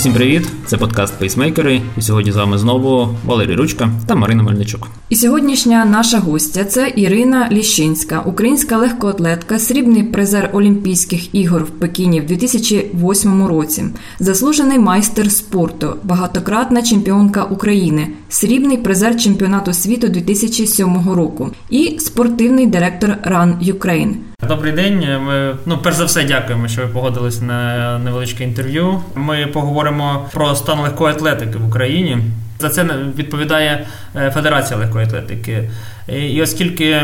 Усім 0.00 0.12
привіт! 0.12 0.48
Це 0.66 0.76
подкаст 0.76 1.18
Пейсмейкери. 1.18 1.82
І 1.98 2.02
сьогодні 2.02 2.32
з 2.32 2.36
вами 2.36 2.58
знову 2.58 3.08
Валерій 3.24 3.54
Ручка 3.54 3.90
та 4.06 4.14
Марина 4.14 4.42
Мельничук. 4.42 4.88
І 5.08 5.16
сьогоднішня 5.16 5.84
наша 5.84 6.18
гостя 6.18 6.64
це 6.64 6.92
Ірина 6.96 7.48
Ліщинська, 7.52 8.20
українська 8.20 8.76
легкоатлетка, 8.76 9.58
срібний 9.58 10.02
призер 10.02 10.50
Олімпійських 10.52 11.34
ігор 11.34 11.64
в 11.64 11.70
Пекіні 11.70 12.20
в 12.20 12.26
2008 12.26 13.46
році, 13.46 13.84
заслужений 14.18 14.78
майстер 14.78 15.30
спорту, 15.30 15.96
багатократна 16.02 16.82
чемпіонка 16.82 17.44
України, 17.44 18.08
срібний 18.28 18.76
призер 18.76 19.16
чемпіонату 19.16 19.72
світу 19.72 20.08
2007 20.08 21.10
року 21.10 21.50
і 21.70 21.98
спортивний 21.98 22.66
директор 22.66 23.10
Run 23.10 23.74
Ukraine. 23.74 24.14
Добрий 24.48 24.72
день. 24.72 25.22
Ми 25.24 25.56
ну 25.66 25.78
перш 25.78 25.96
за 25.96 26.04
все 26.04 26.24
дякуємо, 26.24 26.68
що 26.68 26.82
ви 26.82 26.88
погодились 26.88 27.42
на 27.42 27.98
невеличке 27.98 28.44
інтерв'ю. 28.44 29.02
Ми 29.14 29.46
поговоримо 29.46 30.28
про 30.32 30.54
стан 30.54 30.80
легкої 30.80 31.14
атлетики 31.14 31.58
в 31.58 31.68
Україні. 31.68 32.18
За 32.58 32.68
це 32.68 32.84
відповідає 33.16 33.86
е, 34.16 34.30
Федерація 34.30 34.78
легкої 34.78 35.06
атлетики. 35.06 35.70
І 36.08 36.42
оскільки 36.42 37.02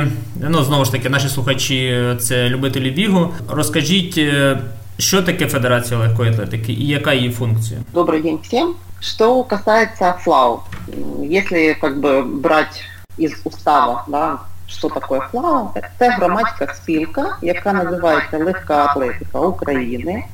ну 0.48 0.64
знову 0.64 0.84
ж 0.84 0.92
таки 0.92 1.08
наші 1.08 1.28
слухачі 1.28 2.04
це 2.18 2.48
любителі 2.48 2.90
бігу, 2.90 3.34
розкажіть, 3.48 4.18
е, 4.18 4.58
що 4.98 5.22
таке 5.22 5.46
Федерація 5.46 6.00
легкої 6.00 6.30
атлетики 6.30 6.72
і 6.72 6.86
яка 6.86 7.12
її 7.12 7.30
функція? 7.30 7.80
Добрий 7.94 8.22
день 8.22 8.38
всім. 8.42 8.74
Что 9.00 9.44
касается 9.44 10.12
ФЛАУ, 10.24 10.60
если 11.22 11.74
как 11.80 12.00
бы 12.00 12.22
брать 12.22 12.82
из 13.18 13.32
устава, 13.44 14.04
да, 14.08 14.38
що 14.66 14.88
таке 14.88 15.20
ФЛАУ? 15.30 15.70
Це 15.98 16.10
громадська 16.10 16.74
спілка, 16.74 17.36
яка 17.42 17.72
називається 17.72 18.38
Легка 18.38 18.84
Атлетика 18.84 19.40
України. 19.40 20.24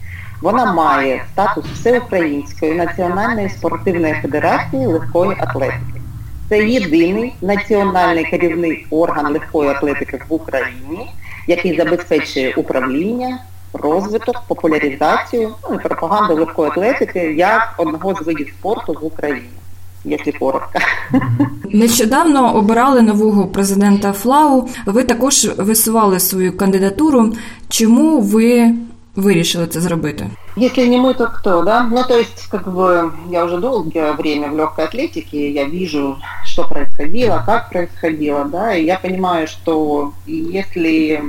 Вона 0.43 0.73
має 0.73 1.25
статус 1.33 1.65
Всеукраїнської 1.65 2.75
національної 2.75 3.49
спортивної 3.49 4.15
федерації 4.15 4.87
легкої 4.87 5.37
атлетики. 5.41 6.01
Це 6.49 6.69
єдиний 6.69 7.35
національний 7.43 8.25
керівний 8.25 8.87
орган 8.91 9.33
легкої 9.33 9.71
атлетики 9.71 10.21
в 10.29 10.33
Україні, 10.35 11.11
який 11.47 11.77
забезпечує 11.77 12.55
управління, 12.57 13.39
розвиток, 13.73 14.43
популяризацію 14.49 15.55
ну, 15.71 15.75
і 15.75 15.79
пропаганду 15.79 16.35
легкої 16.35 16.71
атлетики 16.71 17.19
як 17.19 17.75
одного 17.79 18.15
з 18.15 18.23
видів 18.23 18.49
спорту 18.49 18.99
в 19.03 19.05
Україні 19.07 19.62
якщо 20.05 20.33
коротко. 20.39 20.79
Нещодавно 21.73 22.55
обирали 22.55 23.03
нового 23.03 23.47
президента 23.47 24.13
Флау. 24.13 24.69
Ви 24.87 25.05
також 25.05 25.45
висували 25.59 26.21
свою 26.21 26.57
кандидатуру. 26.57 27.33
Чому 27.69 28.21
ви 28.21 28.75
вирішили 29.17 29.67
це 29.67 29.81
зробити? 29.81 30.31
Если 30.57 30.87
не 30.87 30.99
мы, 30.99 31.15
то 31.15 31.29
кто, 31.29 31.63
да? 31.63 31.89
Ну, 31.91 32.05
то 32.09 32.19
есть, 32.19 32.47
как 32.51 32.67
бы, 32.67 33.11
я 33.31 33.45
уже 33.45 33.57
долгое 33.57 34.13
время 34.13 34.49
в 34.49 34.57
легкой 34.57 34.85
атлетике, 34.85 35.51
я 35.51 35.65
вижу, 35.65 36.17
что 36.45 36.65
происходило, 36.65 37.43
как 37.47 37.71
происходило, 37.71 38.45
да, 38.45 38.75
и 38.75 38.85
я 38.85 38.99
понимаю, 38.99 39.47
что 39.47 40.13
если 40.27 41.23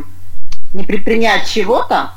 не 0.74 0.84
предпринять 0.84 1.50
чего-то, 1.50 2.12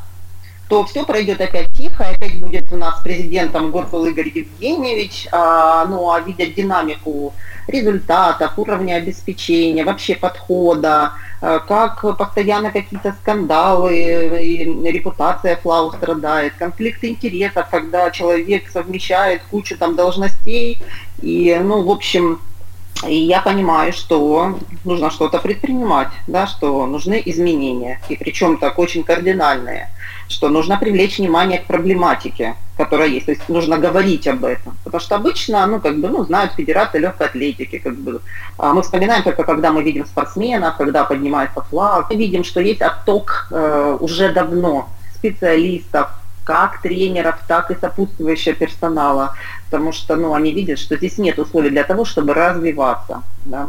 то 0.69 0.85
все 0.85 1.05
пройдет 1.05 1.41
опять 1.41 1.73
тихо, 1.73 2.09
опять 2.09 2.41
будет 2.41 2.73
у 2.73 2.77
нас 2.77 3.01
президентом 3.01 3.71
Горкул 3.71 4.05
Игорь 4.07 4.31
Евгеньевич, 4.35 5.29
а, 5.31 5.85
ну 5.87 6.11
а 6.11 6.21
видя 6.21 6.47
динамику 6.47 7.33
результатов, 7.69 8.59
уровня 8.59 8.97
обеспечения, 8.97 9.85
вообще 9.85 10.17
подхода, 10.17 11.13
а, 11.41 11.61
как 11.61 12.17
постоянно 12.19 12.73
какие-то 12.73 13.15
скандалы, 13.21 13.97
и 14.43 14.65
репутация 14.91 15.57
Флау 15.57 15.93
страдает, 15.93 16.55
конфликты 16.59 17.09
интересов, 17.09 17.69
когда 17.71 18.11
человек 18.11 18.69
совмещает 18.69 19.43
кучу 19.51 19.77
там 19.79 19.95
должностей, 19.95 20.79
и, 21.23 21.61
ну, 21.63 21.83
в 21.83 21.91
общем, 21.91 22.41
и 23.07 23.15
я 23.15 23.41
понимаю, 23.41 23.93
что 23.93 24.59
нужно 24.85 25.11
что-то 25.11 25.39
предпринимать, 25.39 26.09
да, 26.27 26.47
что 26.47 26.87
нужны 26.87 27.23
изменения, 27.25 28.01
и 28.09 28.17
причем 28.17 28.57
так 28.57 28.79
очень 28.79 29.05
кардинальные 29.05 29.91
что 30.29 30.49
нужно 30.49 30.79
привлечь 30.79 31.19
внимание 31.19 31.59
к 31.59 31.67
проблематике, 31.67 32.55
которая 32.77 33.09
есть. 33.09 33.27
То 33.27 33.33
есть 33.33 33.49
нужно 33.49 33.79
говорить 33.79 34.27
об 34.29 34.45
этом. 34.45 34.77
Потому 34.85 35.01
что 35.01 35.17
обычно, 35.17 35.67
ну, 35.67 35.81
как 35.81 35.99
бы, 35.99 36.09
ну, 36.09 36.25
знают 36.25 36.53
Федерация 36.53 37.01
легкой 37.01 37.29
атлетики, 37.29 37.79
как 37.79 37.97
бы. 37.97 38.21
А 38.59 38.73
мы 38.73 38.83
вспоминаем 38.83 39.23
только, 39.23 39.45
когда 39.45 39.73
мы 39.73 39.83
видим 39.83 40.07
спортсменов, 40.07 40.77
когда 40.77 41.05
поднимается 41.05 41.61
флаг. 41.63 42.11
Мы 42.11 42.17
видим, 42.17 42.45
что 42.45 42.61
есть 42.61 42.83
отток 42.83 43.49
э, 43.51 43.97
уже 44.01 44.33
давно 44.33 44.89
специалистов, 45.15 46.11
как 46.45 46.83
тренеров, 46.83 47.37
так 47.49 47.71
и 47.71 47.77
сопутствующего 47.81 48.55
персонала. 48.55 49.35
Потому 49.71 49.93
что, 49.93 50.17
ну, 50.17 50.35
они 50.35 50.53
видят, 50.53 50.79
что 50.79 50.97
здесь 50.97 51.19
нет 51.19 51.39
условий 51.39 51.71
для 51.71 51.85
того, 51.85 52.05
чтобы 52.05 52.35
развиваться. 52.35 53.23
Да? 53.45 53.69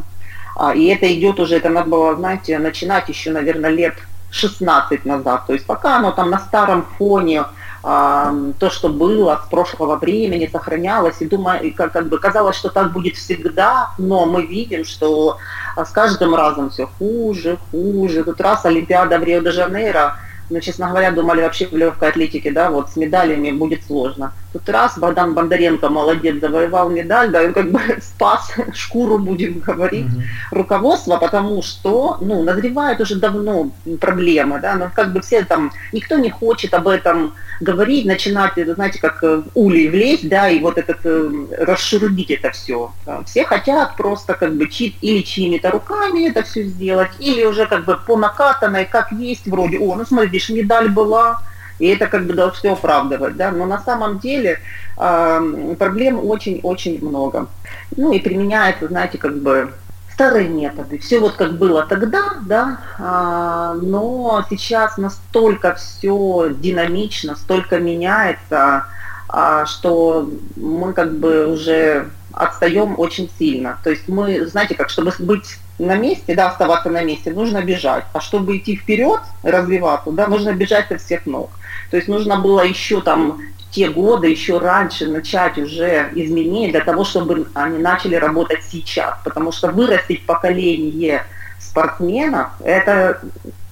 А, 0.55 0.73
и 0.73 0.85
это 0.85 1.11
идет 1.13 1.39
уже, 1.39 1.57
это 1.57 1.69
надо 1.69 1.89
было, 1.89 2.15
знаете, 2.15 2.57
начинать 2.57 3.09
еще, 3.09 3.31
наверное, 3.31 3.69
лет 3.69 3.93
16 4.31 5.05
назад. 5.05 5.45
То 5.47 5.53
есть 5.53 5.65
пока 5.65 5.97
оно 5.97 6.11
там 6.11 6.29
на 6.29 6.39
старом 6.39 6.85
фоне, 6.97 7.45
то, 7.83 8.69
что 8.69 8.89
было 8.89 9.41
с 9.45 9.49
прошлого 9.49 9.95
времени, 9.95 10.49
сохранялось, 10.51 11.21
и 11.21 11.25
думаю, 11.25 11.73
как, 11.73 11.93
как 11.93 12.09
бы 12.09 12.17
казалось, 12.17 12.57
что 12.57 12.69
так 12.69 12.91
будет 12.91 13.15
всегда, 13.15 13.91
но 13.97 14.25
мы 14.25 14.45
видим, 14.45 14.83
что 14.83 15.37
а, 15.77 15.85
с 15.85 15.91
каждым 15.91 16.35
разом 16.35 16.69
все 16.69 16.87
хуже, 16.97 17.57
хуже. 17.71 18.23
Тут 18.23 18.41
раз 18.41 18.65
Олимпиада 18.65 19.19
в 19.19 19.23
Рио-де-Жанейро, 19.23 20.17
ну, 20.49 20.59
честно 20.59 20.89
говоря, 20.89 21.11
думали 21.11 21.41
вообще 21.41 21.67
в 21.67 21.77
легкой 21.77 22.09
атлетике, 22.09 22.51
да, 22.51 22.71
вот 22.71 22.89
с 22.89 22.97
медалями 22.97 23.51
будет 23.51 23.85
сложно. 23.85 24.33
Тут 24.57 24.69
раз 24.69 24.97
Богдан 24.97 25.35
Бондаренко, 25.35 25.89
молодец, 25.89 26.39
завоевал 26.41 26.89
медаль, 26.89 27.29
да, 27.29 27.43
и 27.43 27.53
как 27.53 27.71
бы 27.71 27.79
спас 28.01 28.51
шкуру, 28.73 29.19
будем 29.19 29.59
говорить, 29.59 30.05
mm 30.05 30.23
руководство, 30.51 31.17
потому 31.17 31.61
что, 31.61 32.17
ну, 32.21 32.41
назревают 32.43 33.01
уже 33.01 33.15
давно 33.15 33.69
проблемы, 33.99 34.59
да, 34.59 34.75
но 34.75 34.89
как 34.93 35.13
бы 35.13 35.21
все 35.21 35.43
там, 35.43 35.71
никто 35.91 36.17
не 36.17 36.29
хочет 36.29 36.73
об 36.73 36.87
этом 36.87 37.33
говорить, 37.59 38.05
начинать, 38.05 38.53
знаете, 38.55 38.99
как 38.99 39.21
в 39.21 39.43
улей 39.53 39.89
влезть, 39.89 40.27
да, 40.29 40.49
и 40.49 40.59
вот 40.59 40.77
этот, 40.77 40.99
э, 41.03 41.29
расшурудить 41.59 42.31
это 42.31 42.51
все. 42.51 42.91
Все 43.25 43.43
хотят 43.43 43.97
просто 43.97 44.33
как 44.33 44.55
бы 44.55 44.67
чит, 44.69 44.95
или 45.01 45.21
чьими-то 45.21 45.71
руками 45.71 46.29
это 46.29 46.43
все 46.43 46.63
сделать, 46.63 47.11
или 47.19 47.45
уже 47.45 47.65
как 47.65 47.85
бы 47.85 47.97
по 47.97 48.15
накатанной, 48.15 48.85
как 48.85 49.11
есть, 49.11 49.47
вроде, 49.47 49.79
о, 49.79 49.95
ну 49.95 50.05
смотри, 50.05 50.29
видишь, 50.29 50.49
медаль 50.49 50.89
была, 50.89 51.41
и 51.79 51.87
это 51.87 52.07
как 52.07 52.25
бы 52.25 52.33
должно 52.33 52.53
все 52.53 52.73
оправдывать, 52.73 53.35
да, 53.35 53.51
но 53.51 53.65
на 53.65 53.79
самом 53.79 54.19
деле 54.19 54.59
э, 54.97 55.75
проблем 55.77 56.23
очень-очень 56.23 57.03
много. 57.05 57.47
Ну 57.95 58.13
и 58.13 58.19
применяется, 58.19 58.87
знаете, 58.87 59.17
как 59.17 59.37
бы 59.37 59.71
старые 60.17 60.49
методы. 60.49 60.97
Все 60.97 61.19
вот 61.19 61.33
как 61.33 61.59
было 61.59 61.85
тогда, 61.85 62.37
да, 62.41 62.79
а, 62.97 63.75
но 63.75 64.43
сейчас 64.49 64.97
настолько 64.97 65.75
все 65.75 66.49
динамично, 66.49 67.35
столько 67.35 67.77
меняется, 67.77 68.87
а, 69.29 69.67
что 69.67 70.27
мы 70.55 70.93
как 70.93 71.13
бы 71.19 71.45
уже 71.45 72.09
отстаем 72.31 72.95
очень 72.97 73.29
сильно. 73.37 73.77
То 73.83 73.91
есть 73.91 74.07
мы, 74.07 74.47
знаете, 74.47 74.73
как, 74.73 74.89
чтобы 74.89 75.13
быть 75.19 75.59
на 75.77 75.95
месте, 75.95 76.33
да, 76.33 76.49
оставаться 76.49 76.89
на 76.89 77.03
месте, 77.03 77.31
нужно 77.31 77.61
бежать. 77.61 78.05
А 78.13 78.19
чтобы 78.19 78.57
идти 78.57 78.75
вперед, 78.75 79.19
развиваться, 79.43 80.11
да, 80.11 80.25
нужно 80.25 80.51
бежать 80.53 80.87
со 80.87 80.97
всех 80.97 81.27
ног. 81.27 81.51
То 81.89 81.97
есть 81.97 82.07
нужно 82.07 82.39
было 82.39 82.61
еще 82.65 83.01
там 83.01 83.39
те 83.71 83.89
годы, 83.89 84.27
еще 84.29 84.57
раньше 84.57 85.07
начать 85.07 85.57
уже 85.57 86.09
изменения 86.15 86.71
для 86.71 86.81
того, 86.81 87.03
чтобы 87.03 87.47
они 87.53 87.77
начали 87.77 88.15
работать 88.15 88.63
сейчас. 88.69 89.15
Потому 89.23 89.51
что 89.51 89.69
вырастить 89.69 90.25
поколение 90.25 91.23
спортсменов– 91.59 92.49
это 92.63 93.21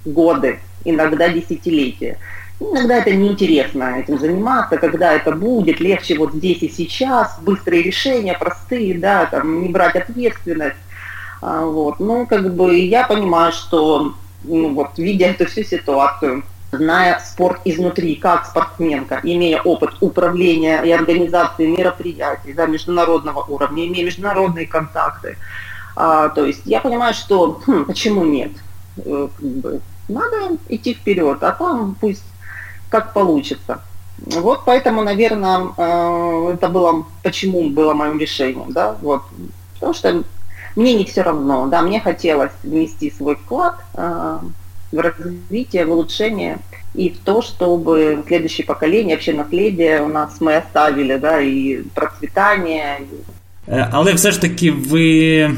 годы, 0.06 0.60
иногда 0.84 1.30
десятилетия. 1.30 2.20
Иногда 2.60 2.98
это 2.98 3.14
неинтересно 3.14 4.00
этим 4.00 4.18
заниматься, 4.18 4.78
когда 4.78 5.14
это 5.14 5.34
будет, 5.34 5.82
легче 5.82 6.18
вот 6.18 6.34
здесь 6.34 6.62
и 6.62 6.70
сейчас, 6.70 7.38
быстрые 7.42 7.84
решения, 7.84 8.34
простые, 8.34 8.98
да, 8.98 9.26
там, 9.26 9.64
не 9.64 9.70
брать 9.70 9.96
ответственность. 9.96 10.78
А, 11.42 11.66
вот. 11.66 12.00
Ну, 12.00 12.26
как 12.26 12.56
бы 12.56 12.78
я 12.78 13.06
понимаю, 13.06 13.52
что, 13.52 14.14
ну, 14.44 14.74
вот, 14.74 14.98
видя 14.98 15.28
эту 15.28 15.48
всю 15.48 15.64
ситуацию, 15.64 16.44
зная 16.72 17.20
спорт 17.20 17.62
изнутри, 17.66 18.16
как 18.16 18.46
спортсменка, 18.46 19.20
имея 19.24 19.62
опыт 19.62 19.92
управления 20.02 20.82
и 20.84 20.92
организации 20.92 21.68
мероприятий 21.68 22.54
да, 22.54 22.66
международного 22.66 23.44
уровня, 23.44 23.88
имея 23.88 24.06
международные 24.06 24.68
контакты, 24.68 25.38
а, 25.96 26.30
то 26.30 26.46
есть 26.46 26.62
я 26.66 26.82
понимаю, 26.82 27.14
что 27.14 27.62
хм, 27.66 27.86
почему 27.86 28.24
нет? 28.26 28.52
Э, 28.98 29.28
надо 30.08 30.58
идти 30.68 30.94
вперед, 30.94 31.42
а 31.42 31.52
там 31.52 31.96
пусть 32.00 32.24
как 32.90 33.14
получится. 33.14 33.82
Вот 34.18 34.64
поэтому, 34.66 35.04
наверное, 35.04 35.70
э, 35.78 36.52
это 36.54 36.70
было, 36.70 37.06
почему 37.24 37.70
было 37.70 37.94
моим 37.94 38.20
решением, 38.20 38.72
да, 38.72 38.96
вот, 39.02 39.24
потому 39.74 39.94
что 39.94 40.24
мне 40.76 40.94
не 40.94 41.06
все 41.06 41.22
равно, 41.22 41.68
да, 41.68 41.82
мне 41.82 42.00
хотелось 42.00 42.52
внести 42.64 43.12
свой 43.12 43.36
вклад, 43.36 43.76
э, 43.94 44.40
в 44.93 44.99
развитие, 44.99 45.85
в 45.85 45.91
улучшение 45.93 46.59
и 46.95 47.11
в 47.11 47.19
то, 47.19 47.43
чтобы 47.43 48.23
следующее 48.27 48.67
поколение, 48.67 49.17
вообще 49.17 49.33
наследие 49.33 50.03
у 50.03 50.09
нас 50.09 50.41
мы 50.41 50.57
оставили, 50.57 51.17
да, 51.17 51.41
и 51.41 51.83
процветание. 51.95 53.01
Э, 53.67 53.89
але 53.93 54.15
все 54.15 54.31
ж 54.31 54.41
таки 54.41 54.71
ви 54.71 55.51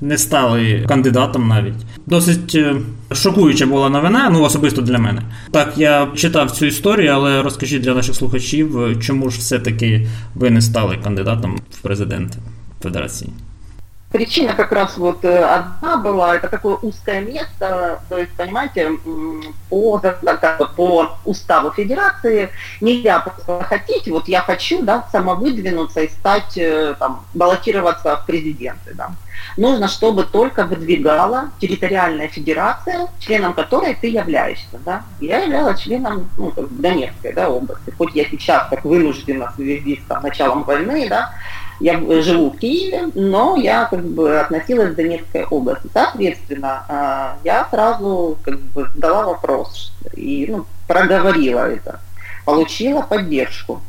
не 0.00 0.18
стали 0.18 0.84
кандидатом 0.88 1.48
навіть. 1.48 1.74
Досить 2.06 2.54
е, 2.54 2.76
шокуюча 3.12 3.66
була 3.66 3.88
новина, 3.88 4.30
ну 4.32 4.42
особисто 4.42 4.82
для 4.82 4.98
мене. 4.98 5.22
Так, 5.50 5.72
я 5.76 6.08
читав 6.16 6.50
цю 6.50 6.66
історію, 6.66 7.12
але 7.12 7.42
розкажіть 7.42 7.82
для 7.82 7.94
наших 7.94 8.14
слухачів, 8.14 8.80
е, 8.80 8.96
чому 8.96 9.30
ж 9.30 9.38
все-таки 9.38 10.08
ви 10.34 10.50
не 10.50 10.60
стали 10.60 10.98
кандидатом 11.04 11.60
в 11.70 11.78
президенти 11.82 12.38
Федерації. 12.82 13.30
Причина 14.17 14.55
как 14.55 14.71
раз 14.71 14.97
вот 14.97 15.23
э, 15.25 15.43
одна 15.43 15.97
была, 15.97 16.35
это 16.35 16.47
такое 16.47 16.73
узкое 16.77 17.21
место, 17.21 18.01
то 18.09 18.17
есть, 18.17 18.31
понимаете, 18.31 18.93
по, 19.69 20.01
по 20.75 21.17
уставу 21.23 21.71
Федерации 21.71 22.49
нельзя 22.81 23.19
просто 23.19 23.63
хотеть, 23.63 24.07
вот 24.07 24.27
я 24.27 24.41
хочу, 24.41 24.81
да, 24.81 25.07
самовыдвинуться 25.11 26.01
и 26.01 26.09
стать, 26.09 26.57
э, 26.57 26.95
там, 26.97 27.25
баллотироваться 27.35 28.17
в 28.17 28.25
президенты, 28.25 28.95
да. 28.95 29.11
Нужно, 29.55 29.87
чтобы 29.87 30.23
только 30.23 30.63
выдвигала 30.63 31.51
территориальная 31.61 32.27
федерация, 32.27 33.09
членом 33.19 33.53
которой 33.53 33.93
ты 33.93 34.07
являешься, 34.07 34.79
да. 34.83 35.03
Я 35.19 35.43
являлась 35.43 35.81
членом, 35.81 36.27
ну, 36.37 36.51
Донецкой, 36.71 37.33
да, 37.33 37.51
области, 37.51 37.93
хоть 37.95 38.15
я 38.15 38.25
сейчас 38.25 38.67
так 38.67 38.83
вынуждена 38.83 39.51
в 39.51 39.55
связи 39.57 40.01
с 40.03 40.07
там, 40.07 40.23
началом 40.23 40.63
войны, 40.63 41.07
да, 41.07 41.35
я 41.79 41.99
живу 42.21 42.51
в 42.51 42.57
Киеве, 42.57 43.09
но 43.13 43.55
я 43.55 43.85
как 43.85 44.03
бы 44.03 44.39
относилась 44.39 44.93
к 44.93 44.95
Донецкой 44.95 45.45
области. 45.45 45.87
Соответственно, 45.93 46.85
а, 46.87 47.37
я 47.43 47.67
сразу 47.69 48.37
как 48.43 48.59
бы 48.59 48.89
дала 48.95 49.25
вопрос 49.25 49.93
и 50.13 50.47
ну, 50.49 50.65
проговорила 50.87 51.69
это, 51.69 51.99
получила 52.45 53.01
поддержку. 53.01 53.81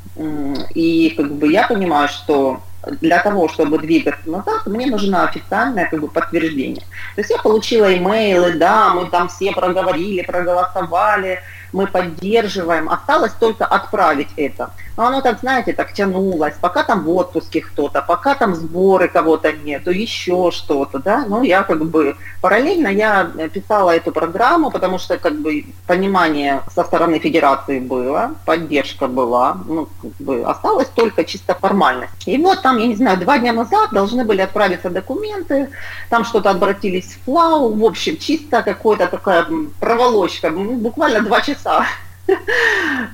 И 0.75 1.15
как 1.17 1.33
бы 1.33 1.53
я 1.53 1.67
понимаю, 1.69 2.09
что 2.09 2.61
для 3.01 3.23
того, 3.23 3.49
чтобы 3.49 3.79
двигаться 3.79 4.29
назад, 4.29 4.67
мне 4.67 4.87
нужно 4.87 5.25
официальное 5.25 5.89
как 5.89 6.01
бы, 6.01 6.09
подтверждение. 6.09 6.83
То 7.15 7.21
есть 7.21 7.31
я 7.31 7.39
получила 7.39 7.95
имейлы, 7.97 8.55
да, 8.55 8.95
мы 8.95 9.07
там 9.07 9.29
все 9.29 9.53
проговорили, 9.53 10.23
проголосовали, 10.23 11.41
мы 11.73 11.87
поддерживаем. 11.87 12.89
Осталось 12.89 13.33
только 13.33 13.65
отправить 13.65 14.29
это. 14.37 14.71
Но 14.99 15.07
оно 15.07 15.21
так, 15.21 15.39
знаете, 15.39 15.73
так 15.73 15.93
тянулось, 15.93 16.55
пока 16.61 16.83
там 16.83 17.05
в 17.05 17.11
отпуске 17.11 17.61
кто-то, 17.61 18.03
пока 18.03 18.35
там 18.35 18.57
сборы 18.57 19.07
кого-то 19.07 19.53
нету, 19.53 19.93
еще 19.93 20.51
что-то, 20.51 20.99
да. 20.99 21.25
Ну, 21.29 21.45
я 21.45 21.63
как 21.63 21.85
бы 21.85 22.17
параллельно 22.41 22.89
я 22.89 23.31
писала 23.55 23.93
эту 23.93 24.11
программу, 24.11 24.73
потому 24.73 24.99
что 24.99 25.17
как 25.17 25.41
бы 25.41 25.67
понимание 25.87 26.63
со 26.75 26.83
стороны 26.83 27.21
федерации 27.21 27.79
было, 27.79 28.33
поддержка 28.45 29.07
была, 29.07 29.59
ну, 29.69 29.89
как 30.03 30.11
бы 30.19 30.43
осталось 30.43 30.89
только 30.89 31.25
чисто 31.25 31.55
формальность. 31.55 32.27
И 32.27 32.37
вот 32.37 32.63
там, 32.63 32.79
я 32.79 32.89
не 32.89 32.97
знаю, 32.97 33.19
два 33.19 33.39
дня 33.39 33.53
назад 33.53 33.91
должны 33.93 34.25
были 34.25 34.41
отправиться 34.41 34.91
документы, 34.91 35.69
там 36.11 36.25
что-то 36.25 36.51
обратились 36.51 37.15
в 37.15 37.25
ФЛАУ, 37.25 37.73
в 37.73 37.85
общем, 37.85 38.17
чисто 38.17 38.65
какая-то 38.65 39.07
такая 39.07 39.47
проволочка, 39.79 40.51
буквально 40.51 41.21
два 41.21 41.41
часа 41.41 41.87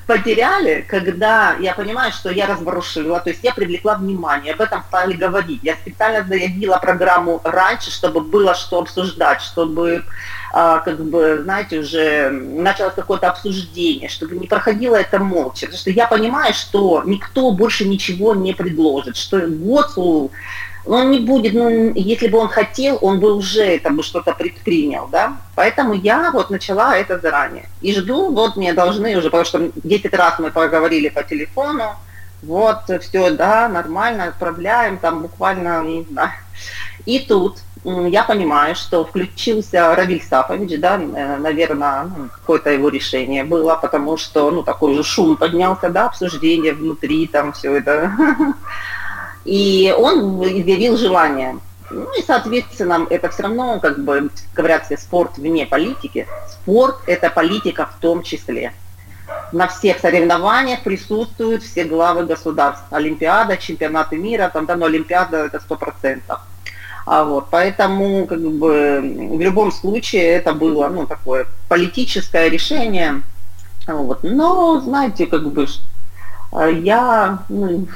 потеряли, 0.07 0.85
когда 0.89 1.57
я 1.61 1.75
понимаю, 1.75 2.13
что 2.13 2.31
я 2.31 2.47
разворушила, 2.47 3.21
то 3.21 3.31
есть 3.31 3.43
я 3.43 3.53
привлекла 3.53 3.97
внимание, 3.97 4.55
об 4.55 4.61
этом 4.61 4.83
стали 4.89 5.15
говорить. 5.15 5.61
Я 5.63 5.75
специально 5.75 6.27
заявила 6.27 6.79
программу 6.79 7.41
раньше, 7.45 7.91
чтобы 7.91 8.21
было 8.21 8.55
что 8.55 8.79
обсуждать, 8.79 9.41
чтобы, 9.41 10.05
а, 10.53 10.79
как 10.81 11.01
бы, 11.05 11.41
знаете, 11.43 11.79
уже 11.79 12.31
началось 12.31 12.95
какое-то 12.95 13.29
обсуждение, 13.29 14.09
чтобы 14.09 14.37
не 14.37 14.47
проходило 14.47 14.97
это 14.97 15.19
молча. 15.19 15.67
Потому 15.67 15.79
что 15.79 15.91
я 15.91 16.07
понимаю, 16.07 16.55
что 16.55 17.03
никто 17.05 17.51
больше 17.53 17.87
ничего 17.87 18.35
не 18.35 18.53
предложит, 18.53 19.17
что 19.17 19.39
ГОЦУ 19.39 20.33
он 20.87 21.11
не 21.11 21.21
будет, 21.21 21.55
ну, 21.55 21.93
если 21.95 22.29
бы 22.29 22.39
он 22.39 22.49
хотел, 22.49 22.99
он 23.01 23.19
бы 23.21 23.33
уже 23.33 23.63
это 23.63 23.91
бы 23.91 24.03
что-то 24.03 24.33
предпринял, 24.33 25.09
да. 25.11 25.37
Поэтому 25.55 25.95
я 25.95 26.31
вот 26.31 26.51
начала 26.51 26.97
это 26.97 27.19
заранее. 27.19 27.69
И 27.81 27.95
жду, 27.95 28.31
вот 28.31 28.57
мне 28.57 28.73
должны 28.73 29.17
уже, 29.17 29.31
потому 29.31 29.45
что 29.45 29.71
10 29.75 30.15
раз 30.15 30.39
мы 30.39 30.51
поговорили 30.51 31.09
по 31.09 31.23
телефону, 31.23 31.97
вот, 32.43 32.91
все, 33.01 33.31
да, 33.31 33.69
нормально, 33.69 34.25
отправляем, 34.25 34.99
там 34.99 35.23
буквально, 35.23 35.83
не 35.83 36.05
знаю. 36.05 36.33
И 37.07 37.19
тут 37.19 37.59
я 37.85 38.25
понимаю, 38.25 38.75
что 38.75 39.05
включился 39.05 39.95
Равиль 39.95 40.23
Сафович, 40.23 40.81
да, 40.81 40.97
наверное, 40.99 42.05
ну, 42.05 42.29
какое-то 42.33 42.71
его 42.71 42.89
решение 42.89 43.45
было, 43.45 43.75
потому 43.77 44.17
что, 44.17 44.51
ну, 44.51 44.63
такой 44.63 44.95
же 44.95 45.03
шум 45.03 45.37
поднялся, 45.37 45.91
да, 45.91 46.07
обсуждение 46.07 46.73
внутри, 46.73 47.27
там 47.27 47.53
все 47.53 47.77
это. 47.77 48.11
И 49.45 49.95
он 49.97 50.43
изъявил 50.43 50.97
желание. 50.97 51.59
Ну 51.91 52.07
и, 52.19 52.23
соответственно, 52.23 53.07
это 53.11 53.29
все 53.29 53.43
равно, 53.43 53.79
как 53.79 54.03
бы, 54.03 54.31
говорят 54.55 54.87
все, 54.87 54.97
спорт 54.97 55.37
вне 55.37 55.67
политики. 55.67 56.27
Спорт– 56.49 56.97
это 57.07 57.31
политика 57.31 57.87
в 57.87 58.01
том 58.01 58.23
числе. 58.23 58.73
На 59.53 59.69
всех 59.69 59.99
соревнованиях 60.01 60.83
присутствуют 60.83 61.63
все 61.63 61.85
главы 61.85 62.25
государств. 62.25 62.85
Олимпиада, 62.91 63.57
чемпионаты 63.57 64.17
мира, 64.17 64.51
там, 64.53 64.67
да, 64.67 64.77
но 64.77 64.87
Олимпиада– 64.87 65.37
это 65.47 65.61
сто 65.61 65.77
процентов. 65.77 66.41
А 67.07 67.25
вот, 67.25 67.49
поэтому 67.51 68.27
как 68.27 68.41
бы, 68.41 69.01
в 69.33 69.41
любом 69.41 69.71
случае 69.73 70.23
это 70.23 70.55
было 70.55 70.89
ну, 70.89 71.07
такое 71.07 71.47
политическое 71.69 72.49
решение. 72.49 73.23
Вот. 73.87 74.21
Но, 74.23 74.81
знаете, 74.81 75.27
как 75.27 75.47
бы 75.53 75.67
я 76.83 77.41
ну, 77.51 77.87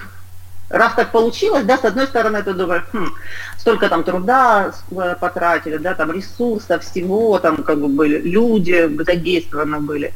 раз 0.71 0.95
так 0.95 1.11
получилось, 1.13 1.65
да, 1.65 1.79
с 1.79 1.85
одной 1.85 2.07
стороны, 2.07 2.43
ты 2.43 2.53
думаешь, 2.53 2.85
хм, 2.93 3.09
столько 3.59 3.89
там 3.89 4.05
труда 4.05 4.73
потратили, 5.21 5.77
да, 5.79 5.95
там 5.95 6.13
ресурсов, 6.13 6.85
всего, 6.85 7.39
там 7.39 7.63
как 7.63 7.81
бы 7.81 7.89
были, 7.89 8.19
люди 8.21 8.89
задействованы 9.05 9.81
были. 9.81 10.13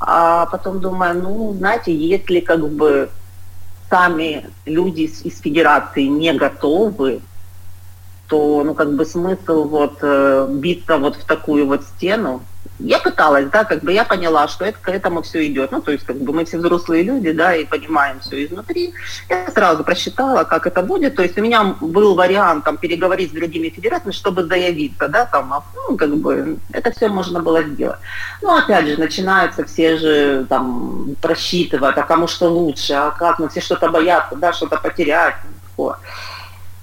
А 0.00 0.46
потом 0.46 0.80
думаю, 0.80 1.22
ну, 1.22 1.54
знаете, 1.54 1.94
если 1.94 2.40
как 2.40 2.68
бы 2.68 3.08
сами 3.88 4.50
люди 4.64 5.02
из, 5.02 5.22
из 5.24 5.40
федерации 5.40 6.04
не 6.04 6.32
готовы, 6.32 7.20
то, 8.26 8.64
ну, 8.64 8.74
как 8.74 8.94
бы 8.94 9.04
смысл 9.04 9.64
вот 9.68 9.98
э, 10.00 10.48
биться 10.50 10.96
вот 10.96 11.16
в 11.16 11.24
такую 11.24 11.66
вот 11.66 11.82
стену, 11.84 12.42
я 12.84 12.98
пыталась, 12.98 13.46
да, 13.50 13.64
как 13.64 13.82
бы 13.82 13.92
я 13.92 14.04
поняла, 14.04 14.48
что 14.48 14.64
это 14.64 14.78
к 14.80 14.88
этому 14.88 15.22
все 15.22 15.46
идет. 15.46 15.72
Ну, 15.72 15.80
то 15.80 15.92
есть, 15.92 16.04
как 16.04 16.16
бы 16.16 16.32
мы 16.32 16.44
все 16.44 16.58
взрослые 16.58 17.02
люди, 17.02 17.32
да, 17.32 17.54
и 17.54 17.64
понимаем 17.64 18.20
все 18.20 18.44
изнутри. 18.44 18.92
Я 19.28 19.50
сразу 19.50 19.84
просчитала, 19.84 20.44
как 20.44 20.66
это 20.66 20.82
будет. 20.82 21.16
То 21.16 21.22
есть 21.22 21.38
у 21.38 21.42
меня 21.42 21.76
был 21.80 22.14
вариант 22.14 22.64
там 22.64 22.76
переговорить 22.76 23.30
с 23.30 23.34
другими 23.34 23.68
федерациями, 23.68 24.12
чтобы 24.12 24.44
заявиться, 24.44 25.08
да, 25.08 25.26
там, 25.26 25.52
а, 25.52 25.62
ну, 25.74 25.96
как 25.96 26.16
бы 26.16 26.58
это 26.72 26.90
все 26.90 27.08
можно 27.08 27.40
было 27.40 27.62
сделать. 27.62 27.98
Ну, 28.42 28.56
опять 28.56 28.86
же, 28.86 28.96
начинаются 28.98 29.64
все 29.64 29.96
же 29.96 30.46
там 30.48 31.16
просчитывать, 31.20 31.96
а 31.96 32.02
кому 32.02 32.26
что 32.26 32.48
лучше, 32.48 32.94
а 32.94 33.10
как, 33.10 33.38
ну, 33.38 33.48
все 33.48 33.60
что-то 33.60 33.88
боятся, 33.88 34.36
да, 34.36 34.52
что-то 34.52 34.78
потерять. 34.78 35.36
Такое. 35.70 35.96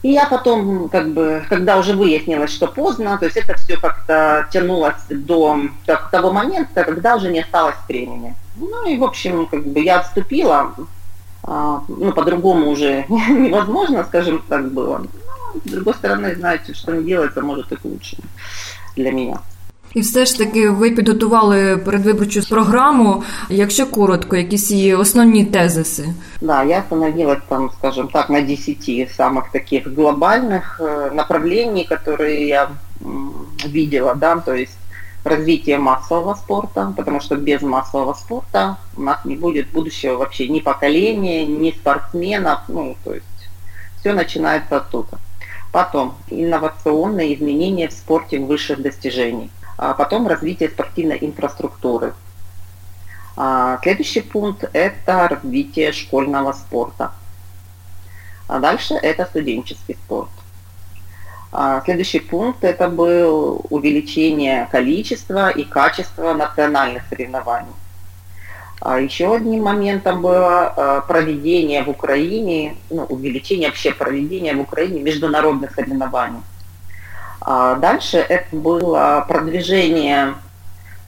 И 0.02 0.12
я 0.12 0.26
потом, 0.26 0.88
как 0.88 1.14
бы, 1.14 1.44
когда 1.50 1.78
уже 1.78 1.94
выяснилось, 1.94 2.52
что 2.52 2.68
поздно, 2.68 3.18
то 3.18 3.26
есть 3.26 3.36
это 3.36 3.56
все 3.56 3.76
как-то 3.76 4.48
тянулось 4.50 4.96
до 5.10 5.60
так, 5.86 6.10
того 6.10 6.32
момента, 6.32 6.86
когда 6.86 7.16
уже 7.16 7.30
не 7.30 7.42
осталось 7.42 7.76
времени. 7.88 8.34
Ну 8.56 8.88
и, 8.88 8.98
в 8.98 9.04
общем, 9.04 9.46
как 9.48 9.66
бы 9.66 9.82
я 9.82 10.00
отступила, 10.00 10.74
а, 11.44 11.84
ну, 11.90 12.14
по-другому 12.14 12.70
уже 12.70 13.06
невозможно, 13.10 14.06
скажем 14.06 14.42
так, 14.48 14.72
было. 14.72 15.00
Но, 15.00 15.60
с 15.66 15.70
другой 15.70 15.94
стороны, 15.96 16.34
знаете, 16.36 16.74
что 16.74 16.94
не 16.94 17.04
делается, 17.04 17.42
может 17.42 17.72
и 17.72 17.76
к 17.76 17.84
лучшему 17.84 18.24
для 18.96 19.12
меня. 19.12 19.40
І 19.95 20.01
все 20.01 20.27
ж 20.27 20.39
таки 20.39 20.71
ви 20.71 20.91
підготували 20.91 21.77
передвиборчу 21.77 22.43
програму. 22.49 23.23
Якщо 23.49 23.87
коротко, 23.87 24.37
якісь 24.37 24.71
її 24.71 24.95
основні 24.95 25.45
тезиси? 25.45 26.09
Да, 26.41 26.65
я 26.65 26.79
остановилась 26.81 27.39
там, 27.49 27.71
скажем 27.79 28.09
так, 28.09 28.31
на 28.31 28.41
10 28.41 29.09
самых 29.19 29.43
таких 29.53 29.87
глобальных 29.87 30.81
э, 30.81 31.15
направлений, 31.15 31.87
которые 31.91 32.49
я 32.49 32.69
видела, 33.67 34.15
да, 34.15 34.37
то 34.37 34.55
есть 34.55 34.79
развитие 35.25 35.79
массового 35.79 36.35
спорта, 36.35 36.93
потому 36.97 37.21
что 37.21 37.37
без 37.37 37.63
массового 37.63 38.15
спорта 38.15 38.77
у 38.97 39.03
нас 39.03 39.25
не 39.25 39.37
будет 39.37 39.71
будущего 39.73 40.17
вообще 40.17 40.49
ни 40.49 40.61
поколения, 40.61 41.47
ни 41.47 41.71
спортсменов, 41.71 42.59
ну, 42.69 42.97
то 43.05 43.15
есть 43.15 43.27
все 44.01 44.13
начинается 44.13 44.77
оттуда. 44.77 45.19
Потом 45.73 46.15
инновационные 46.31 47.35
изменения 47.35 47.89
в 47.89 47.93
спорте 47.93 48.39
высших 48.39 48.83
достижений 48.83 49.51
а 49.80 49.94
потом 49.94 50.28
развитие 50.28 50.70
спортивной 50.70 51.18
инфраструктуры. 51.22 52.14
А 53.38 53.80
следующий 53.82 54.20
пункт– 54.20 54.70
это 54.74 55.30
развитие 55.30 55.94
школьного 55.94 56.52
спорта. 56.52 57.14
А 58.50 58.60
дальше 58.60 58.96
это 58.96 59.26
студенческий 59.26 59.96
спорт. 59.96 60.30
А 61.54 61.82
следующий 61.86 62.20
пункт 62.20 62.66
это 62.66 62.90
был 62.90 63.66
увеличение 63.70 64.68
количества 64.70 65.50
и 65.50 65.64
качества 65.64 66.34
национальных 66.34 67.04
соревнований. 67.08 67.72
А 68.82 69.00
еще 69.00 69.34
одним 69.34 69.64
моментом 69.64 70.22
было 70.22 70.68
а, 70.68 71.02
проведение 71.02 71.84
в 71.84 71.90
Украине, 71.90 72.76
ну, 72.90 73.04
увеличение 73.06 73.70
вообще 73.70 73.92
проведения 73.92 74.54
в 74.54 74.62
Украине 74.62 75.02
международных 75.02 75.72
соревнований. 75.74 76.42
А 77.42 77.76
дальше 77.76 78.18
это 78.18 78.56
было 78.56 79.26
продвижение 79.28 80.36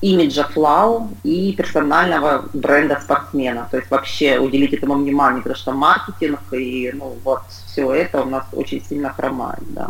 имиджа 0.01 0.45
Флау 0.45 1.09
и 1.23 1.53
персонального 1.53 2.45
бренда 2.53 3.00
спортсмена. 3.01 3.67
То 3.69 3.77
есть 3.77 3.91
вообще 3.91 4.39
уделить 4.39 4.73
этому 4.73 4.95
внимание, 4.95 5.41
потому 5.41 5.57
что 5.57 5.71
маркетинг 5.73 6.39
и 6.51 6.91
ну, 6.93 7.15
вот 7.23 7.41
все 7.67 7.93
это 7.93 8.23
у 8.23 8.25
нас 8.25 8.45
очень 8.53 8.83
сильно 8.83 9.11
хромает. 9.13 9.61
Да. 9.69 9.89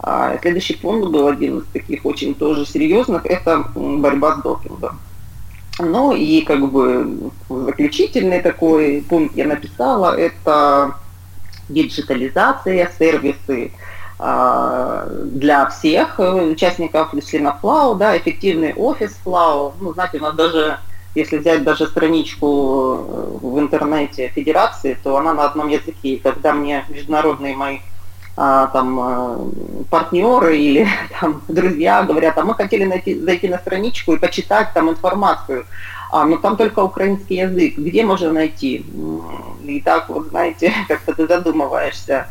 А 0.00 0.38
следующий 0.40 0.74
пункт 0.74 1.10
был 1.10 1.26
один 1.26 1.58
из 1.58 1.66
таких 1.66 2.04
очень 2.04 2.34
тоже 2.34 2.66
серьезных, 2.66 3.26
это 3.26 3.64
борьба 3.74 4.36
с 4.36 4.42
допингом. 4.42 5.00
Ну 5.78 6.14
и 6.14 6.40
как 6.42 6.70
бы 6.70 7.30
заключительный 7.48 8.40
такой 8.40 9.04
пункт 9.08 9.36
я 9.36 9.46
написала, 9.46 10.16
это 10.16 10.94
диджитализация, 11.68 12.90
сервисы 12.98 13.72
для 14.18 15.66
всех 15.66 16.18
участников 16.18 17.12
членов 17.24 17.60
ФЛАУ, 17.60 17.96
да, 17.96 18.16
эффективный 18.16 18.72
офис 18.74 19.12
ФЛАУ. 19.22 19.74
Ну, 19.80 19.92
знаете, 19.92 20.18
у 20.18 20.22
нас 20.22 20.34
даже, 20.34 20.78
если 21.14 21.36
взять 21.36 21.64
даже 21.64 21.86
страничку 21.86 23.38
в 23.42 23.58
интернете 23.58 24.28
Федерации, 24.28 24.96
то 25.02 25.18
она 25.18 25.34
на 25.34 25.44
одном 25.44 25.68
языке. 25.68 26.14
И 26.14 26.18
когда 26.18 26.54
мне 26.54 26.86
международные 26.88 27.54
мои 27.54 27.78
а, 28.38 28.66
там 28.66 29.00
а, 29.00 29.48
партнеры 29.88 30.58
или 30.58 30.86
там 31.20 31.42
друзья 31.48 32.02
говорят, 32.02 32.36
а 32.36 32.44
мы 32.44 32.54
хотели 32.54 32.84
найти, 32.84 33.18
зайти 33.18 33.48
на 33.48 33.58
страничку 33.58 34.12
и 34.12 34.18
почитать 34.18 34.74
там 34.74 34.90
информацию, 34.90 35.64
а, 36.10 36.24
но 36.24 36.36
там 36.36 36.56
только 36.56 36.80
украинский 36.80 37.36
язык, 37.36 37.78
где 37.78 38.04
можно 38.04 38.32
найти? 38.32 38.84
И 39.64 39.80
так 39.80 40.08
вот, 40.08 40.28
знаете, 40.28 40.72
как-то 40.88 41.12
ты 41.14 41.26
задумываешься 41.26 42.28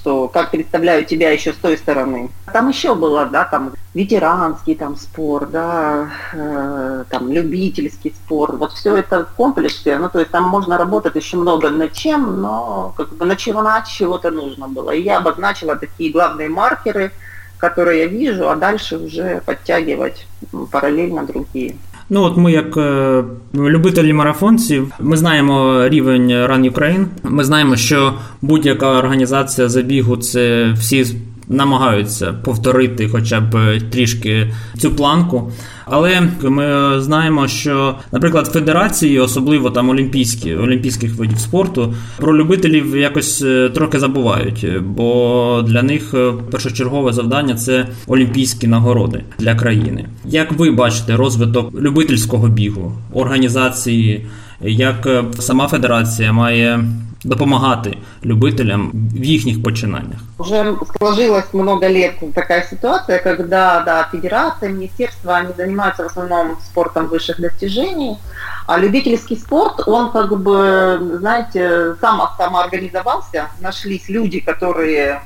что 0.00 0.28
как 0.28 0.50
представляю 0.50 1.04
тебя 1.04 1.30
еще 1.30 1.52
с 1.52 1.56
той 1.56 1.76
стороны. 1.76 2.30
Там 2.52 2.68
еще 2.68 2.94
было, 2.94 3.26
да, 3.26 3.44
там 3.44 3.72
ветеранский 3.92 4.74
там 4.74 4.96
спорт, 4.96 5.50
да, 5.50 6.10
э, 6.32 7.04
там 7.10 7.30
любительский 7.30 8.14
спорт, 8.14 8.54
вот 8.54 8.72
все 8.72 8.96
это 8.96 9.26
в 9.26 9.34
комплексе, 9.34 9.98
ну, 9.98 10.08
то 10.08 10.20
есть 10.20 10.30
там 10.30 10.44
можно 10.44 10.78
работать 10.78 11.16
еще 11.16 11.36
много 11.36 11.70
над 11.70 11.92
чем, 11.92 12.40
но 12.40 12.94
как 12.96 13.12
бы 13.14 13.26
начинать 13.26 13.88
чего-то 13.88 14.30
нужно 14.30 14.68
было. 14.68 14.92
И 14.92 15.02
я 15.02 15.18
обозначила 15.18 15.76
такие 15.76 16.12
главные 16.12 16.48
маркеры, 16.48 17.12
которые 17.58 18.00
я 18.00 18.06
вижу, 18.06 18.48
а 18.48 18.56
дальше 18.56 18.96
уже 18.96 19.42
подтягивать 19.44 20.26
параллельно 20.70 21.26
другие. 21.26 21.76
Ну 22.09 22.23
от 22.23 22.37
ми, 22.37 22.51
як 22.51 22.77
е, 22.77 23.23
любителі 23.55 24.13
марафонців, 24.13 24.91
ми 24.99 25.17
знаємо 25.17 25.87
рівень 25.89 26.27
Run 26.27 26.71
Ukraine, 26.71 27.05
Ми 27.23 27.43
знаємо, 27.43 27.75
що 27.75 28.13
будь-яка 28.41 28.97
організація 28.97 29.69
забігу 29.69 30.17
це 30.17 30.73
всі 30.79 31.05
намагаються 31.50 32.32
повторити 32.32 33.08
хоча 33.08 33.40
б 33.40 33.80
трішки 33.90 34.54
цю 34.78 34.90
планку. 34.90 35.52
Але 35.84 36.22
ми 36.42 36.94
знаємо, 37.00 37.48
що, 37.48 37.94
наприклад, 38.12 38.46
федерації, 38.46 39.18
особливо 39.18 39.70
там 39.70 39.90
олімпійські 39.90 40.54
олімпійських 40.54 41.14
видів 41.14 41.38
спорту, 41.38 41.94
про 42.16 42.36
любителів 42.36 42.96
якось 42.96 43.42
е, 43.42 43.68
трохи 43.68 43.98
забувають, 43.98 44.66
бо 44.82 45.64
для 45.66 45.82
них 45.82 46.14
е, 46.14 46.32
першочергове 46.50 47.12
завдання 47.12 47.54
це 47.54 47.86
олімпійські 48.06 48.66
нагороди 48.66 49.24
для 49.38 49.54
країни. 49.54 50.06
Як 50.24 50.52
ви 50.52 50.70
бачите 50.70 51.16
розвиток 51.16 51.74
любительського 51.80 52.48
бігу, 52.48 52.92
організації, 53.12 54.26
як 54.60 55.06
е, 55.06 55.24
сама 55.38 55.68
федерація 55.68 56.32
має 56.32 56.84
допомагати 57.24 57.96
любителям 58.24 58.90
в 59.14 59.24
їхніх 59.24 59.62
починаннях. 59.62 60.29
Уже 60.40 60.74
сложилась 60.96 61.52
много 61.52 61.86
лет 61.86 62.14
такая 62.34 62.66
ситуация, 62.70 63.18
когда 63.18 63.80
да, 63.80 64.08
федерация, 64.10 64.70
министерство, 64.70 65.36
они 65.36 65.52
занимаются 65.54 66.04
в 66.04 66.06
основном 66.06 66.58
спортом 66.62 67.08
высших 67.08 67.38
достижений, 67.38 68.16
а 68.66 68.78
любительский 68.78 69.36
спорт, 69.36 69.86
он 69.86 70.12
как 70.12 70.34
бы, 70.40 71.18
знаете, 71.18 71.94
сам 72.00 72.22
самоорганизовался, 72.38 73.50
нашлись 73.60 74.08
люди, 74.08 74.40
которые 74.40 75.20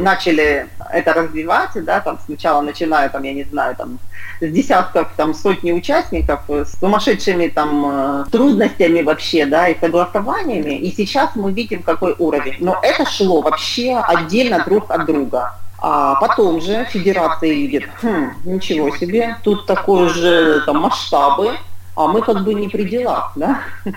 начали 0.00 0.68
это 0.92 1.12
развивать, 1.12 1.70
да, 1.84 2.00
там 2.00 2.18
сначала 2.24 2.60
начиная, 2.62 3.08
там, 3.08 3.22
я 3.22 3.32
не 3.32 3.44
знаю, 3.44 3.76
там, 3.76 3.98
с 4.40 4.50
десятков, 4.50 5.08
там, 5.16 5.34
сотни 5.34 5.72
участников, 5.72 6.40
с 6.48 6.78
сумасшедшими 6.78 7.48
там 7.48 7.86
э, 7.86 8.24
трудностями 8.30 9.02
вообще, 9.02 9.46
да, 9.46 9.68
и 9.68 9.78
согласованиями, 9.78 10.74
и 10.78 10.94
сейчас 10.94 11.30
мы 11.34 11.52
видим, 11.52 11.82
какой 11.82 12.14
уровень. 12.18 12.56
Но 12.60 12.78
это 12.82 13.08
шло 13.08 13.40
вообще 13.40 13.96
отдельно 13.96 14.55
друг 14.64 14.90
от 14.90 15.06
друга. 15.06 15.54
А 15.78 16.14
потом 16.16 16.60
же 16.60 16.86
федерация 16.90 17.50
видит, 17.50 17.84
хм, 18.00 18.30
ничего 18.44 18.96
себе, 18.96 19.36
тут 19.42 19.66
такой 19.66 20.08
же 20.08 20.62
там 20.64 20.78
масштабы, 20.78 21.52
а 21.96 22.06
мы 22.08 22.20
как 22.20 22.44
бы 22.44 22.52
не 22.52 22.68
при 22.68 22.84
делах, 22.84 23.32
да. 23.36 23.60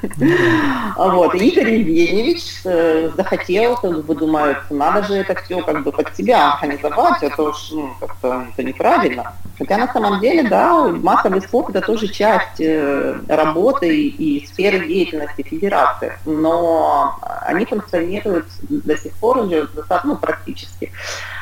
Вот, 0.96 1.36
Игорь 1.36 1.74
Евгеньевич 1.75 2.62
э, 2.63 3.12
захотел, 3.15 3.75
как 3.75 4.06
бы 4.06 4.15
думает, 4.15 4.58
надо 4.70 5.03
же 5.03 5.15
это 5.15 5.36
все 5.41 5.62
как 5.62 5.84
бы 5.84 5.91
под 5.91 6.15
себя 6.15 6.53
организовать, 6.53 7.22
это 7.24 7.44
уж 7.44 7.72
ну, 7.72 7.94
как-то 8.00 8.48
это 8.53 8.63
неправильно. 8.63 9.34
Хотя 9.58 9.77
на 9.77 9.91
самом 9.91 10.22
деле, 10.22 10.48
да, 10.48 10.88
массовый 10.88 11.41
спорт 11.41 11.75
это 11.75 11.86
тоже 11.86 12.08
часть 12.08 12.62
э, 12.62 13.20
работы 13.27 14.08
и 14.08 14.48
сферы 14.48 14.88
деятельности 14.88 15.41
федерации, 15.41 16.13
но 16.25 17.20
они 17.41 17.65
функционируют 17.65 18.48
до 18.62 18.98
сих 18.98 19.12
пор 19.15 19.39
уже 19.39 19.68
ну, 20.06 20.15
практически, 20.15 20.94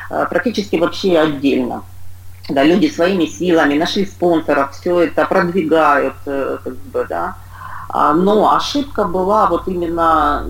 э, 0.10 0.26
практически 0.28 0.78
вообще 0.78 1.20
отдельно 1.20 1.84
да, 2.50 2.64
люди 2.64 2.88
своими 2.88 3.26
силами 3.26 3.78
нашли 3.78 4.06
спонсоров, 4.06 4.72
все 4.72 5.02
это 5.02 5.26
продвигают, 5.26 6.16
э, 6.26 6.58
как 6.64 6.76
бы, 6.76 7.06
да. 7.08 7.36
А, 7.90 8.14
но 8.14 8.56
ошибка 8.56 9.04
была 9.06 9.48
вот 9.48 9.68
именно, 9.68 10.46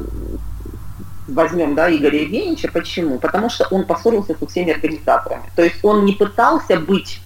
возьмем, 1.27 1.75
да, 1.75 1.93
Игоря 1.93 2.21
Евгеньевича, 2.21 2.69
почему? 2.71 3.19
Потому 3.19 3.49
что 3.49 3.67
он 3.71 3.85
поссорился 3.85 4.35
со 4.37 4.47
всеми 4.47 4.73
организаторами. 4.73 5.43
То 5.55 5.63
есть 5.63 5.83
он 5.83 6.05
не 6.05 6.13
пытался 6.13 6.79
быть 6.79 7.21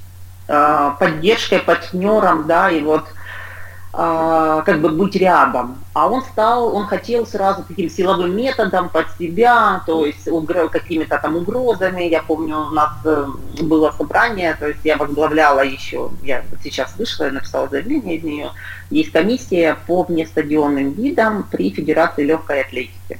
э, 0.47 0.91
поддержкой, 0.99 1.59
партнером, 1.59 2.47
да, 2.47 2.69
и 2.69 2.81
вот 2.81 3.03
а, 3.03 3.20
как 3.91 4.79
бы 4.81 4.89
быть 4.89 5.15
рядом. 5.15 5.77
А 5.93 6.07
он 6.07 6.21
стал, 6.21 6.73
он 6.73 6.85
хотел 6.85 7.25
сразу 7.27 7.63
таким 7.67 7.89
силовым 7.89 8.35
методом 8.35 8.87
под 8.87 9.07
себя, 9.19 9.83
то 9.85 10.05
есть 10.05 10.27
какими-то 10.71 11.17
там 11.17 11.35
угрозами. 11.35 12.03
Я 12.03 12.23
помню, 12.23 12.67
у 12.67 12.69
нас 12.69 12.91
э, 13.03 13.25
было 13.61 13.91
собрание, 13.91 14.55
то 14.57 14.69
есть 14.69 14.79
я 14.85 14.95
возглавляла 14.95 15.61
еще, 15.61 16.09
я 16.23 16.43
сейчас 16.63 16.95
вышла, 16.97 17.25
я 17.25 17.31
написала 17.31 17.67
заявление 17.67 18.15
из 18.15 18.23
нее, 18.23 18.51
есть 18.89 19.11
комиссия 19.11 19.77
по 19.87 20.03
внестадионным 20.03 20.91
видам 20.91 21.45
при 21.51 21.69
Федерации 21.71 22.23
легкой 22.23 22.61
атлетики. 22.61 23.19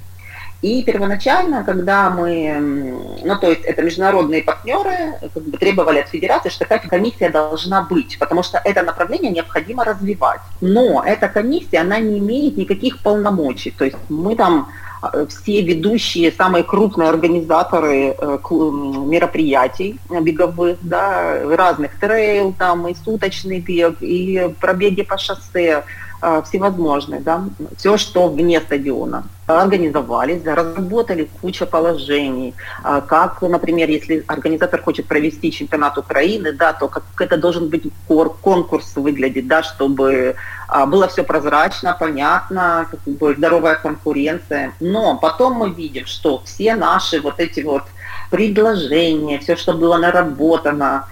И 0.61 0.83
первоначально, 0.83 1.63
когда 1.63 2.11
мы, 2.11 2.95
ну 3.23 3.39
то 3.39 3.49
есть 3.49 3.61
это 3.63 3.81
международные 3.81 4.43
партнеры 4.43 5.15
как 5.33 5.43
бы, 5.43 5.57
требовали 5.57 5.99
от 5.99 6.09
федерации, 6.09 6.49
что 6.49 6.65
такая 6.65 6.87
комиссия 6.87 7.29
должна 7.29 7.81
быть, 7.81 8.19
потому 8.19 8.43
что 8.43 8.61
это 8.63 8.83
направление 8.83 9.31
необходимо 9.31 9.83
развивать. 9.83 10.41
Но 10.61 11.03
эта 11.03 11.29
комиссия, 11.29 11.79
она 11.79 11.97
не 11.99 12.19
имеет 12.19 12.57
никаких 12.57 12.99
полномочий. 12.99 13.71
То 13.71 13.85
есть 13.85 13.97
мы 14.07 14.35
там 14.35 14.69
э, 15.13 15.25
все 15.29 15.63
ведущие, 15.63 16.31
самые 16.31 16.63
крупные 16.63 17.09
организаторы 17.09 18.15
э, 18.15 18.37
мероприятий 18.51 19.99
беговых, 20.09 20.77
да, 20.83 21.39
разных 21.55 21.99
трейл, 21.99 22.53
там 22.53 22.87
и 22.87 22.93
суточный 22.93 23.59
бег, 23.59 23.95
и 24.01 24.53
пробеги 24.59 25.01
по 25.01 25.17
шоссе, 25.17 25.83
всевозможные, 26.45 27.19
да, 27.19 27.43
все, 27.77 27.97
что 27.97 28.27
вне 28.27 28.59
стадиона 28.61 29.23
организовались, 29.47 30.45
разработали 30.45 31.29
кучу 31.41 31.65
положений, 31.65 32.53
а, 32.83 33.01
как, 33.01 33.41
например, 33.41 33.89
если 33.89 34.23
организатор 34.27 34.81
хочет 34.81 35.07
провести 35.07 35.51
чемпионат 35.51 35.97
Украины, 35.97 36.53
да, 36.53 36.73
то 36.73 36.87
как 36.87 37.03
это 37.19 37.37
должен 37.37 37.69
быть 37.69 37.83
конкурс 38.07 38.95
выглядеть, 38.95 39.47
да, 39.47 39.63
чтобы 39.63 40.35
а, 40.67 40.85
было 40.85 41.07
все 41.07 41.23
прозрачно, 41.23 41.95
понятно, 41.99 42.87
как 42.89 42.99
бы 43.01 43.35
здоровая 43.35 43.75
конкуренция. 43.75 44.73
Но 44.79 45.17
потом 45.17 45.53
мы 45.53 45.69
видим, 45.69 46.05
что 46.05 46.41
все 46.45 46.75
наши 46.75 47.19
вот 47.19 47.39
эти 47.39 47.61
вот 47.61 47.83
предложения, 48.29 49.39
все, 49.39 49.55
что 49.55 49.73
было 49.73 49.97
наработано, 49.97 51.05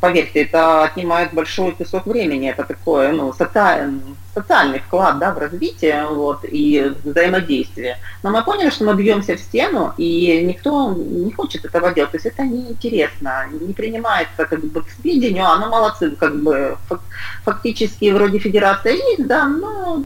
поверьте, 0.00 0.42
это 0.42 0.84
отнимает 0.84 1.32
большой 1.34 1.72
кусок 1.72 2.06
времени, 2.06 2.50
это 2.50 2.64
такое, 2.64 3.12
ну, 3.12 3.32
социальный, 3.32 4.16
социальный 4.34 4.80
вклад, 4.80 5.18
да, 5.18 5.32
в 5.32 5.38
развитие, 5.38 6.06
вот, 6.06 6.40
и 6.44 6.92
взаимодействие. 7.04 7.98
Но 8.22 8.30
мы 8.30 8.42
поняли, 8.42 8.70
что 8.70 8.84
мы 8.84 8.94
бьемся 8.94 9.36
в 9.36 9.40
стену, 9.40 9.92
и 9.96 10.42
никто 10.42 10.92
не 10.92 11.32
хочет 11.32 11.64
этого 11.64 11.92
делать, 11.92 12.12
то 12.12 12.16
есть 12.16 12.26
это 12.26 12.42
неинтересно, 12.42 13.46
не 13.50 13.72
принимается 13.72 14.46
как 14.46 14.64
бы 14.64 14.82
к 14.82 14.90
сведению, 14.90 15.44
а 15.46 15.58
ну 15.58 15.68
молодцы, 15.68 16.10
как 16.12 16.42
бы 16.42 16.76
фактически 17.44 18.10
вроде 18.10 18.38
федерация 18.38 18.94
есть, 18.94 19.26
да, 19.26 19.46
но 19.46 20.02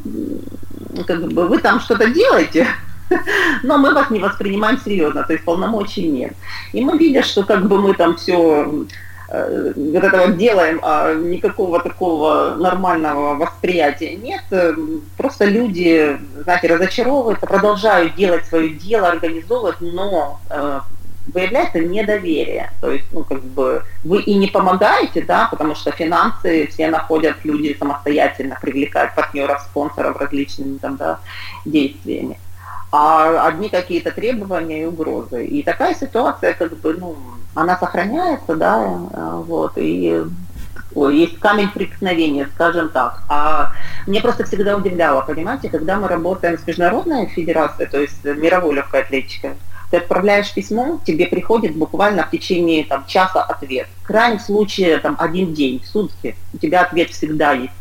как 1.06 1.28
бы 1.28 1.46
вы 1.46 1.58
там 1.58 1.80
что-то 1.80 2.10
делаете, 2.10 2.66
но 3.62 3.78
мы 3.78 3.94
вас 3.94 4.10
не 4.10 4.18
воспринимаем 4.18 4.80
серьезно, 4.84 5.22
то 5.22 5.32
есть 5.32 5.44
полномочий 5.44 6.08
нет. 6.08 6.34
И 6.72 6.84
мы 6.84 6.98
видим, 6.98 7.22
что 7.22 7.44
как 7.44 7.68
бы 7.68 7.80
мы 7.80 7.94
там 7.94 8.16
все 8.16 8.86
э, 9.28 9.72
вот 9.74 10.04
этого 10.04 10.28
делаем, 10.28 10.80
а 10.82 11.14
никакого 11.14 11.80
такого 11.80 12.54
нормального 12.56 13.34
восприятия 13.34 14.14
нет. 14.16 14.42
Просто 15.16 15.44
люди, 15.44 16.18
знаете, 16.42 16.68
разочаровываются, 16.68 17.46
продолжают 17.46 18.14
делать 18.14 18.46
свое 18.46 18.70
дело, 18.70 19.08
организовывать, 19.08 19.80
но 19.80 20.40
э, 20.50 20.80
выявляется 21.32 21.80
недоверие. 21.80 22.70
То 22.80 22.90
есть, 22.90 23.06
ну, 23.12 23.24
как 23.24 23.42
бы 23.42 23.82
вы 24.04 24.22
и 24.22 24.34
не 24.34 24.46
помогаете, 24.48 25.22
да, 25.22 25.48
потому 25.50 25.74
что 25.74 25.90
финансы 25.90 26.68
все 26.68 26.88
находят 26.88 27.36
люди 27.44 27.76
самостоятельно, 27.78 28.58
привлекают 28.60 29.14
партнеров, 29.14 29.62
спонсоров 29.62 30.16
различными 30.16 30.78
там, 30.78 30.96
да, 30.96 31.18
действиями 31.64 32.38
а 32.98 33.46
одни 33.46 33.68
какие-то 33.68 34.10
требования 34.10 34.82
и 34.82 34.86
угрозы. 34.86 35.44
И 35.44 35.62
такая 35.62 35.94
ситуация, 35.94 36.54
как 36.54 36.74
бы, 36.78 36.94
ну, 36.94 37.16
она 37.54 37.76
сохраняется, 37.76 38.56
да, 38.56 38.98
э, 39.12 39.42
вот, 39.46 39.72
и 39.76 40.24
есть 41.10 41.38
камень 41.38 41.68
преткновения, 41.68 42.48
скажем 42.54 42.88
так. 42.88 43.20
А 43.28 43.72
мне 44.06 44.22
просто 44.22 44.44
всегда 44.44 44.78
удивляло, 44.78 45.20
понимаете, 45.20 45.68
когда 45.68 45.96
мы 45.96 46.08
работаем 46.08 46.58
с 46.58 46.66
международной 46.66 47.26
федерацией, 47.26 47.86
то 47.86 48.00
есть 48.00 48.24
мировой 48.24 48.74
легкой 48.76 49.02
атлетикой, 49.02 49.50
ты 49.90 49.98
отправляешь 49.98 50.54
письмо, 50.54 50.98
тебе 51.04 51.26
приходит 51.26 51.76
буквально 51.76 52.24
в 52.24 52.30
течение 52.30 52.84
там, 52.84 53.04
часа 53.06 53.42
ответ. 53.42 53.88
В 54.04 54.06
крайнем 54.06 54.40
случае 54.40 54.98
там, 54.98 55.16
один 55.18 55.52
день, 55.52 55.84
сутки, 55.84 56.34
у 56.54 56.56
тебя 56.56 56.80
ответ 56.80 57.10
всегда 57.10 57.52
есть. 57.52 57.74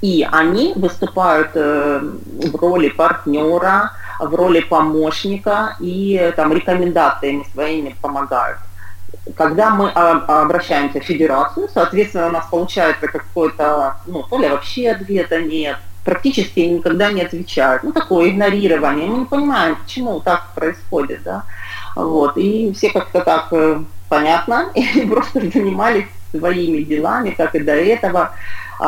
И 0.00 0.26
они 0.32 0.72
выступают 0.74 1.50
э, 1.54 2.00
в 2.00 2.56
роли 2.56 2.88
партнера, 2.88 3.92
в 4.22 4.34
роли 4.34 4.60
помощника 4.60 5.76
и 5.80 6.32
там 6.36 6.52
рекомендациями 6.52 7.46
своими 7.52 7.96
помогают. 8.00 8.58
Когда 9.36 9.70
мы 9.70 9.90
обращаемся 9.90 11.00
в 11.00 11.04
федерацию, 11.04 11.68
соответственно, 11.72 12.28
у 12.28 12.32
нас 12.32 12.46
получается 12.50 13.06
какой-то, 13.06 13.96
ну, 14.06 14.22
то 14.22 14.38
ли 14.38 14.48
вообще 14.48 14.90
ответа 14.90 15.40
нет, 15.40 15.76
практически 16.04 16.60
никогда 16.60 17.12
не 17.12 17.22
отвечают. 17.22 17.82
Ну, 17.82 17.92
такое 17.92 18.30
игнорирование. 18.30 19.06
Мы 19.06 19.18
не 19.18 19.24
понимаем, 19.24 19.76
почему 19.76 20.20
так 20.20 20.46
происходит, 20.54 21.22
да. 21.22 21.44
Вот. 21.94 22.36
И 22.36 22.72
все 22.72 22.90
как-то 22.90 23.20
так 23.20 23.48
э, 23.52 23.80
понятно, 24.08 24.70
и 24.74 25.06
просто 25.06 25.40
занимались 25.40 26.06
своими 26.30 26.82
делами, 26.82 27.30
как 27.30 27.54
и 27.54 27.60
до 27.60 27.72
этого, 27.72 28.32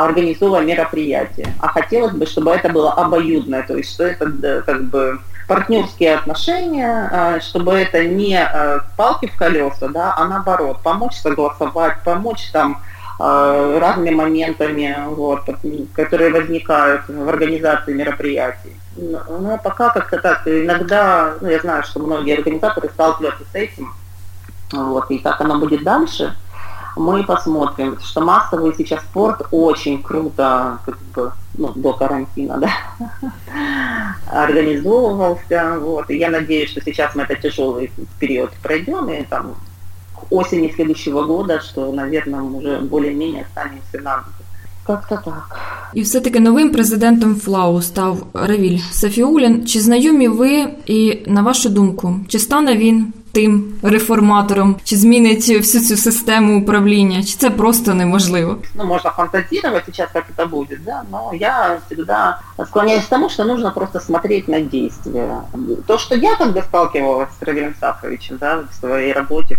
организовывая 0.03 0.63
мероприятие. 0.63 1.55
А 1.61 1.69
хотелось 1.69 2.15
бы, 2.15 2.27
чтобы 2.27 2.51
это 2.51 2.69
было 2.69 2.93
обоюдное, 2.93 3.63
то 3.63 3.77
есть 3.77 3.93
что 3.93 4.05
это 4.05 4.63
как 4.67 4.85
бы 4.85 5.21
партнерские 5.47 6.15
отношения, 6.15 7.09
а, 7.13 7.41
чтобы 7.41 7.75
это 7.75 8.05
не 8.05 8.37
а, 8.37 8.85
палки 8.97 9.27
в 9.27 9.37
колеса, 9.37 9.89
да, 9.89 10.15
а 10.17 10.25
наоборот, 10.27 10.81
помочь 10.83 11.17
согласовать, 11.17 12.03
помочь 12.03 12.51
там 12.53 12.83
а, 13.19 13.79
разными 13.79 14.15
моментами, 14.15 14.97
вот, 15.09 15.43
которые 15.95 16.31
возникают 16.31 17.03
в 17.09 17.29
организации 17.29 17.93
мероприятий. 17.93 18.77
Но 18.97 19.59
пока 19.63 19.91
как-то 19.91 20.19
так, 20.19 20.47
иногда, 20.47 21.35
ну, 21.41 21.49
я 21.49 21.59
знаю, 21.61 21.83
что 21.83 22.01
многие 22.01 22.37
организаторы 22.37 22.89
сталкиваются 22.89 23.45
с 23.53 23.55
этим, 23.55 23.93
вот, 24.73 25.11
и 25.11 25.19
как 25.19 25.41
оно 25.41 25.59
будет 25.59 25.83
дальше, 25.83 26.37
мы 26.97 27.25
посмотрим, 27.25 27.99
что 28.01 28.21
массовый 28.21 28.75
сейчас 28.77 29.03
спорт 29.03 29.47
очень 29.51 30.03
круто, 30.03 30.79
как 30.85 30.99
бы, 31.15 31.33
ну, 31.55 31.73
до 31.75 31.93
карантина, 31.93 32.59
да, 32.59 32.71
организовывался, 34.31 35.79
вот, 35.79 36.11
и 36.11 36.19
я 36.19 36.31
надеюсь, 36.31 36.71
что 36.71 36.81
сейчас 36.81 37.15
мы 37.15 37.23
этот 37.23 37.41
тяжелый 37.41 37.91
период 38.19 38.51
пройдем, 38.63 39.09
и 39.09 39.23
там 39.25 39.55
к 40.15 40.33
осени 40.33 40.73
следующего 40.75 41.25
года, 41.25 41.61
что, 41.61 41.93
наверное, 41.93 42.43
уже 42.43 42.81
более-менее 42.81 43.43
останемся 43.43 44.01
на 44.01 44.25
Как-то 44.87 45.17
так. 45.25 45.61
І 45.95 46.03
все-таки 46.03 46.41
новим 46.41 46.71
президентом 46.71 47.37
ФЛАУ 47.37 47.83
став 47.83 48.27
Равіль 48.35 48.79
Сафіулін. 48.91 49.67
Чи 49.67 49.81
знайомі 49.81 50.29
ви 50.29 50.69
і 50.87 51.23
на 51.27 51.43
вашу 51.43 51.69
думку, 51.69 52.17
чи 52.29 52.39
стане 52.39 52.77
він 52.77 53.13
тим 53.33 53.73
реформатором, 53.83 54.77
чи 54.85 54.97
змінить 54.97 55.49
всю 55.49 55.85
цю 55.85 55.97
систему 55.97 56.61
управління, 56.61 57.23
чи 57.23 57.37
це 57.37 57.51
просто 57.51 57.95
неможливо? 57.95 58.59
Ну, 58.75 58.85
можно 58.85 59.11
фантазировать 59.11 59.85
сейчас, 59.87 60.09
как 60.13 60.25
это 60.37 60.47
будет, 60.47 60.85
да, 60.85 61.03
но 61.11 61.31
я 61.35 61.79
всегда 61.87 62.39
склоняюсь 62.67 63.07
тому, 63.07 63.29
что 63.29 63.45
нужно 63.45 63.71
просто 63.71 64.01
смотреть 64.01 64.49
на 64.49 64.61
действия. 64.61 65.41
То, 65.87 65.99
что 65.99 66.15
я 66.15 66.37
когда 66.37 66.63
сталкивалась 66.63 67.29
с 67.41 67.43
Равилем 67.47 67.75
Сахаровичем, 67.81 68.37
да, 68.41 68.63
в 68.71 68.75
своей 68.81 69.13
работе, 69.13 69.59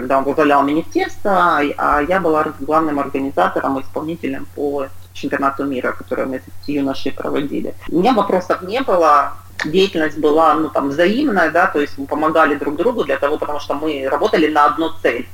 когда 0.00 0.18
он 0.18 0.24
возглавлял 0.24 0.62
министерство, 0.62 1.58
а 1.78 2.02
я 2.02 2.20
была 2.20 2.52
главным 2.60 2.98
организатором, 2.98 3.80
исполнителем 3.80 4.46
по 4.54 4.88
чемпионату 5.14 5.64
мира, 5.64 5.92
который 5.92 6.26
мы 6.26 6.40
с 6.40 6.68
юношей 6.68 7.12
проводили. 7.12 7.74
У 7.88 8.00
меня 8.00 8.12
вопросов 8.12 8.60
не 8.60 8.82
было, 8.82 9.32
деятельность 9.64 10.18
была 10.18 10.52
ну, 10.54 10.68
там, 10.68 10.90
взаимная, 10.90 11.50
да, 11.50 11.66
то 11.66 11.80
есть 11.80 11.96
мы 11.96 12.06
помогали 12.06 12.56
друг 12.56 12.76
другу 12.76 13.04
для 13.04 13.16
того, 13.16 13.38
потому 13.38 13.58
что 13.58 13.74
мы 13.74 14.06
работали 14.10 14.48
на 14.52 14.66
одну 14.66 14.90
цель. 15.02 15.26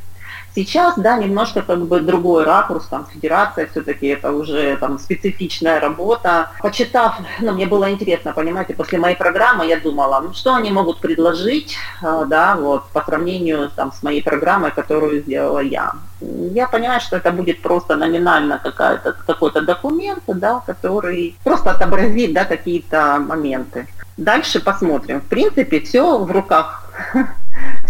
Сейчас, 0.55 0.95
да, 0.99 1.17
немножко 1.17 1.63
как 1.63 1.87
бы 1.87 2.01
другой 2.01 2.45
ракурс, 2.45 2.87
там, 2.87 3.07
федерация 3.07 3.67
все-таки 3.69 4.09
это 4.09 4.33
уже 4.33 4.77
там 4.77 4.99
специфичная 4.99 5.81
работа. 5.81 6.51
Почитав, 6.61 7.17
ну, 7.41 7.53
мне 7.53 7.67
было 7.67 7.91
интересно, 7.91 8.33
понимаете, 8.35 8.75
после 8.75 8.99
моей 8.99 9.17
программы 9.17 9.67
я 9.67 9.81
думала, 9.81 10.21
ну, 10.21 10.35
что 10.35 10.55
они 10.55 10.71
могут 10.71 11.01
предложить, 11.01 11.77
а, 12.03 12.27
да, 12.27 12.57
вот, 12.57 12.85
по 12.93 13.03
сравнению 13.03 13.71
там 13.75 13.93
с 13.93 14.03
моей 14.03 14.23
программой, 14.23 14.73
которую 14.73 15.23
сделала 15.23 15.61
я. 15.61 15.93
Я 16.21 16.69
понимаю, 16.69 17.01
что 17.01 17.17
это 17.17 17.33
будет 17.33 17.63
просто 17.63 17.97
номинально 17.97 18.61
какая-то, 18.63 19.15
какой-то 19.27 19.63
документ, 19.63 20.23
да, 20.27 20.63
который 20.67 21.35
просто 21.45 21.71
отобразит, 21.71 22.35
да, 22.35 22.45
какие-то 22.45 23.19
моменты. 23.27 23.87
Дальше 24.19 24.61
посмотрим. 24.61 25.21
В 25.21 25.27
принципе, 25.27 25.81
все 25.81 26.19
в 26.19 26.31
руках. 26.31 26.85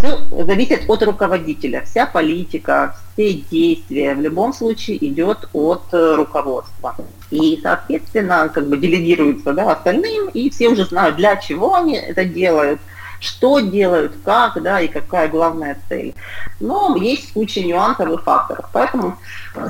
Все 0.03 0.19
зависит 0.45 0.91
от 0.91 1.03
руководителя. 1.05 1.83
Вся 1.83 2.07
политика, 2.07 2.97
все 3.12 3.35
действия 3.35 4.15
в 4.15 4.21
любом 4.21 4.53
случае 4.53 5.05
идет 5.07 5.49
от 5.53 5.83
э, 5.93 6.15
руководства. 6.17 6.97
И, 7.31 7.61
соответственно, 7.62 8.51
как 8.53 8.67
бы 8.67 8.77
делегируется 8.79 9.53
да, 9.53 9.73
остальным, 9.73 10.29
и 10.31 10.51
все 10.51 10.69
уже 10.69 10.87
знают, 10.87 11.17
для 11.17 11.37
чего 11.37 11.75
они 11.77 11.97
это 11.97 12.25
делают– 12.25 12.81
что 13.23 13.61
делают, 13.61 14.13
как, 14.25 14.63
да, 14.63 14.81
и 14.81 14.89
какая 14.89 15.29
главная 15.29 15.77
цель. 15.89 16.13
Но 16.61 16.97
есть 16.97 17.33
куча 17.33 17.63
нюансов 17.63 18.09
и 18.09 18.17
факторов, 18.17 18.65
поэтому 18.73 19.15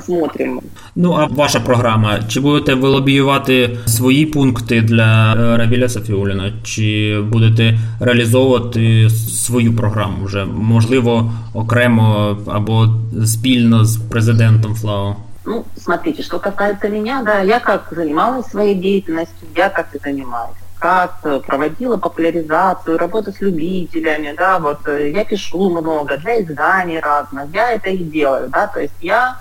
смотрим. 0.05 0.61
Ну, 0.95 1.13
а 1.13 1.25
ваша 1.25 1.59
програма, 1.59 2.19
чи 2.27 2.39
будете 2.39 2.73
ви 2.73 2.89
лобіювати 2.89 3.77
свої 3.85 4.25
пункти 4.25 4.81
для 4.81 5.35
Равіля 5.57 5.89
Сафіуліна, 5.89 6.53
чи 6.63 7.19
будете 7.31 7.79
реалізовувати 7.99 9.09
свою 9.09 9.75
програму 9.75 10.25
вже, 10.25 10.45
можливо, 10.45 11.31
окремо 11.53 12.37
або 12.47 12.87
спільно 13.25 13.85
з 13.85 13.97
президентом 13.97 14.75
ФЛАО? 14.75 15.15
Ну, 15.45 15.65
смотрите, 15.77 16.23
что 16.23 16.39
касается 16.39 16.87
меня, 16.89 17.21
да, 17.25 17.41
я 17.41 17.59
как 17.59 17.93
занималась 17.95 18.49
своей 18.49 18.75
деятельностью, 18.75 19.47
я 19.55 19.69
как 19.69 19.95
и 19.95 19.99
занимаюсь 19.99 20.62
как 20.83 21.21
проводила 21.45 21.95
популяризацию, 21.95 22.97
работу 22.97 23.31
с 23.31 23.39
любителями, 23.39 24.35
да, 24.37 24.59
вот 24.59 24.85
э, 24.85 25.11
я 25.11 25.23
пишу 25.23 25.69
много 25.69 26.17
для 26.17 26.41
изданий 26.41 26.99
разных, 26.99 27.45
я 27.53 27.71
это 27.71 27.89
и 27.89 28.03
делаю, 28.03 28.49
да, 28.49 28.67
то 28.67 28.81
есть 28.81 28.93
я 28.99 29.37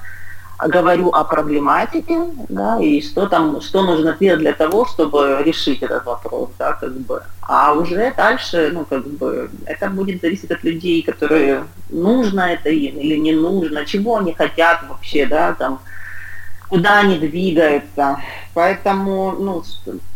говорю 0.69 1.09
о 1.09 1.25
проблематике, 1.25 2.17
да, 2.49 2.79
и 2.81 3.03
что 3.03 3.27
там, 3.27 3.61
что 3.61 3.83
нужно 3.83 4.13
сделать 4.13 4.39
для 4.39 4.53
того, 4.53 4.85
чтобы 4.85 5.43
решить 5.45 5.83
этот 5.83 6.05
вопрос, 6.05 6.51
да, 6.61 6.75
как 6.75 6.93
бы. 6.93 7.25
А 7.41 7.73
уже 7.73 8.15
дальше, 8.17 8.71
ну, 8.73 8.85
как 8.85 9.05
бы, 9.05 9.51
это 9.67 9.91
будет 9.91 10.21
зависеть 10.21 10.53
от 10.53 10.63
людей, 10.63 11.03
которые 11.03 11.65
нужно 11.91 12.53
это 12.53 12.69
им 12.69 12.99
или 12.99 13.17
не 13.17 13.33
нужно, 13.33 13.85
чего 13.85 14.19
они 14.19 14.33
хотят 14.33 14.85
вообще, 14.89 15.27
да, 15.27 15.55
там, 15.55 15.81
куда 16.73 17.01
они 17.01 17.19
двигаются. 17.19 18.17
Поэтому, 18.55 19.33
ну, 19.33 19.63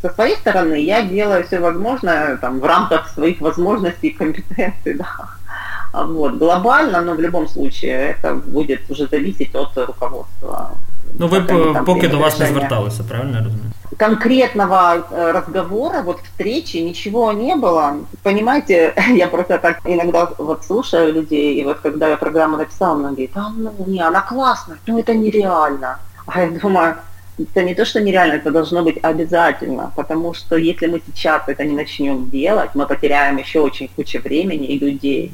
со 0.02 0.14
своей 0.14 0.36
стороны 0.36 0.80
я 0.80 1.02
делаю 1.02 1.44
все 1.44 1.60
возможное 1.60 2.36
там, 2.36 2.60
в 2.60 2.64
рамках 2.64 3.08
своих 3.08 3.42
возможностей 3.42 4.08
и 4.08 4.18
компетенций, 4.18 4.94
да. 4.98 6.06
Вот, 6.06 6.38
глобально, 6.38 7.02
но 7.02 7.14
в 7.14 7.20
любом 7.20 7.48
случае 7.48 7.92
это 7.92 8.34
будет 8.34 8.90
уже 8.90 9.06
зависеть 9.06 9.54
от 9.54 9.76
руководства. 9.76 10.70
Ну, 11.18 11.28
ви 11.28 11.40
поки 11.86 12.08
до 12.08 12.18
вас 12.18 12.38
не 12.38 12.46
зверталися, 12.46 13.04
правильно 13.04 13.36
я 13.36 13.44
розумію? 13.44 13.70
Конкретного 13.98 14.94
э, 14.94 15.32
разговора, 15.32 16.02
вот 16.02 16.20
встречи, 16.20 16.82
ничего 16.82 17.32
не 17.32 17.56
было. 17.56 17.94
Понимаете, 18.22 18.94
я 19.14 19.26
просто 19.26 19.58
так 19.58 19.80
иногда 19.84 20.28
вот 20.38 20.64
слушаю 20.64 21.12
людей, 21.12 21.60
и 21.60 21.64
вот 21.64 21.76
когда 21.82 22.08
я 22.08 22.16
программу 22.16 22.56
написала, 22.56 22.94
она 22.94 23.08
говорит, 23.08 23.30
а 23.34 23.50
ну, 23.56 23.72
не, 23.86 24.06
она 24.06 24.20
классная, 24.20 24.78
ну 24.86 24.98
это 24.98 25.14
нереально. 25.14 25.96
А 26.26 26.42
я 26.42 26.50
думаю, 26.50 26.96
это 27.38 27.62
не 27.62 27.74
то, 27.74 27.84
что 27.84 28.00
нереально, 28.00 28.34
это 28.34 28.50
должно 28.50 28.82
быть 28.82 28.98
обязательно, 29.02 29.92
потому 29.94 30.34
что 30.34 30.56
если 30.56 30.86
мы 30.86 31.02
сейчас 31.06 31.42
это 31.46 31.64
не 31.64 31.74
начнем 31.74 32.28
делать, 32.30 32.70
мы 32.74 32.86
потеряем 32.86 33.36
еще 33.36 33.60
очень 33.60 33.88
кучу 33.88 34.20
времени 34.20 34.66
и 34.66 34.78
людей. 34.78 35.32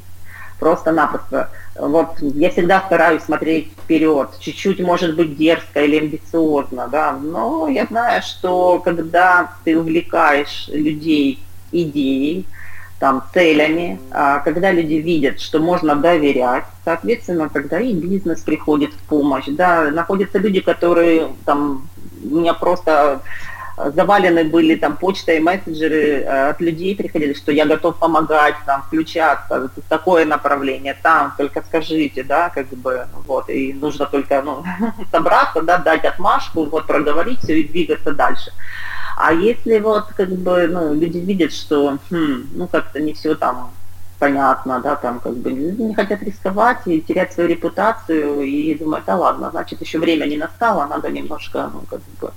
Просто-напросто. 0.59 1.51
Вот 1.77 2.19
я 2.21 2.51
всегда 2.51 2.81
стараюсь 2.83 3.23
смотреть 3.23 3.73
вперед, 3.73 4.29
чуть-чуть, 4.39 4.79
может 4.81 5.17
быть, 5.17 5.37
дерзко 5.37 5.83
или 5.83 5.99
амбициозно, 5.99 6.87
да, 6.87 7.13
но 7.13 7.67
я 7.69 7.87
знаю, 7.87 8.23
что 8.23 8.79
когда 8.79 9.53
ты 9.65 9.77
увлекаешь 9.77 10.69
людей 10.69 11.41
идеей, 11.73 12.47
там, 13.03 13.25
целями, 13.35 13.99
а 14.13 14.39
когда 14.39 14.71
люди 14.71 14.95
видят, 14.95 15.41
что 15.41 15.59
можно 15.59 15.97
доверять, 15.97 16.63
соответственно, 16.85 17.49
тогда 17.49 17.81
и 17.81 17.93
бизнес 17.93 18.43
приходит 18.43 18.93
в 18.95 19.09
помощь, 19.09 19.47
да, 19.49 19.91
находятся 19.91 20.39
люди, 20.39 20.61
которые 20.61 21.27
там, 21.45 21.89
у 22.23 22.37
меня 22.37 22.55
просто 22.55 23.21
завалены 23.77 24.45
были 24.45 24.77
там 24.77 24.97
почта 24.97 25.33
и 25.33 25.41
мессенджеры 25.41 26.21
э, 26.21 26.51
от 26.51 26.61
людей 26.61 26.95
приходили, 26.95 27.33
что 27.33 27.51
я 27.51 27.67
готов 27.67 27.97
помогать, 27.97 28.55
там, 28.67 28.83
включаться, 28.83 29.69
такое 29.89 30.25
направление, 30.25 30.97
там, 31.03 31.35
только 31.37 31.63
скажите, 31.63 32.23
да, 32.23 32.51
как 32.51 32.69
бы, 32.69 33.07
вот, 33.27 33.51
и 33.51 33.73
нужно 33.73 34.07
только, 34.07 34.43
ну, 34.43 34.63
собраться, 35.11 35.63
да, 35.63 35.79
дать 35.79 36.05
отмашку, 36.05 36.67
вот, 36.67 36.87
проговорить 36.87 37.41
все 37.41 37.63
и 37.63 37.67
двигаться 37.67 38.13
дальше. 38.13 38.53
А 39.25 39.33
если 39.33 39.79
вот, 39.79 40.07
как 40.17 40.31
бы, 40.31 40.67
ну, 40.67 40.95
люди 40.95 41.19
видят, 41.19 41.53
что, 41.53 41.97
хм, 42.11 42.49
ну, 42.57 42.67
как-то 42.67 42.99
не 42.99 43.13
все 43.13 43.37
там 43.37 43.71
понятно, 44.19 44.81
да, 44.81 44.97
там 44.97 45.21
как 45.21 45.37
бы 45.37 45.53
не 45.53 45.95
хотят 45.95 46.25
рисковать 46.25 46.81
и 46.87 47.01
терять 47.01 47.33
свою 47.33 47.49
репутацию, 47.49 48.41
и 48.41 48.75
думают, 48.75 49.05
да 49.05 49.17
ладно, 49.17 49.51
значит, 49.53 49.81
еще 49.81 50.01
время 50.01 50.27
не 50.27 50.37
настало, 50.37 50.87
надо 50.87 51.09
немножко, 51.09 51.71
ну, 51.73 51.83
как 51.89 52.01
бы, 52.21 52.33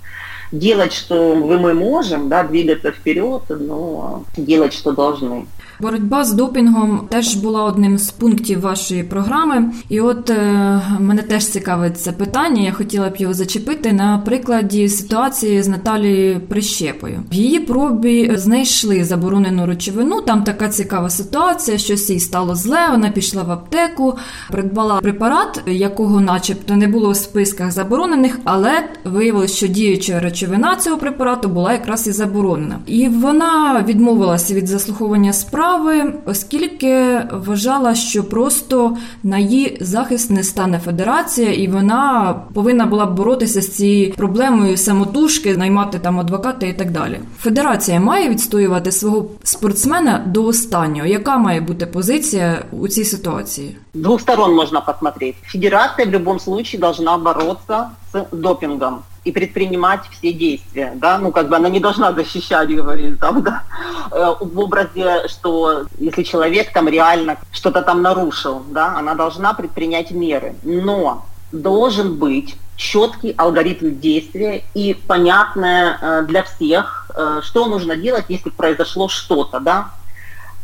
делать, 0.60 0.94
что 0.94 1.36
мы 1.36 1.74
можем, 1.74 2.30
да, 2.30 2.44
двигаться 2.44 2.92
вперед, 2.92 3.42
но 3.50 4.24
делать, 4.38 4.74
что 4.74 4.92
должны. 4.92 5.46
Боротьба 5.80 6.26
з 6.26 6.34
допінгом 6.34 7.08
теж 7.10 7.36
була 7.36 7.64
одним 7.64 7.98
з 7.98 8.12
пунктів 8.12 8.60
вашої 8.60 9.04
програми. 9.04 9.72
І 9.90 10.02
от 10.02 10.30
е, 10.30 10.82
мене 11.00 11.22
теж 11.22 11.46
цікавить 11.46 12.00
це 12.00 12.12
питання. 12.12 12.62
Я 12.62 12.72
хотіла 12.72 13.10
б 13.10 13.16
його 13.18 13.34
зачепити 13.34 13.94
на 13.94 14.18
прикладі 14.18 14.90
ситуації 14.90 15.64
з 15.64 15.68
Наталією 15.68 16.40
Прищепою. 16.40 17.24
В 17.32 17.34
її 17.34 17.60
пробі 17.60 18.32
знайшли 18.36 19.04
заборонену 19.04 19.66
речовину. 19.66 20.22
Там 20.22 20.44
така 20.44 20.70
цікава 20.70 21.10
ситуація, 21.10 21.78
щось 21.78 22.10
їй 22.10 22.20
стало 22.20 22.56
зле. 22.56 22.88
Вона 22.92 23.10
пішла 23.10 23.44
в 23.44 23.52
аптеку, 23.52 24.18
придбала 24.52 25.00
препарат, 25.00 25.62
якого, 25.66 26.22
начебто, 26.22 26.76
не 26.76 26.88
було 26.88 27.12
в 27.12 27.16
списках 27.16 27.72
заборонених, 27.72 28.40
але 28.44 28.72
виявилось, 29.06 29.56
що 29.56 29.68
діюча 29.68 30.20
речовина 30.20 30.45
цього 30.86 30.98
препарату 30.98 31.50
була 31.50 31.74
якраз 31.74 32.08
і 32.08 32.12
заборонена. 32.12 32.80
І 32.86 33.10
вона 33.10 33.84
відмовилася 33.88 34.54
від 34.54 34.68
заслуховування 34.68 35.34
справи, 35.34 36.14
оскільки 36.26 37.22
вважала, 37.32 37.96
що 37.96 38.24
просто 38.24 38.98
на 39.24 39.38
її 39.38 39.78
захист 39.82 40.32
не 40.32 40.44
стане 40.44 40.80
федерація, 40.80 41.54
і 41.54 41.68
вона 41.68 42.36
повинна 42.54 42.86
була 42.86 43.06
боротися 43.06 43.62
з 43.62 43.70
цією 43.70 44.14
проблемою 44.14 44.78
самотужки, 44.78 45.58
наймати 45.58 46.00
там 46.00 46.20
адвоката 46.20 46.66
і 46.66 46.78
так 46.78 46.92
далі. 46.92 47.20
Федерація 47.40 48.00
має 48.00 48.30
відстоювати 48.30 48.92
свого 48.92 49.26
спортсмена 49.44 50.24
до 50.26 50.46
останнього. 50.46 51.08
Яка 51.08 51.38
має 51.38 51.62
бути 51.62 51.86
позиція 51.86 52.66
у 52.72 52.88
цій 52.88 53.06
ситуації? 53.06 53.78
Двух 53.94 54.22
сторон 54.22 54.56
можна 54.56 54.82
посмотреть. 54.82 55.36
Федерация 55.44 56.06
в 56.06 56.12
любом 56.12 56.40
случае 56.40 56.82
должна 56.82 57.18
бороться 57.18 57.90
с 58.12 58.26
допингом 58.32 59.00
и 59.26 59.32
предпринимать 59.32 60.02
все 60.12 60.32
действия, 60.32 60.94
да, 60.96 61.18
ну, 61.18 61.32
как 61.32 61.50
бы 61.50 61.56
она 61.56 61.68
не 61.68 61.80
должна 61.80 62.14
защищать, 62.14 62.70
говорит, 62.70 63.20
там, 63.20 63.42
да, 63.42 63.64
э, 64.12 64.36
в 64.40 64.60
образе, 64.60 65.28
что 65.28 65.86
если 65.98 66.24
человек 66.24 66.72
там 66.72 66.88
реально 66.88 67.38
что-то 67.52 67.82
там 67.82 68.02
нарушил, 68.04 68.64
да, 68.70 68.98
она 68.98 69.16
должна 69.16 69.54
предпринять 69.54 70.12
меры, 70.12 70.56
но 70.64 71.26
должен 71.52 72.16
быть 72.18 72.56
четкий 72.76 73.34
алгоритм 73.38 74.00
действия 74.00 74.64
и 74.74 74.94
понятное 74.94 75.98
э, 76.00 76.22
для 76.28 76.44
всех, 76.44 77.10
э, 77.16 77.40
что 77.42 77.66
нужно 77.66 77.96
делать, 77.96 78.26
если 78.30 78.50
произошло 78.50 79.08
что-то, 79.08 79.60
да, 79.60 79.90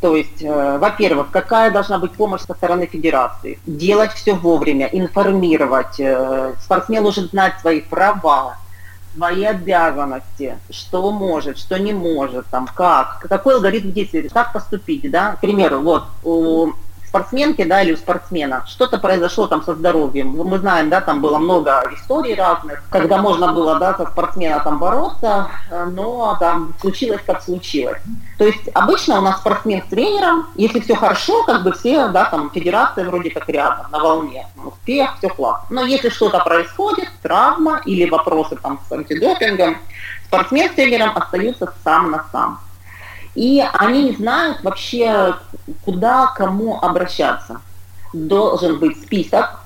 то 0.02 0.16
есть, 0.16 0.42
э, 0.42 0.78
во-первых, 0.80 1.30
какая 1.30 1.70
должна 1.70 2.00
быть 2.00 2.14
помощь 2.14 2.42
со 2.42 2.56
стороны 2.56 2.88
федерации? 2.88 3.60
Делать 3.68 4.12
все 4.14 4.34
вовремя, 4.34 4.88
информировать. 4.88 6.00
Э, 6.00 6.56
спортсмен 6.60 7.04
должен 7.04 7.30
знать 7.30 7.54
свои 7.62 7.82
права, 7.82 8.58
свои 9.16 9.44
обязанности, 9.44 10.58
что 10.72 11.12
может, 11.12 11.60
что 11.60 11.78
не 11.78 11.94
может, 11.94 12.48
там, 12.48 12.68
как, 12.74 13.20
какой 13.30 13.56
алгоритм 13.56 13.92
действия, 13.92 14.28
как 14.30 14.54
поступить, 14.54 15.10
да. 15.12 15.34
К 15.34 15.42
примеру, 15.42 15.82
вот, 15.82 16.06
у 16.24 16.72
спортсменки, 17.12 17.66
да, 17.66 17.82
или 17.82 17.92
у 17.92 17.98
спортсмена, 17.98 18.64
что-то 18.66 18.98
произошло 18.98 19.46
там 19.48 19.64
со 19.64 19.76
здоровьем. 19.76 20.30
Мы 20.30 20.60
знаем, 20.60 20.90
да, 20.90 21.02
там 21.02 21.20
было 21.20 21.40
много 21.40 21.84
историй 21.94 22.36
разных, 22.36 22.82
когда 22.90 23.18
можно 23.18 23.52
было, 23.52 23.78
да, 23.78 23.94
со 23.98 24.06
спортсмена 24.06 24.62
там 24.62 24.80
бороться, 24.80 25.50
э, 25.70 25.90
но 25.92 26.38
там 26.40 26.74
случилось 26.80 27.20
как 27.28 27.44
случилось. 27.44 28.00
То 28.38 28.46
есть 28.46 28.70
обычно 28.74 29.20
у 29.20 29.22
нас 29.22 29.40
спортсмен 29.40 29.84
с 29.84 29.90
тренером, 29.90 30.48
если 30.56 30.80
все 30.80 30.96
хорошо, 30.96 31.44
как 31.44 31.64
бы 31.64 31.74
все, 31.74 32.08
да, 32.08 32.26
там 32.26 32.50
федерация 32.50 33.04
вроде 33.04 33.30
как 33.30 33.50
рядом, 33.50 33.92
на 33.92 34.00
волне, 34.00 34.48
успех, 34.64 35.18
все 35.18 35.28
классно. 35.28 35.68
Но 35.70 35.86
если 35.86 36.08
что-то 36.08 36.40
происходит, 36.40 37.10
травма 37.22 37.82
или 37.86 38.10
вопросы 38.10 38.56
там 38.56 38.80
с 38.88 38.92
антидопингом, 38.92 39.78
спортсмен 40.28 40.70
с 40.70 40.76
тренером 40.76 41.12
остаются 41.18 41.74
сам 41.84 42.12
на 42.12 42.24
сам. 42.32 42.60
И 43.36 43.64
они 43.74 44.04
не 44.04 44.12
знают 44.14 44.64
вообще, 44.64 45.36
куда, 45.86 46.28
кому 46.36 46.80
обращаться. 46.80 47.62
Должен 48.14 48.80
быть 48.80 49.02
список 49.02 49.62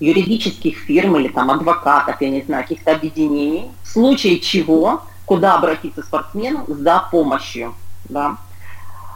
юридических 0.00 0.78
фирм 0.78 1.16
или 1.16 1.28
там 1.28 1.50
адвокатов, 1.50 2.20
я 2.20 2.30
не 2.30 2.40
знаю, 2.42 2.64
каких-то 2.64 2.92
объединений, 2.92 3.70
в 3.82 3.88
случае 3.88 4.40
чего, 4.40 5.02
куда 5.26 5.56
обратиться 5.56 6.02
спортсмену 6.02 6.64
за 6.68 7.04
помощью. 7.10 7.74
Да? 8.08 8.38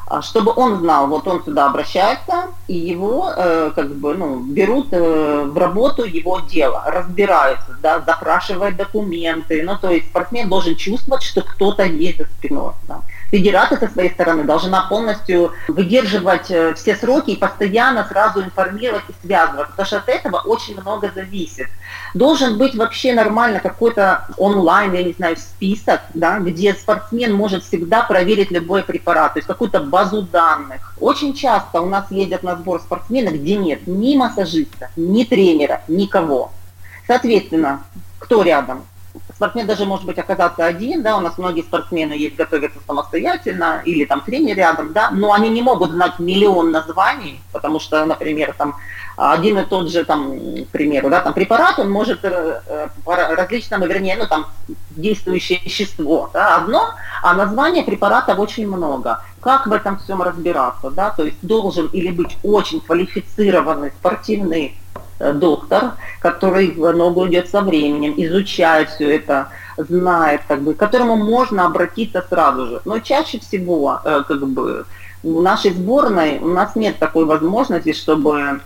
А 0.07 0.20
чтобы 0.20 0.53
он 0.55 0.81
знал, 0.81 1.07
вот 1.07 1.27
он 1.27 1.42
сюда 1.42 1.66
обращается, 1.66 2.48
и 2.68 2.77
его 2.77 3.33
э, 3.35 3.72
как 3.74 3.94
бы, 3.96 4.14
ну, 4.14 4.40
берут 4.40 4.88
э, 4.92 5.44
в 5.44 5.57
работу 5.57 6.05
его 6.05 6.40
дело, 6.40 6.85
разбираются, 6.87 7.74
да, 7.83 8.00
запрашивают 8.00 8.77
документы. 8.77 9.62
Ну, 9.62 9.79
то 9.79 9.90
есть 9.90 10.09
спортсмен 10.09 10.50
должен 10.50 10.77
чувствовать, 10.77 11.22
что 11.22 11.40
кто-то 11.40 11.85
есть 11.85 12.18
за 12.18 12.24
спиной. 12.24 12.74
Да. 12.87 13.00
Федерация 13.30 13.78
со 13.78 13.88
своей 13.88 14.10
стороны 14.10 14.44
должна 14.44 14.82
полностью 14.82 15.52
выдерживать 15.68 16.50
э, 16.50 16.74
все 16.74 16.94
сроки 16.94 17.30
и 17.30 17.37
постоянно 17.37 18.06
сразу 18.06 18.42
информировать 18.42 19.04
и 19.08 19.26
связывать, 19.26 19.68
потому 19.70 19.87
что 19.87 19.96
от 19.98 20.08
этого 20.08 20.38
очень 20.38 20.80
много 20.80 21.10
зависит. 21.14 21.68
Должен 22.14 22.58
быть 22.58 22.74
вообще 22.74 23.12
нормально 23.12 23.60
какой-то 23.60 24.26
онлайн, 24.37 24.92
я 24.92 25.02
не 25.02 25.12
знаю, 25.12 25.37
список, 25.37 26.00
да, 26.14 26.38
где 26.38 26.74
спортсмен 26.74 27.34
может 27.34 27.64
всегда 27.64 28.02
проверить 28.02 28.50
любой 28.50 28.82
препарат, 28.82 29.34
то 29.34 29.38
есть 29.38 29.48
какую-то 29.48 29.80
базу 29.80 30.22
данных. 30.22 30.94
Очень 31.00 31.34
часто 31.34 31.80
у 31.80 31.87
нас 31.87 32.10
ездят 32.10 32.42
на 32.42 32.56
сбор 32.56 32.80
спортсменов, 32.80 33.34
где 33.34 33.56
нет 33.56 33.87
ни 33.87 34.16
массажиста, 34.16 34.90
ни 34.96 35.24
тренера, 35.24 35.82
никого. 35.88 36.52
Соответственно, 37.06 37.82
кто 38.18 38.42
рядом? 38.42 38.84
Спортсмен 39.44 39.66
даже 39.66 39.85
может 39.85 40.07
быть 40.07 40.18
оказаться 40.18 40.64
один, 40.64 41.02
да, 41.02 41.18
у 41.18 41.20
нас 41.20 41.37
многие 41.37 41.61
спортсмены 41.61 42.14
есть, 42.14 42.35
готовятся 42.35 42.78
самостоятельно, 42.87 43.83
или 43.85 44.07
там 44.07 44.22
тренер 44.22 44.57
рядом, 44.57 44.94
да, 44.94 45.11
но 45.11 45.35
они 45.35 45.50
не 45.50 45.61
могут 45.61 45.90
знать 45.90 46.18
миллион 46.18 46.70
названий, 46.70 47.42
потому 47.52 47.78
что, 47.78 48.07
например, 48.07 48.54
там 48.57 48.76
один 49.18 49.59
и 49.59 49.64
тот 49.66 49.90
же, 49.90 50.07
там, 50.07 50.64
к 50.64 50.68
примеру, 50.68 51.11
да, 51.11 51.20
там 51.20 51.35
препарат, 51.35 51.78
он 51.78 51.90
может 51.90 52.24
э, 52.24 52.62
э 52.66 52.88
по 53.04 53.16
различному, 53.16 53.85
вернее, 53.87 54.16
ну 54.16 54.26
там 54.26 54.46
действующее 54.96 55.61
вещество, 55.62 56.30
да, 56.33 56.57
одно, 56.57 56.94
а 57.22 57.35
название 57.35 57.85
препаратов 57.85 58.38
очень 58.38 58.66
много. 58.66 59.22
Как 59.40 59.66
в 59.66 59.72
этом 59.74 59.98
всем 59.98 60.22
разбираться, 60.22 60.90
да, 60.90 61.11
то 61.11 61.22
есть 61.22 61.37
должен 61.42 61.88
или 61.88 62.11
быть 62.11 62.38
очень 62.42 62.80
квалифицированный 62.80 63.90
спортивный 63.90 64.74
доктор, 65.18 65.92
который 66.20 66.72
в 66.72 66.92
ногу 66.92 67.27
идет 67.29 67.48
со 67.48 67.61
временем, 67.61 68.14
изучает 68.16 68.90
все 68.90 69.16
это, 69.16 69.48
знает, 69.77 70.42
как 70.46 70.62
бы, 70.62 70.74
к 70.74 70.79
которому 70.79 71.16
можно 71.16 71.66
обратиться 71.66 72.24
сразу 72.29 72.66
же. 72.66 72.81
Но 72.85 72.98
чаще 72.98 73.38
всего, 73.40 74.00
э, 74.05 74.22
как 74.27 74.46
бы, 74.46 74.87
в 75.22 75.42
нашей 75.42 75.72
сборной 75.72 76.38
у 76.38 76.48
нас 76.48 76.77
нет 76.77 76.98
такой 76.98 77.24
возможности, 77.24 77.92
чтобы 77.92 78.61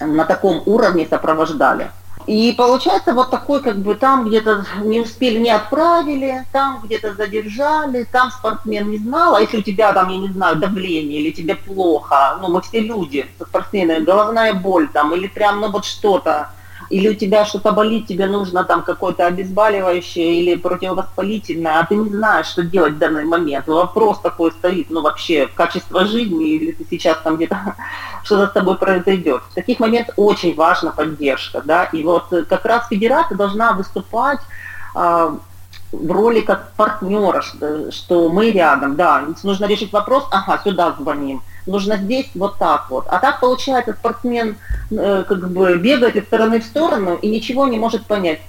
на 0.00 0.24
таком 0.24 0.62
уровне 0.66 1.06
сопровождали. 1.08 1.90
И 2.28 2.52
получается 2.52 3.14
вот 3.14 3.30
такой, 3.30 3.62
как 3.62 3.78
бы 3.78 3.94
там 3.94 4.28
где-то 4.28 4.66
не 4.82 5.00
успели, 5.00 5.38
не 5.38 5.50
отправили, 5.50 6.44
там 6.52 6.82
где-то 6.84 7.14
задержали, 7.14 8.04
там 8.04 8.30
спортсмен 8.30 8.90
не 8.90 8.98
знал, 8.98 9.34
а 9.34 9.40
если 9.40 9.56
у 9.56 9.62
тебя 9.62 9.94
там, 9.94 10.10
я 10.10 10.18
не 10.18 10.28
знаю, 10.28 10.56
давление 10.56 11.22
или 11.22 11.30
тебе 11.30 11.54
плохо, 11.54 12.36
ну 12.42 12.48
мы 12.48 12.60
все 12.60 12.80
люди, 12.80 13.24
спортсмены, 13.40 14.00
головная 14.00 14.52
боль 14.52 14.88
там, 14.92 15.14
или 15.14 15.26
прям, 15.26 15.60
ну 15.60 15.70
вот 15.70 15.86
что-то, 15.86 16.50
или 16.90 17.08
у 17.08 17.14
тебя 17.14 17.44
что-то 17.44 17.72
болит, 17.72 18.06
тебе 18.06 18.26
нужно 18.26 18.64
там 18.64 18.82
какое-то 18.82 19.26
обезболивающее 19.26 20.40
или 20.40 20.56
противовоспалительное, 20.56 21.80
а 21.80 21.86
ты 21.86 21.96
не 21.96 22.08
знаешь, 22.08 22.46
что 22.46 22.62
делать 22.62 22.94
в 22.94 22.98
данный 22.98 23.24
момент. 23.24 23.66
Вопрос 23.66 24.20
такой 24.20 24.52
стоит, 24.52 24.90
ну 24.90 25.02
вообще, 25.02 25.48
качество 25.54 26.04
жизни, 26.06 26.48
или 26.48 26.72
ты 26.72 26.86
сейчас 26.90 27.18
там 27.22 27.36
где-то 27.36 27.74
что-то 28.24 28.48
с 28.48 28.52
тобой 28.52 28.78
произойдет. 28.78 29.42
В 29.50 29.54
таких 29.54 29.80
моментах 29.80 30.14
очень 30.16 30.54
важна 30.54 30.92
поддержка, 30.92 31.62
да, 31.64 31.84
и 31.84 32.02
вот 32.02 32.26
как 32.48 32.64
раз 32.64 32.88
федерация 32.88 33.36
должна 33.36 33.72
выступать 33.72 34.40
а, 34.94 35.36
в 35.92 36.10
роли 36.10 36.40
как 36.40 36.72
партнера, 36.72 37.42
что 37.90 38.28
мы 38.30 38.50
рядом, 38.50 38.96
да, 38.96 39.24
нужно 39.42 39.66
решить 39.66 39.92
вопрос, 39.92 40.26
ага, 40.30 40.60
сюда 40.62 40.94
звоним, 40.98 41.42
нужно 41.68 41.96
здесь 41.96 42.28
вот 42.34 42.58
так 42.58 42.90
вот. 42.90 43.06
А 43.08 43.18
так 43.18 43.40
получается, 43.40 43.92
спортсмен 43.92 44.56
э, 44.90 45.24
как 45.28 45.50
бы 45.50 45.76
бегает 45.76 46.16
из 46.16 46.24
стороны 46.24 46.60
в 46.60 46.64
сторону 46.64 47.16
и 47.16 47.28
ничего 47.28 47.66
не 47.68 47.78
может 47.78 48.06
понять. 48.06 48.40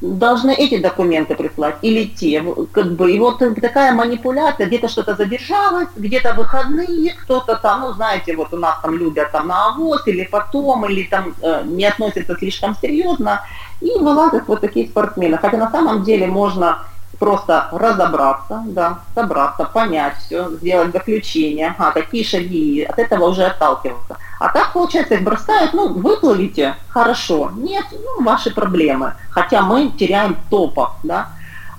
Должны 0.00 0.50
эти 0.50 0.78
документы 0.78 1.34
прислать 1.34 1.76
или 1.80 2.04
те, 2.04 2.44
как 2.72 2.92
бы, 2.92 3.12
и 3.12 3.18
вот 3.18 3.38
такая 3.38 3.92
манипуляция, 3.92 4.66
где-то 4.66 4.88
что-то 4.88 5.14
задержалось, 5.14 5.88
где-то 5.96 6.34
выходные, 6.34 7.14
кто-то 7.22 7.56
там, 7.56 7.82
ну, 7.82 7.92
знаете, 7.92 8.36
вот 8.36 8.52
у 8.52 8.58
нас 8.58 8.80
там 8.82 8.98
любят 8.98 9.30
там 9.32 9.48
на 9.48 9.68
авось 9.68 10.06
или 10.06 10.24
потом, 10.24 10.84
или 10.86 11.04
там 11.04 11.34
э, 11.40 11.62
не 11.64 11.86
относятся 11.86 12.36
слишком 12.36 12.76
серьезно, 12.82 13.42
и 13.80 13.98
вылазят 13.98 14.48
вот 14.48 14.60
такие 14.60 14.88
спортсмены. 14.88 15.38
Хотя 15.38 15.56
на 15.56 15.70
самом 15.70 16.02
деле 16.02 16.26
можно 16.26 16.80
просто 17.18 17.68
разобраться, 17.72 18.62
да, 18.66 18.98
собраться, 19.14 19.64
понять 19.64 20.14
все, 20.18 20.48
сделать 20.50 20.92
заключение, 20.92 21.74
ага, 21.78 21.92
какие 21.92 22.22
шаги, 22.22 22.82
от 22.82 22.98
этого 22.98 23.26
уже 23.26 23.44
отталкиваться. 23.44 24.16
А 24.38 24.48
так, 24.48 24.72
получается, 24.72 25.14
их 25.14 25.22
бросают, 25.22 25.72
ну, 25.74 25.88
выплывите, 25.88 26.76
хорошо, 26.88 27.50
нет, 27.56 27.84
ну, 27.92 28.24
ваши 28.24 28.52
проблемы. 28.52 29.14
Хотя 29.30 29.62
мы 29.62 29.90
теряем 29.90 30.36
топов, 30.50 30.90
да, 31.02 31.28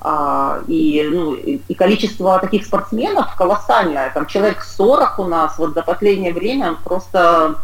а, 0.01 0.59
и, 0.67 1.07
ну, 1.11 1.33
и 1.33 1.73
количество 1.73 2.37
таких 2.39 2.65
спортсменов 2.65 3.35
колоссальное, 3.35 4.11
там 4.13 4.27
человек 4.27 4.61
40 4.61 5.19
у 5.19 5.23
нас, 5.23 5.57
вот 5.57 5.73
за 5.73 5.81
последнее 5.81 6.31
время 6.33 6.75
просто 6.83 7.55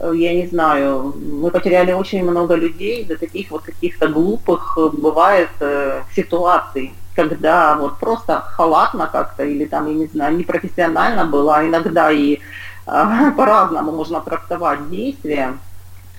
я 0.00 0.34
не 0.34 0.46
знаю, 0.46 1.14
мы 1.42 1.50
потеряли 1.50 1.92
очень 1.92 2.24
много 2.24 2.54
людей 2.54 3.04
за 3.06 3.16
таких 3.16 3.50
вот 3.50 3.62
каких-то 3.62 4.08
глупых, 4.08 4.76
э, 4.76 4.88
бывает, 4.92 5.50
э, 5.60 6.02
ситуаций 6.14 6.92
когда 7.14 7.76
вот 7.76 7.98
просто 7.98 8.40
халатно 8.40 9.06
как-то 9.06 9.44
или 9.44 9.66
там, 9.66 9.86
я 9.86 9.94
не 9.94 10.06
знаю, 10.06 10.36
непрофессионально 10.36 11.24
было, 11.24 11.58
а 11.58 11.64
иногда 11.64 12.10
и 12.10 12.40
э, 12.86 13.32
по-разному 13.36 13.92
можно 13.92 14.20
трактовать 14.20 14.90
действия. 14.90 15.56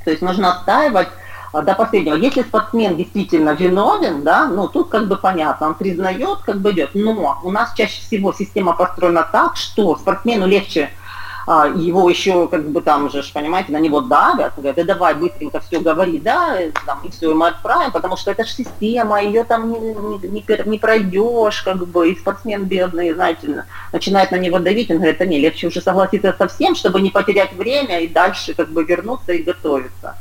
То 0.04 0.12
есть 0.12 0.22
нужно 0.22 0.54
отстаивать 0.54 1.10
а, 1.52 1.62
до 1.62 1.74
последнего. 1.74 2.16
Если 2.16 2.44
спортсмен 2.44 2.96
действительно 2.96 3.52
виновен, 3.52 4.24
да, 4.24 4.48
ну 4.48 4.68
тут 4.68 4.90
как 4.90 5.08
бы 5.08 5.18
понятно, 5.18 5.68
он 5.68 5.74
признает, 5.76 6.40
как 6.46 6.60
бы 6.60 6.72
идет. 6.72 6.92
Но 6.94 7.40
у 7.44 7.52
нас 7.52 7.74
чаще 7.74 8.02
всего 8.02 8.34
система 8.34 8.74
построена 8.74 9.28
так, 9.30 9.58
что 9.58 9.96
спортсмену 9.96 10.46
легче 10.46 10.92
а, 11.48 11.68
его 11.68 12.10
еще 12.10 12.48
как 12.48 12.70
бы 12.70 12.82
там 12.82 13.10
же, 13.10 13.24
понимаете, 13.34 13.72
на 13.72 13.78
него 13.78 14.02
давят, 14.02 14.54
говорят, 14.56 14.76
да 14.76 14.84
давай 14.84 15.14
быстренько 15.14 15.60
все 15.60 15.80
говори, 15.80 16.20
да, 16.20 16.58
там, 16.86 17.02
и 17.04 17.12
все, 17.12 17.34
мы 17.34 17.50
отправим, 17.50 17.92
потому 17.92 18.18
что 18.18 18.32
это 18.32 18.44
же 18.46 18.52
система, 18.52 19.22
ее 19.22 19.44
там 19.44 19.72
не, 19.72 20.28
не, 20.28 20.46
не 20.66 20.80
пройдешь, 20.80 21.62
как 21.62 21.86
бы, 21.88 22.10
и 22.10 22.16
спортсмен 22.16 22.66
бедный, 22.66 23.14
знаете, 23.14 23.66
начинает 23.94 24.32
на 24.32 24.38
него 24.38 24.58
давить, 24.58 24.90
он 24.90 24.98
говорит, 24.98 25.20
да 25.20 25.26
не, 25.26 25.40
легче 25.40 25.68
уже 25.68 25.82
согласиться 25.82 26.36
со 26.38 26.48
всем, 26.48 26.74
чтобы 26.74 27.00
не 27.02 27.12
потерять 27.12 27.54
время 27.54 28.00
и 28.00 28.08
дальше 28.08 28.56
как 28.56 28.70
бы 28.70 28.84
вернуться 28.84 29.34
и 29.34 29.44
готовиться. 29.44 30.16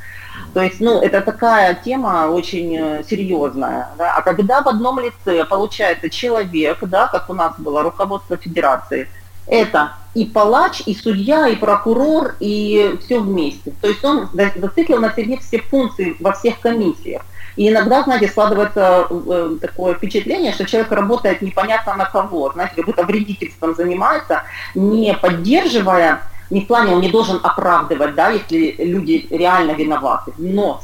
То 0.53 0.63
есть, 0.63 0.81
ну, 0.81 1.01
это 1.01 1.21
такая 1.21 1.75
тема 1.75 2.29
очень 2.29 2.77
э, 2.77 3.03
серьезная. 3.09 3.89
Да? 3.99 4.15
А 4.17 4.23
когда 4.23 4.63
в 4.63 4.69
одном 4.69 5.01
лице 5.01 5.45
получается 5.45 6.11
человек, 6.11 6.79
да, 6.83 7.09
как 7.09 7.31
у 7.31 7.35
нас 7.35 7.55
было 7.59 7.83
руководство 7.83 8.37
федерации, 8.37 9.09
это 9.47 9.93
и 10.15 10.25
палач, 10.25 10.83
и 10.87 10.95
судья, 10.95 11.49
и 11.49 11.57
прокурор, 11.57 12.37
и 12.41 12.99
все 13.05 13.21
вместе. 13.21 13.73
То 13.81 13.89
есть 13.89 14.05
он 14.05 14.29
зациклил 14.33 15.01
на 15.01 15.13
себе 15.13 15.39
все 15.39 15.59
функции 15.59 16.17
во 16.21 16.33
всех 16.33 16.61
комиссиях. 16.61 17.23
И 17.57 17.69
иногда, 17.69 18.03
знаете, 18.03 18.29
складывается 18.29 19.07
э, 19.09 19.57
такое 19.61 19.95
впечатление, 19.95 20.53
что 20.53 20.65
человек 20.65 20.91
работает 20.91 21.41
непонятно 21.41 21.95
на 21.95 22.05
кого, 22.05 22.51
знаете, 22.53 22.75
как 22.77 22.87
будто 22.87 23.05
вредительством 23.05 23.75
занимается, 23.77 24.43
не 24.75 25.15
поддерживая, 25.15 26.23
не 26.51 26.63
в 26.63 26.67
плане 26.67 26.95
он 26.95 27.01
не 27.01 27.11
должен 27.11 27.41
оправдывать, 27.43 28.15
да, 28.15 28.31
если 28.31 28.75
люди 28.79 29.27
реально 29.31 29.73
виноваты, 29.73 30.33
но 30.37 30.83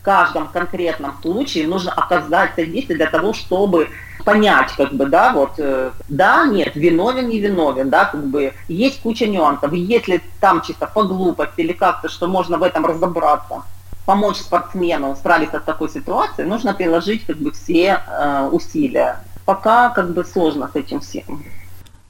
в 0.00 0.04
каждом 0.04 0.48
конкретном 0.48 1.14
случае 1.22 1.66
нужно 1.66 1.92
оказать 1.92 2.52
содействие 2.54 2.96
для 2.96 3.10
того, 3.10 3.32
чтобы 3.32 3.88
понять, 4.24 4.72
как 4.76 4.92
бы, 4.92 5.06
да, 5.06 5.32
вот, 5.32 5.52
э, 5.58 5.90
да, 6.08 6.46
нет, 6.46 6.74
виновен, 6.74 7.28
не 7.28 7.40
виновен, 7.40 7.90
да, 7.90 8.06
как 8.06 8.24
бы, 8.26 8.52
есть 8.68 9.02
куча 9.02 9.26
нюансов. 9.26 9.72
Если 9.72 10.22
там 10.40 10.62
чисто 10.62 10.86
по 10.86 11.04
глупости 11.04 11.60
или 11.60 11.72
как-то, 11.72 12.08
что 12.08 12.26
можно 12.26 12.58
в 12.58 12.62
этом 12.62 12.86
разобраться, 12.86 13.62
помочь 14.06 14.38
спортсмену 14.38 15.14
справиться 15.16 15.60
с 15.60 15.62
такой 15.62 15.88
ситуацией, 15.90 16.48
нужно 16.48 16.74
приложить, 16.74 17.26
как 17.26 17.36
бы, 17.36 17.52
все 17.52 18.00
э, 18.06 18.48
усилия. 18.50 19.20
Пока, 19.44 19.90
как 19.90 20.12
бы, 20.12 20.24
сложно 20.24 20.70
с 20.72 20.76
этим 20.76 21.00
всем. 21.00 21.44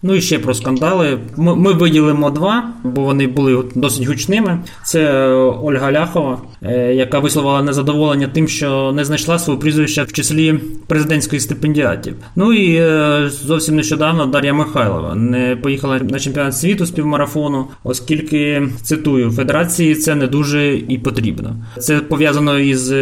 Ну 0.05 0.15
і 0.15 0.21
ще 0.21 0.39
про 0.39 0.55
скандали. 0.55 1.19
Ми, 1.37 1.57
ми 1.57 1.73
виділимо 1.73 2.31
два, 2.31 2.69
бо 2.85 3.03
вони 3.03 3.27
були 3.27 3.65
досить 3.75 4.07
гучними. 4.07 4.59
Це 4.85 5.29
Ольга 5.63 5.93
Ляхова, 5.93 6.39
е, 6.63 6.95
яка 6.95 7.19
висловила 7.19 7.63
незадоволення 7.63 8.29
тим, 8.29 8.49
що 8.49 8.93
не 8.93 9.05
знайшла 9.05 9.39
свого 9.39 9.61
прізвища 9.61 10.03
в 10.03 10.13
числі 10.13 10.61
президентської 10.87 11.41
стипендіатів. 11.41 12.15
Ну 12.37 12.53
і 12.53 12.75
е, 12.75 13.31
зовсім 13.45 13.77
нещодавно 13.77 14.27
Дар'я 14.27 14.55
Михайлова 14.55 15.15
не 15.15 15.57
поїхала 15.57 15.99
на 15.99 16.19
чемпіонат 16.19 16.57
світу 16.57 16.87
з 16.87 16.91
півмарафону, 16.91 17.67
оскільки 17.85 18.69
цитую 18.83 19.31
федерації 19.31 19.95
це 19.95 20.15
не 20.15 20.27
дуже 20.27 20.77
і 20.77 20.99
потрібно. 20.99 21.57
Це 21.79 22.01
пов'язано 22.01 22.59
із 22.59 22.93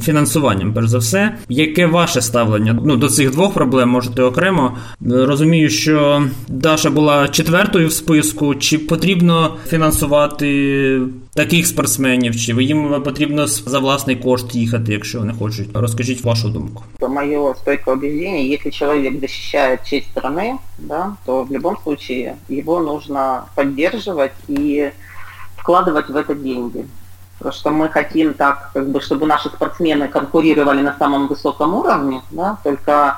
фінансуванням, 0.00 0.74
перш 0.74 0.88
за 0.88 0.98
все. 0.98 1.34
Яке 1.48 1.86
ваше 1.86 2.20
ставлення 2.20 2.78
ну, 2.84 2.96
до 2.96 3.08
цих 3.08 3.30
двох 3.30 3.54
проблем 3.54 3.88
можете 3.88 4.22
окремо? 4.22 4.76
Розумію, 5.00 5.70
що. 5.70 6.22
Даша 6.47 6.89
була 6.89 7.27
четвертою 7.27 7.87
в 7.87 7.91
списку. 7.91 8.55
Чи 8.55 8.77
потрібно 8.77 9.57
фінансувати 9.67 11.01
таких 11.33 11.67
спортсменів? 11.67 12.35
Чи 12.35 12.63
їм 12.63 13.01
потрібно 13.03 13.47
за 13.47 13.79
власний 13.79 14.15
кошт 14.15 14.55
їхати, 14.55 14.93
якщо 14.93 15.19
вони 15.19 15.33
хочуть? 15.33 15.69
Розкажіть 15.73 16.23
вашу 16.23 16.49
думку. 16.49 16.83
Мое 16.99 17.53
стойкое 17.55 17.95
убеждение, 17.95 18.53
если 18.53 18.71
человек 18.71 19.19
защищает 19.21 19.79
честь 19.83 20.07
страны, 20.15 20.57
да, 20.79 21.15
то 21.25 21.43
в 21.43 21.51
любом 21.51 21.77
случае 21.83 22.35
его 22.49 22.79
нужно 22.79 23.43
поддерживать 23.55 24.31
и 24.49 24.91
вкладывать 25.57 26.09
в 26.09 26.15
это 26.15 26.35
деньги. 26.35 26.85
Потому 27.37 27.53
что 27.53 27.69
мы 27.71 27.89
хотим 27.89 28.33
так, 28.33 28.69
как 28.73 28.89
бы, 28.89 29.01
чтобы 29.01 29.25
наши 29.25 29.49
спортсмены 29.49 30.07
конкурировали 30.07 30.81
на 30.81 30.95
самом 30.99 31.27
высоком 31.27 31.73
уровне, 31.73 32.21
да, 32.31 32.57
только 32.63 33.17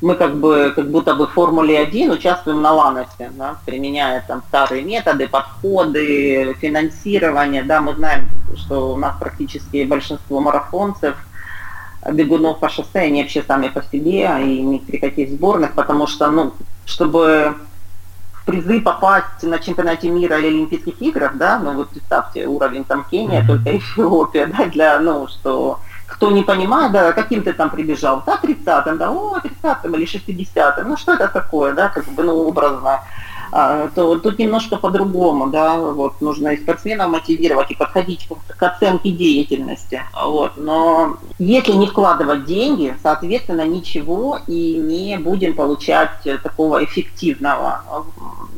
мы 0.00 0.14
как 0.14 0.36
бы 0.36 0.72
как 0.74 0.90
будто 0.90 1.14
бы 1.14 1.26
в 1.26 1.32
Формуле 1.32 1.78
1 1.80 2.10
участвуем 2.10 2.60
на 2.60 2.72
Ланосе, 2.72 3.30
да, 3.32 3.56
применяя 3.64 4.22
там 4.26 4.42
старые 4.48 4.82
методы, 4.82 5.26
подходы, 5.26 6.54
финансирование. 6.60 7.62
Да, 7.62 7.80
мы 7.80 7.94
знаем, 7.94 8.28
что 8.56 8.92
у 8.92 8.96
нас 8.96 9.16
практически 9.18 9.84
большинство 9.84 10.40
марафонцев, 10.40 11.16
бегунов 12.12 12.58
по 12.58 12.68
шоссе, 12.68 13.00
они 13.00 13.22
вообще 13.22 13.42
сами 13.42 13.68
по 13.68 13.82
себе, 13.82 14.30
и 14.40 14.62
ни 14.62 14.78
при 14.78 14.98
каких 14.98 15.30
сборных, 15.30 15.72
потому 15.72 16.06
что, 16.06 16.30
ну, 16.30 16.52
чтобы 16.84 17.54
в 18.32 18.44
призы 18.44 18.80
попасть 18.80 19.42
на 19.42 19.58
чемпионате 19.58 20.08
мира 20.10 20.38
или 20.38 20.48
Олимпийских 20.48 21.00
играх, 21.00 21.36
да, 21.36 21.58
ну 21.58 21.72
вот 21.72 21.88
представьте, 21.88 22.46
уровень 22.46 22.84
там 22.84 23.04
Кения, 23.10 23.44
только 23.46 23.76
Эфиопия, 23.76 24.46
да, 24.58 24.66
для, 24.66 25.00
ну, 25.00 25.26
что 25.26 25.80
кто 26.06 26.30
не 26.30 26.42
понимает, 26.42 26.92
да, 26.92 27.12
каким 27.12 27.42
ты 27.42 27.52
там 27.52 27.70
прибежал, 27.70 28.22
да, 28.24 28.38
30-м, 28.42 28.98
да, 28.98 29.10
о, 29.10 29.38
30-м 29.38 29.94
или 29.94 30.06
60-м, 30.06 30.88
ну 30.88 30.96
что 30.96 31.14
это 31.14 31.28
такое, 31.28 31.74
да, 31.74 31.88
как 31.88 32.04
бы, 32.06 32.22
ну, 32.22 32.34
образно, 32.48 33.00
то 33.94 34.18
тут 34.18 34.38
немножко 34.38 34.76
по-другому, 34.76 35.46
да, 35.48 35.78
вот, 35.78 36.20
нужно 36.20 36.48
и 36.48 36.56
спортсменов 36.56 37.08
мотивировать, 37.08 37.70
и 37.70 37.74
подходить 37.74 38.28
к 38.48 38.62
оценке 38.62 39.10
деятельности, 39.10 40.02
вот, 40.14 40.52
но 40.56 41.16
если 41.38 41.72
не 41.72 41.86
вкладывать 41.86 42.44
деньги, 42.44 42.94
соответственно, 43.02 43.66
ничего 43.66 44.40
и 44.46 44.76
не 44.76 45.16
будем 45.18 45.54
получать 45.54 46.22
такого 46.42 46.84
эффективного. 46.84 47.82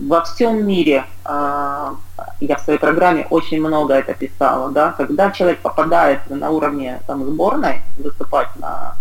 Во 0.00 0.20
всем 0.22 0.66
мире, 0.66 1.04
а, 1.24 1.94
я 2.40 2.56
в 2.56 2.60
своей 2.60 2.78
программе 2.78 3.26
очень 3.30 3.60
много 3.60 3.94
это 3.94 4.14
писала, 4.14 4.70
да, 4.70 4.92
когда 4.96 5.30
человек 5.30 5.58
попадает 5.60 6.20
на 6.30 6.50
уровне 6.50 7.00
там, 7.06 7.24
сборной 7.24 7.82
выступать 7.98 8.48
на 8.56 8.94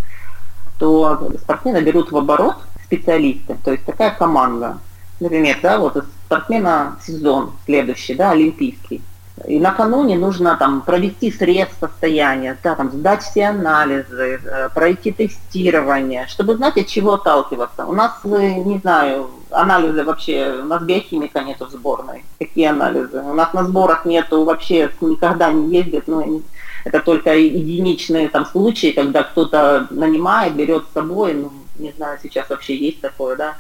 то 0.79 1.31
спортсмены 1.41 1.81
берут 1.81 2.11
в 2.11 2.17
оборот 2.17 2.55
специалисты, 2.85 3.57
то 3.63 3.71
есть 3.71 3.85
такая 3.85 4.11
команда. 4.11 4.77
Например, 5.19 5.57
да, 5.61 5.79
вот 5.79 6.05
спортсмена 6.25 6.97
сезон 7.05 7.53
следующий, 7.65 8.15
да, 8.15 8.31
олимпийский. 8.31 9.01
И 9.45 9.59
накануне 9.59 10.17
нужно 10.17 10.57
там 10.57 10.81
провести 10.81 11.31
срез 11.31 11.67
состояния, 11.79 12.57
да, 12.63 12.75
там, 12.75 12.91
сдать 12.91 13.21
все 13.21 13.45
анализы, 13.45 14.41
э, 14.43 14.69
пройти 14.73 15.11
тестирование, 15.11 16.25
чтобы 16.27 16.55
знать, 16.55 16.77
от 16.77 16.87
чего 16.87 17.13
отталкиваться. 17.13 17.85
У 17.85 17.93
нас, 17.93 18.13
э, 18.23 18.53
не 18.53 18.79
знаю, 18.79 19.29
анализы 19.51 20.03
вообще, 20.03 20.59
у 20.63 20.65
нас 20.65 20.81
биохимика 20.81 21.41
нету 21.41 21.67
в 21.67 21.71
сборной. 21.71 22.23
Какие 22.39 22.65
анализы? 22.65 23.21
У 23.21 23.33
нас 23.33 23.53
на 23.53 23.63
сборах 23.63 24.05
нету 24.05 24.43
вообще, 24.43 24.89
никогда 25.01 25.51
не 25.51 25.77
ездят, 25.77 26.07
ну, 26.07 26.41
это 26.83 26.99
только 27.01 27.37
единичные 27.37 28.29
там 28.29 28.45
случаи, 28.45 28.91
когда 28.91 29.23
кто-то 29.23 29.87
нанимает, 29.91 30.55
берет 30.55 30.85
с 30.89 30.93
собой, 30.93 31.33
ну, 31.35 31.51
не 31.77 31.91
знаю, 31.91 32.17
сейчас 32.23 32.49
вообще 32.49 32.75
есть 32.75 33.01
такое, 33.01 33.35
да, 33.35 33.55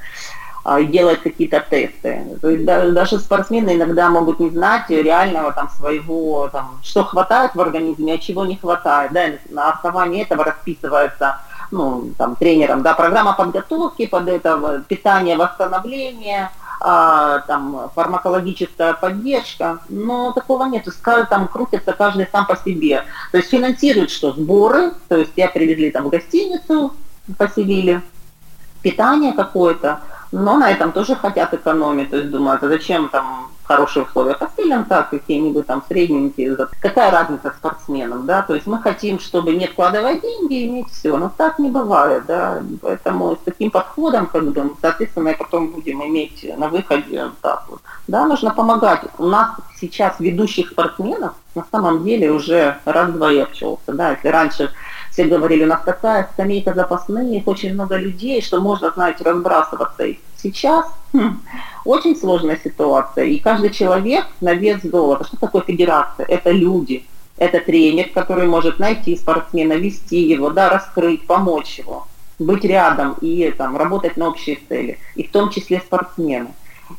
делать 0.89 1.21
какие-то 1.21 1.63
тесты. 1.69 2.37
То 2.41 2.49
есть 2.49 2.65
даже 2.65 3.19
спортсмены 3.19 3.75
иногда 3.75 4.09
могут 4.09 4.39
не 4.39 4.49
знать 4.49 4.89
реального 4.89 5.51
там 5.53 5.69
своего, 5.69 6.49
там, 6.49 6.79
что 6.83 7.03
хватает 7.03 7.55
в 7.55 7.61
организме, 7.61 8.13
а 8.13 8.17
чего 8.17 8.45
не 8.45 8.57
хватает. 8.57 9.11
Да, 9.13 9.27
на 9.49 9.71
основании 9.71 10.23
этого 10.23 10.43
расписывается 10.43 11.39
ну, 11.71 12.11
там, 12.17 12.35
тренером, 12.35 12.81
да, 12.81 12.93
программа 12.93 13.33
подготовки 13.33 14.07
под 14.07 14.27
это, 14.27 14.83
питание, 14.87 15.37
восстановление, 15.37 16.49
а, 16.79 17.39
там, 17.39 17.89
фармакологическая 17.95 18.93
поддержка, 18.93 19.79
но 19.89 20.31
такого 20.31 20.65
нет. 20.65 20.87
Там 21.29 21.47
крутится 21.47 21.93
каждый 21.93 22.27
сам 22.31 22.45
по 22.45 22.55
себе. 22.55 23.03
То 23.31 23.37
есть 23.37 23.49
финансируют 23.49 24.11
что? 24.11 24.31
Сборы, 24.31 24.91
то 25.07 25.17
есть 25.17 25.33
я 25.35 25.47
привезли 25.49 25.91
там 25.91 26.05
в 26.05 26.09
гостиницу, 26.09 26.93
поселили, 27.37 28.01
питание 28.81 29.33
какое-то, 29.33 30.01
но 30.37 30.57
на 30.57 30.71
этом 30.71 30.91
тоже 30.91 31.15
хотят 31.15 31.53
экономить. 31.53 32.09
То 32.11 32.17
есть 32.17 32.29
думают, 32.29 32.63
а 32.63 32.67
зачем 32.67 33.09
там 33.09 33.49
хорошие 33.63 34.05
условия 34.05 34.35
постелям, 34.35 34.85
так 34.85 35.09
какие-нибудь 35.09 35.67
там 35.67 35.83
средненькие. 35.87 36.55
Какая 36.79 37.11
разница 37.11 37.53
спортсменам, 37.57 38.25
да? 38.25 38.41
То 38.41 38.55
есть 38.55 38.65
мы 38.65 38.81
хотим, 38.81 39.19
чтобы 39.19 39.55
не 39.55 39.67
вкладывать 39.67 40.21
деньги, 40.21 40.67
иметь 40.67 40.89
все. 40.89 41.17
Но 41.17 41.29
так 41.35 41.59
не 41.59 41.69
бывает, 41.69 42.25
да. 42.27 42.63
Поэтому 42.81 43.35
с 43.35 43.39
таким 43.43 43.71
подходом, 43.71 44.27
как 44.27 44.45
бы, 44.45 44.75
соответственно, 44.81 45.29
и 45.29 45.37
потом 45.37 45.67
будем 45.67 46.01
иметь 46.05 46.45
на 46.57 46.69
выходе 46.69 47.31
так 47.41 47.65
вот. 47.67 47.81
Да, 48.07 48.25
нужно 48.25 48.51
помогать. 48.51 49.01
У 49.17 49.25
нас 49.25 49.51
сейчас 49.79 50.19
ведущих 50.19 50.69
спортсменов 50.69 51.33
на 51.55 51.65
самом 51.71 52.03
деле 52.03 52.31
уже 52.31 52.77
раз-два 52.85 53.33
и 53.33 53.39
обчелся, 53.39 53.91
да. 53.91 54.11
Если 54.11 54.29
раньше 54.29 54.71
все 55.11 55.25
говорили, 55.25 55.65
у 55.65 55.67
нас 55.67 55.81
такая 55.83 56.29
скамейка 56.33 56.73
запасных, 56.73 57.47
очень 57.47 57.73
много 57.73 57.97
людей, 57.97 58.41
что 58.41 58.61
можно, 58.61 58.91
знаете, 58.91 59.23
разбрасываться. 59.23 60.03
И 60.05 60.19
сейчас 60.41 60.85
хм, 61.13 61.41
очень 61.85 62.15
сложная 62.15 62.59
ситуация, 62.63 63.25
и 63.25 63.39
каждый 63.39 63.69
человек 63.71 64.25
на 64.41 64.53
вес 64.53 64.81
золота. 64.81 65.25
Что 65.25 65.37
такое 65.37 65.61
федерация? 65.61 66.25
Это 66.25 66.51
люди, 66.51 67.05
это 67.37 67.59
тренер, 67.59 68.09
который 68.13 68.47
может 68.47 68.79
найти 68.79 69.15
спортсмена, 69.15 69.73
вести 69.73 70.21
его, 70.21 70.49
да, 70.49 70.69
раскрыть, 70.69 71.25
помочь 71.25 71.79
его, 71.79 72.07
быть 72.39 72.63
рядом 72.63 73.15
и 73.21 73.51
там, 73.51 73.77
работать 73.77 74.17
на 74.17 74.27
общие 74.27 74.59
цели, 74.67 74.97
и 75.15 75.23
в 75.23 75.31
том 75.31 75.49
числе 75.49 75.79
спортсмены. 75.79 76.49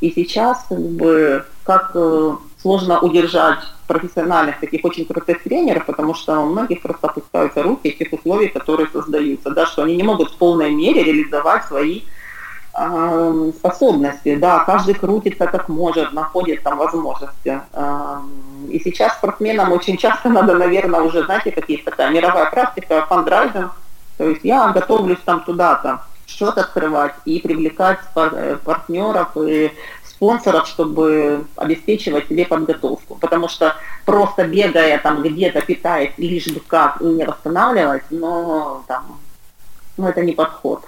И 0.01 0.11
сейчас 0.11 0.67
как, 0.69 0.79
бы, 0.79 1.45
как 1.65 1.93
э, 1.95 2.37
сложно 2.61 3.01
удержать 3.01 3.61
профессиональных 3.87 4.61
таких 4.61 4.85
очень 4.85 5.07
крутых 5.07 5.43
тренеров, 5.43 5.87
потому 5.87 6.15
что 6.15 6.39
у 6.41 6.47
многих 6.47 6.83
просто 6.83 7.09
опускаются 7.09 7.63
руки 7.63 7.91
в 7.91 7.99
тех 7.99 8.13
условий, 8.13 8.49
которые 8.49 8.89
создаются, 8.93 9.51
да, 9.51 9.67
что 9.67 9.83
они 9.83 9.97
не 9.97 10.03
могут 10.03 10.31
в 10.31 10.37
полной 10.37 10.71
мере 10.71 11.03
реализовать 11.03 11.65
свои 11.65 12.03
э, 12.79 13.53
способности, 13.57 14.37
да, 14.37 14.61
каждый 14.61 14.95
крутится 14.95 15.47
как 15.47 15.69
может, 15.69 16.13
находит 16.13 16.63
там 16.63 16.79
возможности. 16.79 17.61
Э, 17.73 18.19
и 18.69 18.79
сейчас 18.81 19.15
спортсменам 19.15 19.73
очень 19.73 19.97
часто 19.97 20.29
надо, 20.31 20.55
наверное, 20.55 21.01
уже, 21.01 21.25
знаете, 21.25 21.51
какие-то 21.51 21.91
такая 21.91 22.11
мировая 22.11 22.51
практика, 22.51 23.05
фандрайзинг, 23.09 23.73
то 24.17 24.29
есть 24.29 24.41
я 24.45 24.69
готовлюсь 24.69 25.21
там 25.25 25.45
туда-то, 25.45 26.03
счет 26.27 26.59
открывать 26.59 27.15
и 27.25 27.41
привлекать 27.41 28.01
э, 28.17 28.57
партнеров 28.65 29.37
и 29.37 29.73
спонсоров, 30.05 30.67
чтобы 30.67 31.45
обеспечивать 31.57 32.29
себе 32.29 32.45
подготовку. 32.45 33.15
Потому 33.15 33.49
что 33.49 33.77
просто 34.05 34.45
бегая 34.45 34.99
там 34.99 35.23
где-то, 35.23 35.61
питаясь 35.63 36.13
лишь 36.19 36.49
бы 36.49 36.61
как 36.67 37.01
и 37.01 37.05
не 37.05 37.25
восстанавливать, 37.25 38.03
но 38.11 38.83
там, 38.89 39.19
ну, 39.97 40.09
это 40.09 40.23
не 40.23 40.33
подход. 40.33 40.85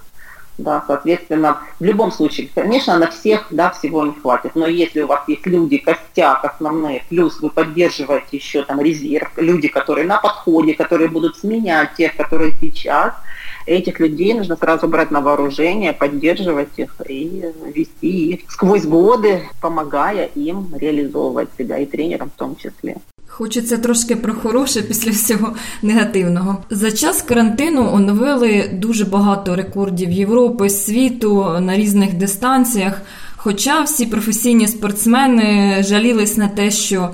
Да, 0.61 0.85
соответственно, 0.87 1.59
в 1.79 1.85
любом 1.85 2.13
случае, 2.13 2.49
конечно, 2.55 2.99
на 2.99 3.11
всех 3.11 3.47
да, 3.51 3.71
всего 3.71 4.05
не 4.05 4.13
хватит, 4.13 4.55
но 4.55 4.67
если 4.67 5.01
у 5.01 5.07
вас 5.07 5.23
есть 5.27 5.47
люди, 5.47 5.79
костяк 5.79 6.45
основные, 6.45 7.03
плюс 7.09 7.41
вы 7.41 7.49
поддерживаете 7.49 8.37
еще 8.37 8.63
там 8.63 8.81
резерв, 8.81 9.31
люди, 9.37 9.69
которые 9.69 10.07
на 10.07 10.19
подходе, 10.19 10.75
которые 10.75 11.09
будут 11.09 11.37
сменять 11.37 11.95
тех, 11.95 12.15
которые 12.17 12.53
сейчас– 12.61 13.15
этих 13.67 14.01
людей 14.01 14.35
нужно 14.35 14.57
сразу 14.57 14.89
брать 14.89 15.11
на 15.11 15.21
вооружение, 15.21 15.93
поддерживать 15.93 16.77
их 16.77 16.95
и 17.09 17.45
вести 17.67 18.33
их 18.33 18.51
сквозь 18.51 18.85
годы, 18.85 19.49
помогая 19.61 20.27
им 20.35 20.75
реализовывать 20.77 21.49
себя 21.59 21.79
и 21.79 21.87
тренерам 21.87 22.31
в 22.31 22.39
том 22.39 22.57
числе. 22.57 22.97
Хочеться 23.33 23.79
трошки 23.79 24.17
про 24.17 24.35
хороше 24.35 24.83
після 24.83 25.11
всього 25.11 25.55
негативного. 25.83 26.59
За 26.71 26.93
час 26.93 27.23
карантину 27.23 27.91
оновили 27.93 28.71
дуже 28.73 29.05
багато 29.05 29.57
рекордів 29.57 30.11
Європи, 30.11 30.71
світу 30.71 31.57
на 31.61 31.77
різних 31.77 32.15
дистанціях. 32.15 33.03
Хоча 33.37 33.83
всі 33.83 34.07
професійні 34.07 34.69
спортсмени 34.69 35.77
жалілись 35.89 36.37
на 36.37 36.49
те, 36.49 36.71
що 36.71 37.11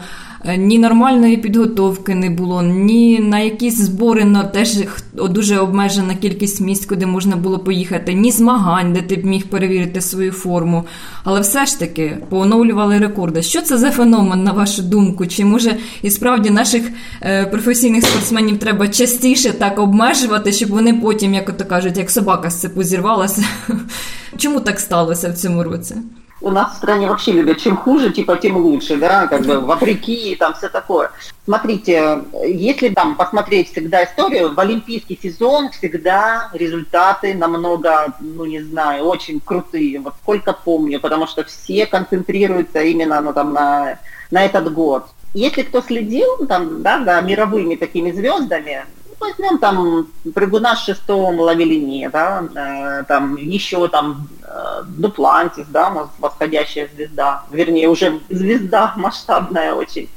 ні 0.55 0.79
нормальної 0.79 1.37
підготовки 1.37 2.15
не 2.15 2.31
було, 2.31 2.63
ні 2.63 3.19
на 3.19 3.39
якісь 3.41 3.79
збори 3.79 4.25
на 4.25 4.45
теж 4.45 4.79
дуже 5.13 5.59
обмежена 5.59 6.15
кількість 6.15 6.61
місць, 6.61 6.87
куди 6.87 7.07
можна 7.07 7.37
було 7.37 7.59
поїхати, 7.59 8.15
ні 8.15 8.31
змагань, 8.31 8.93
де 8.93 9.03
ти 9.03 9.17
б 9.17 9.25
міг 9.25 9.47
перевірити 9.47 10.01
свою 10.01 10.33
форму. 10.33 10.85
Але 11.25 11.41
все 11.41 11.67
ж 11.67 11.79
таки 11.79 12.19
пооновлювали 12.29 12.99
рекорди. 12.99 13.43
Що 13.43 13.63
це 13.63 13.79
за 13.79 13.91
феномен, 13.91 14.45
на 14.45 14.53
вашу 14.53 14.83
думку? 14.83 15.27
Чи 15.27 15.45
може 15.45 15.77
і 16.03 16.11
справді 16.11 16.51
наших 16.51 16.83
е, 17.23 17.47
професійних 17.47 18.05
спортсменів 18.05 18.59
треба 18.59 18.89
частіше 18.89 19.51
так 19.51 19.79
обмежувати, 19.79 20.53
щоб 20.53 20.69
вони 20.69 20.95
потім, 20.95 21.35
як 21.35 21.49
ото 21.49 21.65
кажуть, 21.65 21.97
як 21.97 22.11
собака 22.11 22.51
з 22.51 22.61
цепу 22.61 22.83
зірвалася? 22.83 23.45
Чому 24.37 24.61
так 24.61 24.81
сталося 24.81 25.29
в 25.29 25.35
цьому 25.35 25.63
році? 25.63 25.95
У 26.41 26.51
нас 26.51 26.75
в 26.75 26.77
стране 26.77 27.09
вообще 27.09 27.33
любят, 27.33 27.59
чем 27.59 27.77
хуже, 27.77 28.13
типа, 28.13 28.37
тем 28.37 28.57
лучше, 28.57 28.97
да, 28.97 29.27
как 29.27 29.47
бы 29.47 29.61
вопреки, 29.61 30.37
там 30.37 30.55
все 30.55 30.69
такое. 30.69 31.11
Смотрите, 31.45 32.25
если 32.45 32.91
там 32.91 33.17
посмотреть 33.17 33.73
всегда 33.73 34.05
историю, 34.05 34.55
в 34.55 34.61
олимпийский 34.61 35.19
сезон 35.23 35.71
всегда 35.71 36.51
результаты 36.53 37.35
намного, 37.35 38.15
ну 38.21 38.45
не 38.45 38.61
знаю, 38.61 39.05
очень 39.05 39.41
крутые, 39.41 40.01
вот 40.01 40.15
сколько 40.23 40.53
помню, 40.53 41.01
потому 41.01 41.27
что 41.27 41.45
все 41.45 41.87
концентрируются 41.87 42.81
именно 42.81 43.21
ну, 43.21 43.33
там, 43.33 43.53
на, 43.53 43.99
на 44.31 44.45
этот 44.45 44.73
год. 44.73 45.07
Если 45.33 45.63
кто 45.63 45.83
следил 45.83 46.47
там, 46.47 46.83
да, 46.83 47.03
за 47.05 47.21
мировыми 47.23 47.77
такими 47.77 48.11
звездами, 48.11 48.85
возьмем 49.21 49.59
там 49.59 50.09
прыгуна 50.35 50.77
с 50.77 50.85
шестом 50.85 51.39
лавелине, 51.41 52.09
да, 52.11 52.45
э, 52.55 53.05
там 53.05 53.37
еще 53.37 53.89
там 53.89 54.29
э, 54.43 54.83
Дуплантис, 54.87 55.67
да, 55.69 56.09
восходящая 56.19 56.89
звезда, 56.95 57.45
вернее 57.51 57.89
уже 57.89 58.21
звезда 58.29 58.93
масштабная 58.97 59.75
очень. 59.75 60.09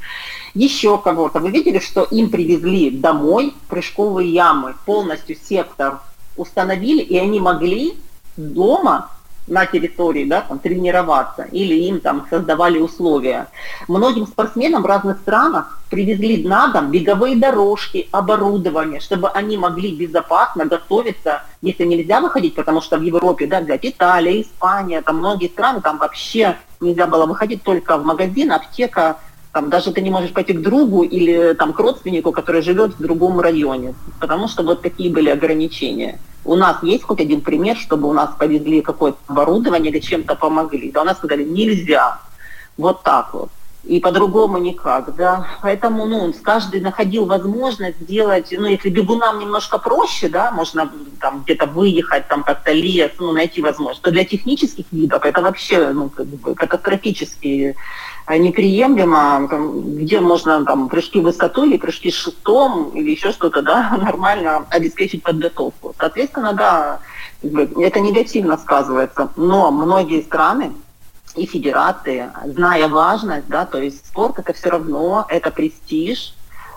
Еще 0.56 0.98
кого-то. 0.98 1.40
Вы 1.40 1.52
видели, 1.52 1.80
что 1.80 2.04
им 2.04 2.30
привезли 2.30 2.90
домой 2.90 3.54
прыжковые 3.68 4.32
ямы, 4.32 4.76
полностью 4.86 5.36
сектор 5.36 6.00
установили, 6.36 7.02
и 7.02 7.18
они 7.18 7.40
могли 7.40 7.98
дома 8.36 9.10
на 9.50 9.66
территории, 9.66 10.26
да, 10.26 10.42
там, 10.42 10.60
тренироваться, 10.60 11.44
или 11.44 11.76
им 11.76 12.00
там 12.00 12.26
создавали 12.30 12.80
условия. 12.80 13.48
Многим 13.88 14.28
спортсменам 14.28 14.84
в 14.84 14.86
разных 14.86 15.18
странах 15.18 15.80
привезли 15.90 16.46
на 16.48 16.68
дом 16.68 16.92
беговые 16.92 17.36
дорожки, 17.36 18.08
оборудование, 18.12 19.00
чтобы 19.00 19.30
они 19.30 19.58
могли 19.58 19.96
безопасно 19.96 20.66
готовиться, 20.66 21.44
если 21.62 21.84
нельзя 21.86 22.22
выходить, 22.22 22.56
потому 22.56 22.82
что 22.82 22.98
в 22.98 23.02
Европе, 23.02 23.48
да, 23.48 23.60
взять 23.62 23.86
Италия, 23.86 24.42
Испания, 24.42 25.02
там 25.02 25.18
многие 25.18 25.48
страны, 25.48 25.82
там 25.82 25.98
вообще 25.98 26.58
нельзя 26.80 27.08
было 27.08 27.26
выходить 27.26 27.64
только 27.64 27.98
в 27.98 28.06
магазин, 28.06 28.52
аптека, 28.52 29.18
Там, 29.52 29.70
даже 29.70 29.92
ты 29.92 30.02
не 30.02 30.12
можешь 30.12 30.32
пойти 30.32 30.54
к 30.54 30.62
другу 30.62 31.02
или 31.02 31.54
там, 31.54 31.74
к 31.74 31.80
родственнику, 31.80 32.32
который 32.32 32.62
живет 32.62 32.94
в 32.94 33.02
другом 33.02 33.40
районе, 33.40 33.96
потому 34.20 34.48
что 34.48 34.64
вот 34.64 34.82
такие 34.82 35.12
были 35.12 35.30
ограничения. 35.30 36.20
У 36.46 36.56
нас 36.56 36.84
есть 36.84 37.04
хоть 37.04 37.20
один 37.20 37.42
пример, 37.42 37.76
чтобы 37.76 38.08
у 38.08 38.14
нас 38.14 38.30
повезли 38.38 38.82
какое-то 38.82 39.18
оборудование 39.28 39.92
или 39.92 40.00
чем-то 40.00 40.36
помогли. 40.36 40.92
Да 40.92 41.02
у 41.02 41.06
нас 41.06 41.18
сказали, 41.18 41.44
нельзя. 41.44 42.20
Вот 42.78 43.04
так 43.04 43.34
вот 43.34 43.50
и 43.84 44.00
по-другому 44.00 44.58
никак, 44.58 45.16
да. 45.16 45.48
Поэтому, 45.62 46.06
ну, 46.06 46.34
каждый 46.44 46.82
находил 46.82 47.26
возможность 47.26 48.00
сделать, 48.02 48.54
ну, 48.58 48.68
если 48.68 48.90
бегунам 48.90 49.40
немножко 49.40 49.78
проще, 49.78 50.30
да, 50.30 50.52
можно 50.52 50.92
там 51.20 51.44
где-то 51.44 51.66
выехать, 51.66 52.28
там 52.28 52.44
как-то 52.44 52.72
лес, 52.72 53.12
ну, 53.20 53.32
найти 53.32 53.62
возможность, 53.62 54.02
то 54.02 54.12
для 54.12 54.26
технических 54.26 54.86
видов 54.92 55.26
это 55.26 55.42
вообще, 55.42 55.90
ну, 55.90 56.10
как 56.10 56.28
бы 56.28 56.56
катастрофически 56.56 57.76
неприемлемо, 58.38 59.48
там, 59.50 59.96
где 59.98 60.20
можно 60.20 60.64
там 60.66 60.90
прыжки 60.90 61.20
в 61.20 61.24
высоту 61.24 61.66
или 61.66 61.78
прыжки 61.78 62.12
с 62.12 62.16
шестом 62.16 62.92
или 62.94 63.12
еще 63.12 63.32
что-то, 63.32 63.62
да, 63.62 63.98
нормально 64.02 64.66
обеспечить 64.70 65.24
подготовку. 65.24 65.96
Соответственно, 65.98 66.54
да, 66.54 67.00
это 67.42 68.00
негативно 68.00 68.58
сказывается, 68.58 69.30
но 69.36 69.72
многие 69.72 70.22
страны, 70.22 70.74
и 71.36 71.46
федерации, 71.46 72.30
зная 72.46 72.88
важность, 72.88 73.48
да, 73.48 73.66
то 73.66 73.82
есть 73.82 74.06
спорт 74.06 74.40
это 74.40 74.54
все 74.54 74.70
равно, 74.70 75.26
это 75.30 75.52
престиж, 75.52 76.34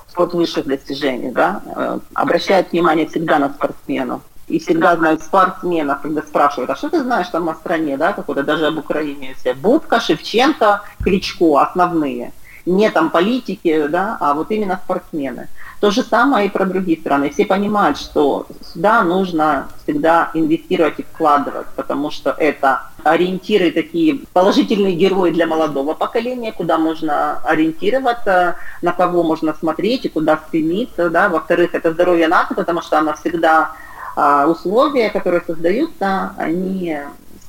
спорт 0.08 0.34
высших 0.34 0.66
достижений, 0.66 1.30
да, 1.30 1.62
э, 1.64 1.98
обращают 2.14 2.72
внимание 2.72 3.06
всегда 3.06 3.38
на 3.38 3.48
спортсменов. 3.48 4.20
И 4.52 4.58
всегда 4.58 4.96
знают 4.96 5.22
спортсменов, 5.22 6.02
когда 6.02 6.20
спрашивают, 6.20 6.68
а 6.68 6.76
что 6.76 6.90
ты 6.90 7.02
знаешь 7.02 7.28
там 7.28 7.48
о 7.48 7.54
стране, 7.54 7.96
да, 7.96 8.12
какой-то 8.12 8.42
даже 8.42 8.66
об 8.66 8.76
Украине, 8.76 9.34
все, 9.40 9.54
Бубка, 9.54 9.98
Шевченко, 9.98 10.82
Кричко, 11.02 11.62
основные. 11.62 12.34
Не 12.66 12.90
там 12.90 13.08
политики, 13.08 13.86
да, 13.88 14.18
а 14.20 14.34
вот 14.34 14.50
именно 14.50 14.78
спортсмены. 14.84 15.48
То 15.80 15.90
же 15.90 16.02
самое 16.02 16.46
и 16.46 16.50
про 16.50 16.66
другие 16.66 16.98
страны. 16.98 17.30
Все 17.30 17.46
понимают, 17.46 17.96
что 17.96 18.46
сюда 18.72 19.02
нужно 19.02 19.68
всегда 19.82 20.30
инвестировать 20.34 20.98
и 20.98 21.02
вкладывать, 21.02 21.66
потому 21.74 22.10
что 22.10 22.30
это 22.30 22.82
ориентиры 23.04 23.72
такие 23.72 24.20
положительные 24.34 24.94
герои 24.94 25.30
для 25.30 25.46
молодого 25.46 25.94
поколения, 25.94 26.52
куда 26.52 26.76
можно 26.76 27.38
ориентироваться, 27.38 28.56
на 28.82 28.92
кого 28.92 29.22
можно 29.22 29.54
смотреть 29.54 30.04
и 30.04 30.10
куда 30.10 30.36
стремиться. 30.36 31.08
Да? 31.08 31.30
Во-вторых, 31.30 31.74
это 31.74 31.90
здоровье 31.92 32.28
нации, 32.28 32.54
потому 32.54 32.82
что 32.82 32.98
оно 32.98 33.14
всегда 33.14 33.72
условия, 34.16 35.10
которые 35.10 35.42
создаются, 35.46 36.32
они 36.36 36.98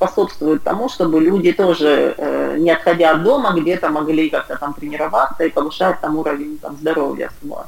способствуют 0.03 0.63
тому, 0.63 0.89
чтобы 0.89 1.19
люди 1.21 1.51
тоже, 1.51 2.15
э, 2.17 2.57
не 2.57 2.71
отходя 2.71 3.11
от 3.11 3.23
дома, 3.23 3.53
где-то 3.59 3.89
могли 3.89 4.29
как-то 4.29 4.57
там 4.57 4.73
тренироваться 4.73 5.43
и 5.43 5.49
повышать 5.49 5.99
там 6.01 6.17
уровень 6.17 6.57
там, 6.57 6.75
здоровья 6.75 7.29
своего. 7.39 7.65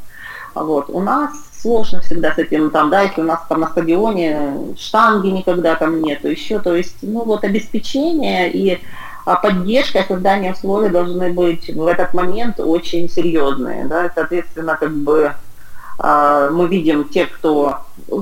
Вот. 0.54 0.90
У 0.90 1.02
нас 1.02 1.32
сложно 1.62 2.02
всегда 2.02 2.34
с 2.34 2.38
этим, 2.38 2.72
там, 2.72 2.90
да, 2.90 3.02
если 3.02 3.22
у 3.22 3.26
нас 3.26 3.40
там 3.50 3.62
на 3.62 3.68
стадионе 3.68 4.76
штанги 4.78 5.28
никогда 5.28 5.76
там 5.76 6.02
нету, 6.02 6.30
еще, 6.30 6.60
то 6.60 6.76
есть, 6.76 6.98
ну 7.02 7.24
вот 7.24 7.44
обеспечение 7.44 8.52
и 8.52 8.80
а, 9.26 9.36
поддержка 9.36 10.06
создание 10.08 10.54
условий 10.54 10.90
должны 10.90 11.34
быть 11.34 11.74
в 11.74 11.88
этот 11.88 12.14
момент 12.14 12.60
очень 12.60 13.10
серьезные, 13.10 13.86
да, 13.86 14.12
соответственно, 14.14 14.78
как 14.80 14.96
бы 14.96 15.34
а, 15.98 16.50
мы 16.52 16.68
видим 16.68 17.06
тех, 17.10 17.32
кто 17.32 17.80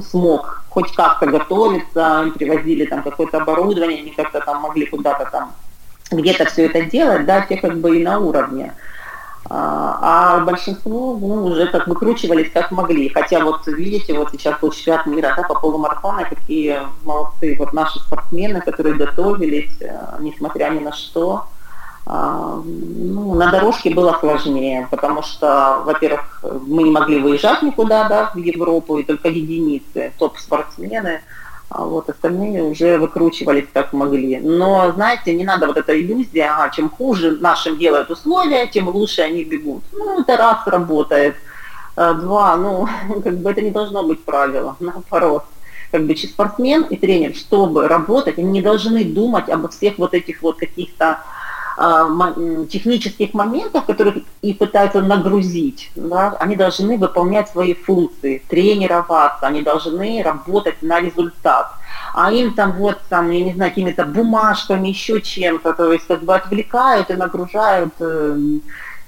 смог 0.09 0.62
хоть 0.74 0.91
как-то 0.93 1.28
готовиться, 1.28 2.32
привозили 2.36 2.86
там 2.86 3.03
какое-то 3.03 3.38
оборудование, 3.41 3.99
они 4.01 4.11
как-то 4.11 4.41
там 4.41 4.61
могли 4.61 4.86
куда-то 4.88 5.30
там 5.32 5.53
где-то 6.11 6.45
все 6.45 6.65
это 6.65 6.82
делать, 6.82 7.26
да, 7.26 7.41
те 7.41 7.57
как 7.57 7.78
бы 7.78 7.97
и 7.97 8.03
на 8.03 8.19
уровне. 8.19 8.74
А, 9.49 10.38
а 10.39 10.45
большинство 10.45 11.17
ну, 11.19 11.45
уже 11.45 11.67
как 11.67 11.88
выкручивались 11.88 12.51
как 12.51 12.71
могли. 12.71 13.09
Хотя 13.09 13.43
вот 13.43 13.67
видите, 13.67 14.13
вот 14.13 14.32
сейчас 14.32 14.59
был 14.59 14.71
чемпионат 14.71 15.05
мира 15.05 15.34
да, 15.36 15.43
по 15.43 15.55
полумарафону, 15.55 16.24
какие 16.30 16.80
молодцы 17.03 17.55
вот 17.59 17.74
наши 17.74 17.99
спортсмены, 17.99 18.61
которые 18.61 18.95
готовились, 18.95 19.76
э, 19.82 20.17
несмотря 20.19 20.69
ни 20.69 20.80
на 20.80 20.93
что. 20.93 21.47
А, 22.06 22.62
ну, 22.66 23.36
на 23.36 23.49
дорожке 23.49 23.93
было 23.93 24.18
сложнее, 24.20 24.88
потому 24.91 25.24
что, 25.24 25.82
во-первых, 25.86 26.43
мы 26.68 26.84
не 26.84 26.91
могли 26.91 27.20
выезжать 27.20 27.62
никуда 27.62 28.10
да, 28.10 28.32
в 28.34 28.38
Европу, 28.38 28.97
и 28.97 29.04
только 29.04 29.30
единицы, 29.30 30.12
топ-спортсмены– 30.18 31.22
а 31.74 31.86
вот 31.86 32.08
остальные 32.08 32.64
уже 32.64 32.99
выкручивались 32.99 33.66
как 33.74 33.93
могли. 33.93 34.39
Но, 34.39 34.91
знаете, 34.91 35.34
не 35.34 35.43
надо 35.43 35.66
вот 35.66 35.76
эта 35.76 35.99
иллюзия, 35.99 36.51
а 36.56 36.70
чем 36.70 36.88
хуже 36.88 37.32
нашим 37.32 37.80
делают 37.80 38.12
условия, 38.12 38.68
тем 38.68 38.88
лучше 38.89 39.24
они 39.24 39.43
бегут. 39.43 39.84
Ну, 39.91 40.22
это 40.22 40.38
раз 40.38 40.68
работает, 40.68 41.36
а 41.95 42.14
два, 42.14 42.56
ну, 42.58 42.88
как 43.24 43.39
бы 43.39 43.49
это 43.49 43.62
не 43.62 43.72
должно 43.72 44.04
быть 44.04 44.24
правило, 44.24 44.76
наоборот. 44.80 45.45
Как 45.91 46.06
бы 46.06 46.16
спортсмен 46.16 46.84
и 46.84 46.95
тренер, 46.95 47.36
чтобы 47.36 47.88
работать, 47.88 48.38
они 48.38 48.51
не 48.51 48.62
должны 48.62 49.04
думать 49.04 49.49
обо 49.49 49.68
всех 49.68 49.97
вот 49.97 50.14
этих 50.14 50.43
вот 50.43 50.58
каких-то 50.58 51.22
технических 52.69 53.34
моментов, 53.34 53.86
которых 53.86 54.17
их 54.41 54.57
пытаются 54.57 55.01
нагрузить, 55.01 55.91
да, 55.95 56.36
они 56.39 56.55
должны 56.55 56.97
выполнять 56.97 57.49
свои 57.49 57.74
функции, 57.74 58.43
тренироваться, 58.47 59.47
они 59.47 59.61
должны 59.61 60.21
работать 60.24 60.82
на 60.82 60.99
результат. 60.99 61.71
А 62.13 62.32
им 62.32 62.53
там 62.53 62.74
вот, 62.74 62.99
там, 63.09 63.32
я 63.32 63.43
не 63.43 63.53
знаю, 63.53 63.71
какими-то 63.71 64.05
бумажками, 64.05 64.89
еще 64.89 65.21
чем-то, 65.21 65.74
то 65.74 65.91
есть 65.91 66.05
как 66.07 66.24
бы 66.24 66.36
отвлекают 66.36 67.09
и 67.09 67.15
нагружают 67.15 67.93
э, 67.99 68.38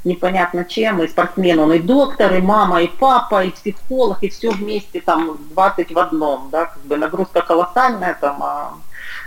непонятно 0.05 0.66
чем, 0.66 1.03
и 1.03 1.07
спортсмен, 1.07 1.59
он 1.59 1.74
и 1.74 1.80
доктор, 1.80 2.34
и 2.34 2.41
мама, 2.41 2.82
и 2.82 2.88
папа, 2.88 3.43
и 3.43 3.51
психолог, 3.51 4.24
и 4.24 4.30
все 4.30 4.51
вместе 4.51 5.01
там 5.01 5.38
20 5.51 5.91
в 5.91 5.99
одном, 5.99 6.49
да, 6.51 6.66
как 6.66 6.82
бы 6.84 6.97
нагрузка 6.97 7.41
колоссальная 7.41 8.18
там, 8.20 8.41
а 8.41 8.74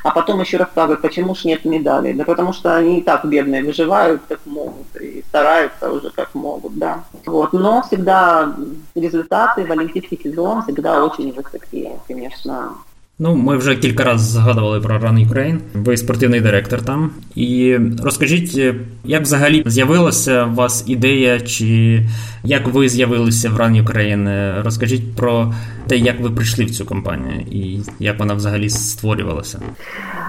а 0.04 0.12
потом 0.12 0.41
еще 0.41 0.58
рассказывают, 0.58 1.02
почему 1.02 1.36
ж 1.36 1.46
нет 1.46 1.66
медалей. 1.66 2.14
Да 2.14 2.24
потому 2.24 2.54
что 2.54 2.76
они 2.76 3.00
и 3.00 3.02
так 3.02 3.26
бедные 3.26 3.64
выживают 3.64 4.22
как 4.28 4.39
могут 4.46 4.96
и 5.02 5.24
стараются 5.30 5.91
уже 5.91 6.10
как 6.10 6.36
могут, 6.36 6.78
да. 6.78 7.04
Вот. 7.26 7.54
Но 7.54 7.82
всегда 7.84 8.56
результаты 8.96 9.66
в 9.66 9.72
олимпийский 9.72 10.20
сезон 10.24 10.64
всегда 10.64 11.04
очень 11.04 11.32
высокие, 11.32 12.00
конечно. 12.08 12.76
Ну, 13.20 13.36
ми 13.36 13.58
вже 13.58 13.76
кілька 13.76 14.04
разів 14.04 14.28
згадували 14.28 14.82
про 14.82 15.00
Run 15.00 15.30
Ukraine. 15.30 15.60
Ви 15.74 15.98
спортивний 15.98 16.41
директор 16.41 16.82
там. 16.82 17.12
І 17.36 17.78
розкажіть, 18.04 18.76
як 19.04 19.22
взагалі 19.22 19.64
з'явилася 19.66 20.46
у 20.46 20.54
вас 20.54 20.84
ідея, 20.88 21.39
чи 21.39 22.02
як 22.44 22.68
ви 22.68 22.89
з'явилися 22.89 23.50
в 23.50 23.60
Run 23.60 23.84
Ukraine? 23.84 24.64
Розкажіть 24.64 25.16
про 25.16 25.54
те, 25.88 25.98
як 25.98 26.20
ви 26.20 26.30
прийшли 26.30 26.66
в 26.66 26.72
цю 26.72 26.86
компанію 26.86 27.41
і 27.52 27.80
як 28.00 28.20
вона 28.20 28.34
взагалі 28.34 28.70
створювалася. 28.70 29.62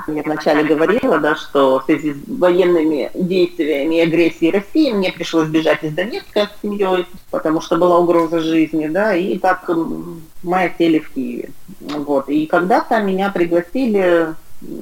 Я 0.08 0.22
вначале 0.22 0.62
говорила, 0.62 1.18
да, 1.18 1.34
что 1.34 1.78
в 1.78 1.84
связи 1.84 2.12
с 2.12 2.16
военными 2.40 3.10
действиями 3.14 3.96
и 3.96 4.00
агрессией 4.00 4.52
России 4.52 4.92
мне 4.92 5.12
пришлось 5.12 5.48
бежать 5.48 5.84
из 5.84 5.92
Донецка 5.92 6.40
с 6.40 6.60
семьей, 6.62 7.06
потому 7.30 7.60
что 7.60 7.76
была 7.76 7.98
угроза 7.98 8.40
жизни, 8.40 8.88
да, 8.88 9.14
и 9.14 9.38
так 9.38 9.70
мы 10.42 10.64
осели 10.64 10.98
в 10.98 11.10
Киеве. 11.14 11.48
Вот. 11.80 12.28
И 12.28 12.46
когда-то 12.46 13.00
меня 13.00 13.30
пригласили 13.30 14.34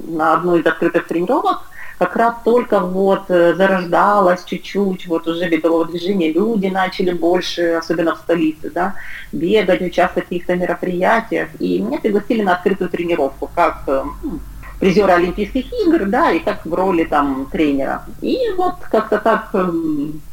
на 0.07 0.33
одну 0.33 0.57
из 0.57 0.65
открытых 0.65 1.07
тренировок – 1.07 1.73
как 1.98 2.14
раз 2.16 2.34
только 2.44 2.78
вот 2.80 3.24
э, 3.28 3.54
зарождалось 3.54 4.44
чуть-чуть, 4.44 5.06
вот 5.08 5.26
уже 5.26 5.48
бегового 5.48 5.84
движения, 5.84 6.32
люди 6.32 6.68
начали 6.68 7.12
больше, 7.12 7.72
особенно 7.72 8.14
в 8.14 8.18
столице, 8.18 8.70
да, 8.70 8.94
бегать, 9.32 9.82
участвовать 9.82 10.26
в 10.26 10.28
каких-то 10.28 10.54
мероприятиях. 10.54 11.48
И 11.58 11.80
меня 11.80 11.98
пригласили 11.98 12.42
на 12.42 12.54
открытую 12.54 12.88
тренировку, 12.88 13.50
как 13.52 13.82
э, 13.88 14.04
ну, 14.22 14.38
призера 14.78 15.14
Олимпийских 15.14 15.72
игр, 15.72 16.06
да, 16.06 16.30
и 16.30 16.38
как 16.38 16.64
в 16.64 16.72
роли 16.72 17.04
там 17.04 17.48
тренера. 17.50 18.04
И 18.20 18.38
вот 18.56 18.76
как-то 18.90 19.18
так 19.18 19.48
э, 19.52 19.70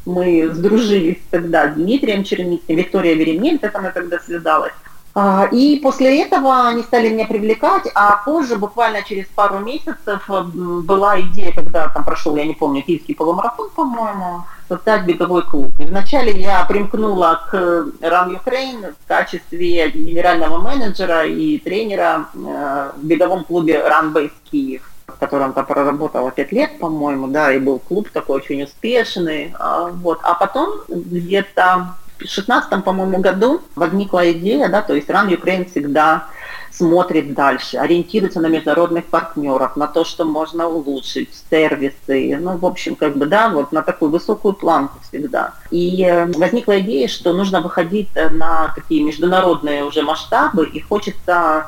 мы 0.06 0.50
сдружились 0.54 1.18
тогда 1.32 1.72
с 1.72 1.76
Дмитрием 1.76 2.24
Черницким, 2.24 2.76
Виктория 2.76 3.16
Веремельца 3.16 3.72
со 3.72 3.80
мной 3.80 3.92
тогда 3.92 4.20
связалась. 4.20 4.74
А, 5.18 5.48
и 5.50 5.80
после 5.80 6.24
этого 6.24 6.68
они 6.68 6.84
стали 6.84 7.08
меня 7.08 7.26
привлекать, 7.26 7.90
а 7.96 8.18
позже, 8.26 8.58
буквально 8.58 9.02
через 9.02 9.26
пару 9.28 9.60
месяцев, 9.60 10.30
э, 10.30 10.42
была 10.42 11.22
идея, 11.22 11.54
когда 11.54 11.88
там 11.88 12.04
прошел, 12.04 12.36
я 12.36 12.46
не 12.46 12.54
помню, 12.54 12.84
киевский 12.84 13.16
полумарафон, 13.16 13.70
по-моему, 13.70 14.44
создать 14.68 15.06
беговой 15.06 15.44
клуб. 15.44 15.72
И 15.80 15.86
вначале 15.86 16.34
я 16.34 16.66
примкнула 16.66 17.46
к 17.50 17.54
Run 17.56 18.38
Ukraine 18.44 18.94
в 18.94 19.08
качестве 19.08 19.90
генерального 19.90 20.58
менеджера 20.58 21.26
и 21.26 21.60
тренера 21.60 22.28
э, 22.34 22.92
в 22.98 23.06
беговом 23.06 23.46
клубе 23.46 23.76
Run 23.76 24.12
Base 24.12 24.34
Киев 24.52 24.82
в 25.08 25.18
котором 25.18 25.54
там 25.54 25.66
проработала 25.66 26.32
пять 26.32 26.52
лет, 26.52 26.78
по-моему, 26.80 27.28
да, 27.28 27.54
и 27.54 27.60
был 27.60 27.80
клуб 27.80 28.10
такой 28.10 28.38
очень 28.38 28.64
успешный, 28.64 29.54
а, 29.58 29.92
вот, 29.92 30.20
а 30.24 30.34
потом 30.34 30.82
где-то 30.90 31.96
в 32.16 32.20
2016, 32.20 32.84
по-моему, 32.84 33.20
году 33.20 33.62
возникла 33.76 34.32
идея, 34.32 34.70
да, 34.70 34.82
то 34.82 34.94
есть 34.94 35.10
Run 35.10 35.30
Ukraine 35.30 35.70
всегда 35.70 36.28
смотрит 36.72 37.34
дальше, 37.34 37.78
ориентируется 37.78 38.42
на 38.42 38.48
международных 38.48 39.06
партнеров, 39.06 39.76
на 39.76 39.88
то, 39.88 40.04
что 40.04 40.26
можно 40.26 40.68
улучшить, 40.68 41.30
сервисы, 41.50 42.38
ну, 42.40 42.58
в 42.58 42.66
общем, 42.66 42.96
как 42.96 43.16
бы, 43.18 43.26
да, 43.26 43.50
вот 43.50 43.72
на 43.72 43.82
такую 43.82 44.12
высокую 44.12 44.54
планку 44.54 45.00
всегда. 45.08 45.54
И 45.72 46.04
э, 46.04 46.26
возникла 46.26 46.80
идея, 46.80 47.08
что 47.08 47.34
нужно 47.34 47.62
выходить 47.62 48.10
на 48.32 48.74
такие 48.76 49.04
международные 49.04 49.86
уже 49.86 50.02
масштабы, 50.02 50.66
и 50.68 50.80
хочется 50.82 51.68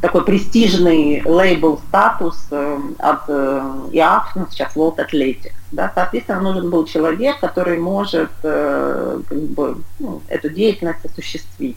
такой 0.00 0.24
престижный 0.24 1.22
лейбл 1.24 1.80
статус 1.88 2.46
э, 2.50 2.78
от 2.98 3.28
ИАФ, 3.28 4.36
ну, 4.36 4.46
сейчас 4.50 4.74
World 4.76 4.96
Athletics. 4.96 5.57
Да, 5.70 5.92
соответственно, 5.94 6.40
нужен 6.40 6.70
был 6.70 6.84
человек, 6.86 7.40
который 7.40 7.78
может 7.78 8.30
как 8.40 9.22
бы, 9.30 9.76
ну, 9.98 10.22
эту 10.28 10.48
деятельность 10.48 11.04
осуществить. 11.04 11.76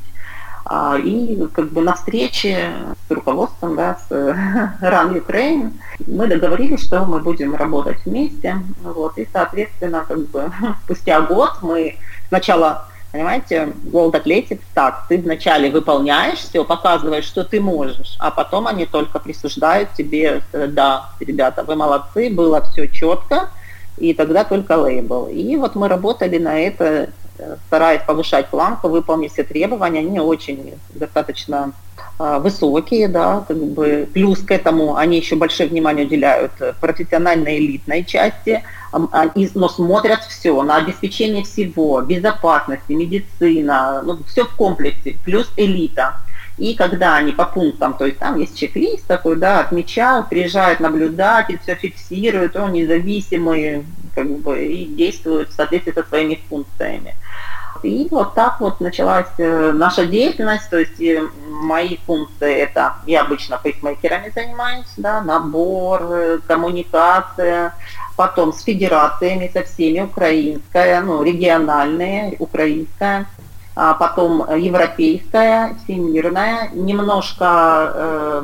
А, 0.64 0.98
и 0.98 1.48
как 1.48 1.72
бы 1.72 1.82
на 1.82 1.96
встрече 1.96 2.72
с 3.08 3.12
руководством, 3.12 3.76
да, 3.76 3.98
с 4.08 4.12
Run 4.12 5.22
Ukraine, 5.22 5.74
мы 6.08 6.28
договорились, 6.28 6.86
что 6.86 7.04
мы 7.06 7.20
будем 7.20 7.56
работать 7.56 7.98
вместе. 8.06 8.58
Вот, 8.82 9.18
и, 9.18 9.28
соответственно, 9.32 10.06
как 10.08 10.20
бы 10.30 10.52
спустя 10.86 11.22
год 11.22 11.58
мы 11.62 11.98
сначала 12.30 12.88
Понимаете, 13.12 13.74
World 13.92 14.14
Athletics 14.14 14.62
так, 14.74 15.06
ты 15.10 15.18
вначале 15.18 15.70
выполняешь 15.70 16.40
все, 16.40 16.64
показываешь, 16.64 17.26
что 17.26 17.44
ты 17.44 17.60
можешь, 17.60 18.16
а 18.20 18.32
потом 18.32 18.68
они 18.68 18.86
только 18.86 19.20
присуждают 19.20 19.92
тебе, 19.98 20.42
да, 20.54 21.10
ребята, 21.20 21.66
вы 21.66 21.76
молодцы, 21.76 22.30
было 22.30 22.62
все 22.62 22.88
четко, 22.88 23.50
и 24.02 24.14
тогда 24.14 24.44
только 24.44 24.78
лейбл. 24.78 25.28
И 25.28 25.56
вот 25.56 25.76
мы 25.76 25.88
работали 25.88 26.38
на 26.38 26.60
это 26.60 27.10
стараясь 27.68 28.02
повышать 28.06 28.48
планку, 28.48 28.90
выполнить 28.90 29.34
все 29.34 29.44
требования, 29.44 30.00
они 30.00 30.20
очень 30.20 30.74
достаточно 30.94 31.74
а, 32.20 32.40
высокие, 32.40 33.08
да, 33.08 33.44
как 33.48 33.58
бы 33.58 34.08
плюс 34.14 34.40
к 34.40 34.52
этому 34.52 34.96
они 34.96 35.18
еще 35.18 35.36
большое 35.36 35.70
внимание 35.70 36.06
уделяют 36.06 36.52
профессиональной 36.80 37.58
элитной 37.58 38.04
части, 38.04 38.64
а, 38.92 39.30
но 39.56 39.70
смотрят 39.70 40.22
все 40.24 40.62
на 40.62 40.78
обеспечение 40.78 41.44
всего, 41.44 42.02
безопасности, 42.02 42.92
медицина, 42.94 44.02
ну, 44.04 44.20
все 44.28 44.46
в 44.46 44.56
комплексе, 44.56 45.18
плюс 45.26 45.52
элита. 45.58 46.16
И 46.58 46.76
когда 46.76 47.16
они 47.16 47.32
по 47.32 47.46
пунктам, 47.46 47.94
то 47.96 48.06
есть 48.06 48.20
там 48.20 48.40
есть 48.40 48.58
чек-лист 48.58 49.06
такой, 49.08 49.38
да, 49.38 49.62
отмечают, 49.62 50.30
приезжает 50.30 50.80
наблюдатель, 50.80 51.60
все 51.64 51.76
фиксирует, 51.76 52.56
он 52.56 52.74
независимый, 52.74 53.86
как 54.14 54.30
бы, 54.40 54.64
и 54.64 54.86
действует 54.86 55.50
в 55.50 55.54
соответствии 55.54 55.94
со 55.94 56.04
своими 56.04 56.40
функциями. 56.50 57.16
И 57.84 58.08
вот 58.12 58.36
так 58.36 58.60
вот 58.60 58.80
началась 58.80 59.32
э, 59.38 59.72
наша 59.72 60.06
деятельность, 60.06 60.70
то 60.70 60.78
есть 60.78 61.02
мои 61.48 61.98
функции 62.06 62.54
это, 62.54 62.98
я 63.08 63.22
обычно 63.22 63.58
пейсмейкерами 63.58 64.32
занимаюсь, 64.36 64.94
да, 64.98 65.22
набор, 65.22 66.02
э, 66.04 66.40
коммуникация, 66.46 67.74
потом 68.16 68.54
с 68.54 68.62
федерациями, 68.62 69.50
со 69.52 69.64
всеми, 69.64 70.02
украинская, 70.02 71.02
ну, 71.02 71.24
региональная, 71.24 72.36
украинская, 72.38 73.26
а 73.76 73.94
потом 73.94 74.46
европейская, 74.58 75.76
всемирная, 75.84 76.70
немножко 76.74 77.92
э, 77.94 78.44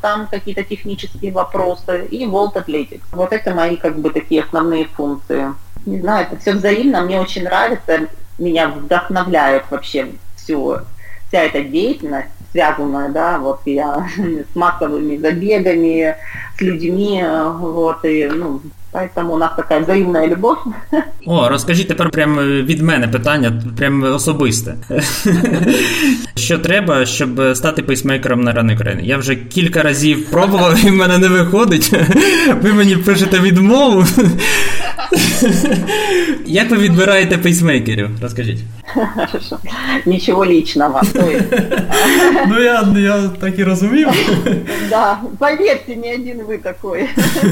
там 0.00 0.26
какие-то 0.26 0.64
технические 0.64 1.32
вопросы 1.32 2.06
и 2.06 2.24
World 2.24 2.54
Athletics. 2.54 3.02
Вот 3.12 3.32
это 3.32 3.54
мои 3.54 3.76
как 3.76 3.98
бы 3.98 4.10
такие 4.10 4.42
основные 4.42 4.86
функции 4.86 5.54
не 5.88 6.00
знаю, 6.00 6.26
это 6.26 6.40
все 6.40 6.52
взаимно, 6.52 7.02
мне 7.02 7.20
очень 7.20 7.44
нравится, 7.44 8.08
меня 8.38 8.68
вдохновляет 8.68 9.64
вообще 9.70 10.12
все, 10.36 10.82
вся 11.28 11.42
эта 11.42 11.62
деятельность, 11.62 12.28
связанная, 12.52 13.08
да, 13.08 13.38
вот 13.38 13.60
я 13.64 14.06
с 14.16 14.56
массовыми 14.56 15.16
забегами, 15.16 16.16
с 16.56 16.60
людьми, 16.60 17.24
вот, 17.60 18.04
и, 18.04 18.30
ну, 18.34 18.60
Поэтому 18.90 19.34
у 19.34 19.36
нас 19.36 19.50
така 19.56 19.78
взаємна 19.78 20.26
любов. 20.26 20.56
О, 21.26 21.48
розкажіть 21.48 21.88
тепер 21.88 22.10
прямо 22.10 22.42
від 22.42 22.82
мене 22.82 23.08
питання, 23.08 23.62
прям 23.76 24.02
особисте. 24.02 24.74
Що 26.34 26.58
треба, 26.58 27.06
щоб 27.06 27.40
стати 27.54 27.82
пейсмейкером 27.82 28.40
на 28.40 28.52
рани 28.52 28.74
України? 28.74 29.02
Я 29.04 29.18
вже 29.18 29.36
кілька 29.36 29.82
разів 29.82 30.30
пробував 30.30 30.84
і 30.84 30.90
в 30.90 30.94
мене 30.94 31.18
не 31.18 31.28
виходить. 31.28 31.92
Ви 32.62 32.72
мені 32.72 32.96
пишете 32.96 33.40
відмову. 33.40 34.04
Як 36.45 36.69
ви 36.71 36.77
відбираєте 36.77 37.37
пейсмейкерів? 37.37 38.09
Розкажіть. 38.21 38.59
Хорошо. 38.93 39.57
Нічого 40.05 40.45
личного. 40.45 41.01
Ну, 42.47 42.63
я 42.63 42.87
я 42.97 43.29
так 43.39 43.59
і 43.59 43.63
розумів. 43.63 44.07
Да, 44.89 45.17
поверьте, 45.39 45.95
не 45.95 46.13
один 46.15 46.41
вы 46.41 46.57
такой, 46.57 47.09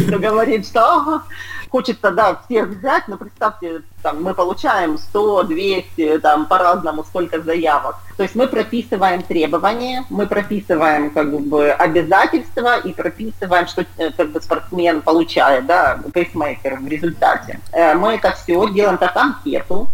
кто 0.07 0.29
говорит, 0.29 0.65
что 0.65 1.21
хочется, 1.70 2.10
да, 2.10 2.40
всех 2.44 2.68
взять, 2.68 3.08
но 3.08 3.16
представьте, 3.16 3.82
там, 4.02 4.22
мы 4.22 4.34
получаем 4.34 4.98
100, 4.98 5.42
200, 5.44 6.18
там, 6.18 6.46
по-разному, 6.46 7.04
сколько 7.04 7.40
заявок. 7.40 7.96
То 8.16 8.22
есть 8.22 8.34
мы 8.34 8.46
прописываем 8.46 9.22
требования, 9.22 10.04
мы 10.10 10.26
прописываем, 10.26 11.10
как 11.10 11.30
бы, 11.30 11.70
обязательства 11.70 12.78
и 12.78 12.92
прописываем, 12.92 13.66
что, 13.66 13.84
э, 13.98 14.10
как 14.16 14.30
бы, 14.30 14.40
спортсмен 14.40 15.02
получает, 15.02 15.66
да, 15.66 15.98
пейсмейкер 16.12 16.78
в 16.80 16.88
результате. 16.88 17.60
Э, 17.72 17.94
мы 17.94 18.14
это 18.14 18.32
все 18.32 18.68
делаем 18.70 18.98
как 18.98 19.16
анкету, 19.16 19.88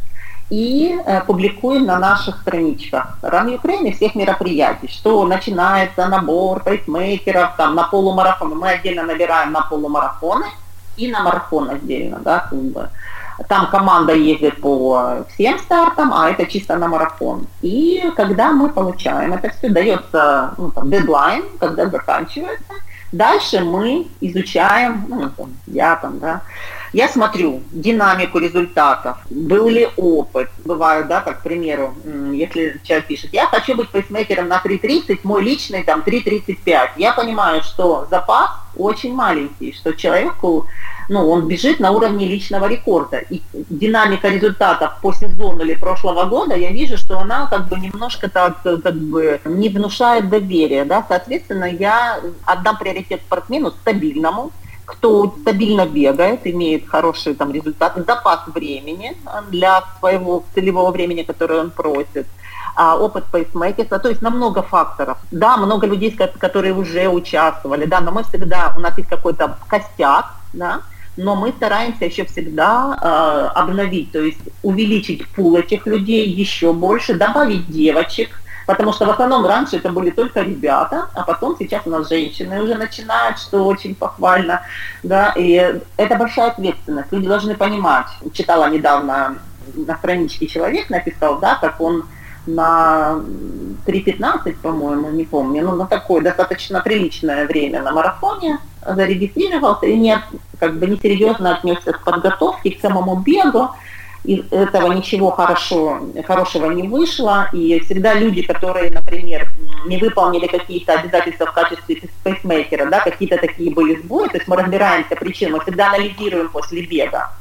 и 0.53 1.01
э, 1.07 1.23
публикуем 1.23 1.87
на 1.87 1.99
наших 1.99 2.43
страничках 2.43 3.19
Run 3.23 3.59
Ukraine 3.59 3.91
всех 3.97 4.15
мероприятий, 4.15 4.89
что 4.89 5.25
начинается 5.27 6.07
набор 6.09 6.63
пейсмейкеров, 6.63 7.57
там 7.57 7.75
на 7.75 7.85
полумарафоны, 7.85 8.55
мы 8.55 8.69
отдельно 8.69 9.05
набираем 9.05 9.53
на 9.53 9.63
полумарафоны 9.63 10.45
и 11.03 11.11
на 11.11 11.23
марафон 11.23 11.71
отдельно, 11.71 12.19
да, 12.21 12.47
как. 12.51 12.91
Там 13.49 13.71
команда 13.71 14.15
ездит 14.15 14.61
по 14.61 15.25
всем 15.31 15.59
стартам, 15.59 16.13
а 16.13 16.31
это 16.31 16.47
чисто 16.47 16.77
на 16.77 16.87
марафон. 16.89 17.47
И 17.63 18.13
когда 18.15 18.53
мы 18.53 18.69
получаем 18.69 19.33
это 19.33 19.51
все, 19.51 19.69
дается 19.69 20.55
ну, 20.59 20.71
там, 20.71 20.91
дедлайн, 20.91 21.43
когда 21.59 21.87
заканчивается, 21.87 22.75
дальше 23.11 23.61
мы 23.61 24.07
изучаем, 24.21 25.05
ну, 25.09 25.31
там, 25.31 25.51
я 25.67 25.97
там, 25.97 26.19
да, 26.19 26.43
я 26.93 27.09
смотрю 27.09 27.63
динамику 27.73 28.39
результатов, 28.39 29.19
был 29.31 29.69
ли 29.69 29.89
опыт. 29.97 30.51
Бывает, 30.65 31.09
да, 31.09 31.21
как, 31.21 31.41
к 31.41 31.43
примеру, 31.43 31.95
если 32.33 32.81
человек 32.85 33.07
пишет, 33.07 33.33
я 33.33 33.47
хочу 33.47 33.75
быть 33.75 33.89
пейсмейкером 33.89 34.49
на 34.49 34.61
3.30, 34.63 35.21
мой 35.25 35.43
личный 35.43 35.85
там 35.85 36.03
3.35. 36.07 36.91
Я 36.97 37.13
понимаю, 37.13 37.63
что 37.63 38.07
запас 38.11 38.51
очень 38.77 39.15
маленький, 39.15 39.73
что 39.73 39.93
человеку, 39.95 40.67
ну, 41.09 41.29
он 41.31 41.49
бежит 41.49 41.81
на 41.81 41.91
уровне 41.93 42.27
личного 42.27 42.67
рекорда. 42.67 43.19
И 43.19 43.43
динамика 43.53 44.29
результатов 44.29 44.99
по 45.01 45.13
сезону 45.13 45.63
или 45.65 45.75
прошлого 45.75 46.25
года, 46.25 46.55
я 46.57 46.71
вижу, 46.73 46.97
что 46.97 47.19
она 47.19 47.47
как 47.47 47.69
бы 47.69 47.79
немножко 47.79 48.29
так, 48.29 48.63
как 48.63 48.95
бы 48.95 49.41
не 49.45 49.69
внушает 49.69 50.29
доверия, 50.29 50.85
да, 50.85 51.05
соответственно, 51.09 51.65
я 51.65 52.21
отдам 52.45 52.77
приоритет 52.79 53.21
спортсмену 53.23 53.71
стабильному, 53.71 54.53
кто 54.93 55.35
стабильно 55.41 55.87
бегает, 55.87 56.47
имеет 56.47 56.87
хорошие 56.87 57.35
там 57.35 57.51
результаты, 57.53 58.05
запас 58.05 58.41
времени 58.47 59.17
для 59.51 59.83
своего 59.99 60.45
целевого 60.55 60.91
времени, 60.91 61.23
которое 61.23 61.61
он 61.61 61.71
просит, 61.71 62.27
а, 62.77 62.97
опыт 62.97 63.25
пейсмейкерства, 63.33 63.99
то 63.99 64.11
есть 64.11 64.23
на 64.23 64.31
много 64.31 64.63
факторов. 64.63 65.19
Да, 65.31 65.57
много 65.57 65.87
людей, 65.87 66.11
которые 66.11 66.75
уже 66.75 67.09
участвовали, 67.09 67.87
да, 67.87 68.01
но 68.01 68.13
мы 68.13 68.23
всегда, 68.23 68.75
у 68.77 68.81
нас 68.81 68.97
есть 68.99 69.09
какой-то 69.09 69.57
костяк, 69.67 70.27
да, 70.53 70.83
но 71.17 71.37
мы 71.37 71.53
стараемся 71.53 72.05
еще 72.05 72.25
всегда 72.25 72.99
э, 73.01 73.59
обновить, 73.59 74.13
то 74.13 74.21
есть 74.21 74.41
увеличить 74.63 75.27
пул 75.29 75.57
этих 75.57 75.87
людей 75.87 76.29
еще 76.29 76.73
больше, 76.73 77.15
добавить 77.15 77.67
девочек, 77.71 78.42
Потому 78.67 78.93
что 78.93 79.07
в 79.07 79.11
основном 79.11 79.47
раньше 79.47 79.77
это 79.77 79.91
были 79.91 80.11
только 80.11 80.41
ребята, 80.41 81.09
а 81.15 81.23
потом 81.23 81.57
сейчас 81.59 81.83
у 81.87 81.91
нас 81.91 82.09
женщины 82.09 82.63
уже 82.63 82.75
начинают, 82.75 83.39
что 83.39 83.65
очень 83.65 83.95
похвально. 83.95 84.63
Да, 85.03 85.33
и 85.37 85.81
это 85.97 86.17
большая 86.17 86.51
ответственность. 86.51 87.13
Люди 87.13 87.29
должны 87.29 87.55
понимать. 87.55 88.07
Читала 88.33 88.71
недавно 88.71 89.37
на 89.75 89.97
страничке 89.97 90.47
человек 90.47 90.91
написал, 90.91 91.39
да, 91.39 91.57
как 91.61 91.81
он 91.81 92.05
на 92.47 93.21
3.15, 93.87 94.57
по-моему, 94.63 95.11
не 95.11 95.25
помню, 95.25 95.63
ну 95.63 95.77
на 95.77 95.87
такое 95.87 96.23
достаточно 96.23 96.81
приличное 96.81 97.47
время 97.47 97.83
на 97.83 97.93
марафоне 97.93 98.59
зарегистрировался 98.85 99.87
и 99.87 99.97
не, 99.97 100.21
как 100.59 100.77
бы 100.77 100.87
несерьезно 100.87 101.57
отнесся 101.57 101.93
к 101.93 102.03
подготовке, 102.03 102.73
к 102.73 102.81
самому 102.81 103.17
бегу, 103.17 103.71
из 104.25 104.41
этого 104.53 104.93
ничего 104.93 105.31
хорошо, 105.31 106.01
хорошего 106.25 106.71
не 106.71 106.87
вышло, 106.87 107.49
и 107.53 107.81
всегда 107.81 108.15
люди, 108.15 108.43
которые, 108.43 108.91
например, 108.91 109.51
не 109.87 109.99
выполнили 109.99 110.47
какие-то 110.47 110.95
обязательства 110.95 111.47
в 111.47 111.53
качестве 111.53 112.03
пейсмейкера, 112.23 112.89
да, 112.89 113.01
какие-то 113.01 113.37
такие 113.39 113.73
были 113.73 113.97
сбои, 113.97 114.29
то 114.29 114.37
есть 114.37 114.47
мы 114.47 114.57
разбираемся 114.57 115.17
причин, 115.17 115.53
мы 115.53 115.61
всегда 115.61 115.89
анализируем 115.89 116.49
после 116.51 116.83
бега, 116.83 117.33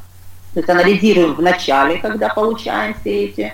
то 0.53 0.59
есть 0.59 0.69
анализируем 0.69 1.35
в 1.35 1.41
начале, 1.41 1.97
когда 1.97 2.29
получаем 2.29 2.95
все 3.01 3.25
эти. 3.25 3.53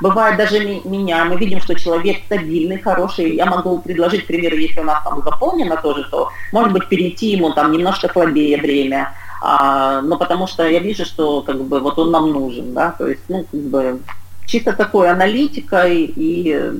Бывает 0.00 0.36
даже 0.36 0.60
меня, 0.60 1.24
мы 1.24 1.36
видим, 1.36 1.60
что 1.60 1.74
человек 1.74 2.18
стабильный, 2.26 2.78
хороший, 2.78 3.34
я 3.34 3.46
могу 3.46 3.80
предложить, 3.80 4.22
к 4.22 4.26
примеру, 4.28 4.56
если 4.56 4.78
у 4.78 4.84
нас 4.84 5.02
там 5.02 5.20
заполнено 5.24 5.76
тоже, 5.76 6.04
то, 6.08 6.30
может 6.52 6.72
быть, 6.72 6.88
перейти 6.88 7.30
ему 7.30 7.52
там 7.52 7.72
немножко 7.72 8.08
слабее 8.08 8.58
время, 8.58 9.12
а, 9.40 10.02
но 10.02 10.16
потому 10.16 10.46
что 10.46 10.68
я 10.68 10.80
вижу, 10.80 11.04
что 11.04 11.42
как 11.42 11.62
бы 11.64 11.80
вот 11.80 11.98
он 11.98 12.10
нам 12.10 12.30
нужен, 12.32 12.74
да, 12.74 12.94
то 12.96 13.06
есть, 13.06 13.22
ну, 13.28 13.44
как 13.50 13.60
бы 13.60 14.00
чисто 14.46 14.72
такой 14.72 15.10
аналитикой 15.10 16.12
и 16.14 16.72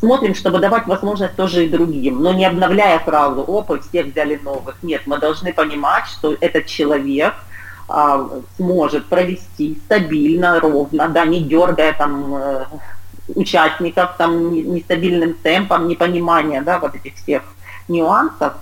смотрим, 0.00 0.34
чтобы 0.34 0.58
давать 0.58 0.86
возможность 0.86 1.36
тоже 1.36 1.66
и 1.66 1.68
другим, 1.68 2.22
но 2.22 2.32
не 2.32 2.44
обновляя 2.44 3.00
сразу, 3.04 3.42
опа, 3.42 3.78
всех 3.78 4.06
взяли 4.06 4.40
новых. 4.42 4.76
Нет, 4.82 5.02
мы 5.06 5.18
должны 5.18 5.52
понимать, 5.52 6.06
что 6.06 6.36
этот 6.40 6.66
человек 6.66 7.34
а, 7.88 8.28
сможет 8.56 9.06
провести 9.06 9.78
стабильно, 9.84 10.60
ровно, 10.60 11.08
да, 11.08 11.24
не 11.24 11.40
дергая 11.40 11.94
там 11.94 12.34
э, 12.34 12.64
участников 13.34 14.16
там 14.18 14.52
нестабильным 14.52 15.34
темпом, 15.34 15.88
непонимания, 15.88 16.62
да, 16.62 16.78
вот 16.78 16.94
этих 16.94 17.14
всех 17.14 17.42
нюансов. 17.88 18.54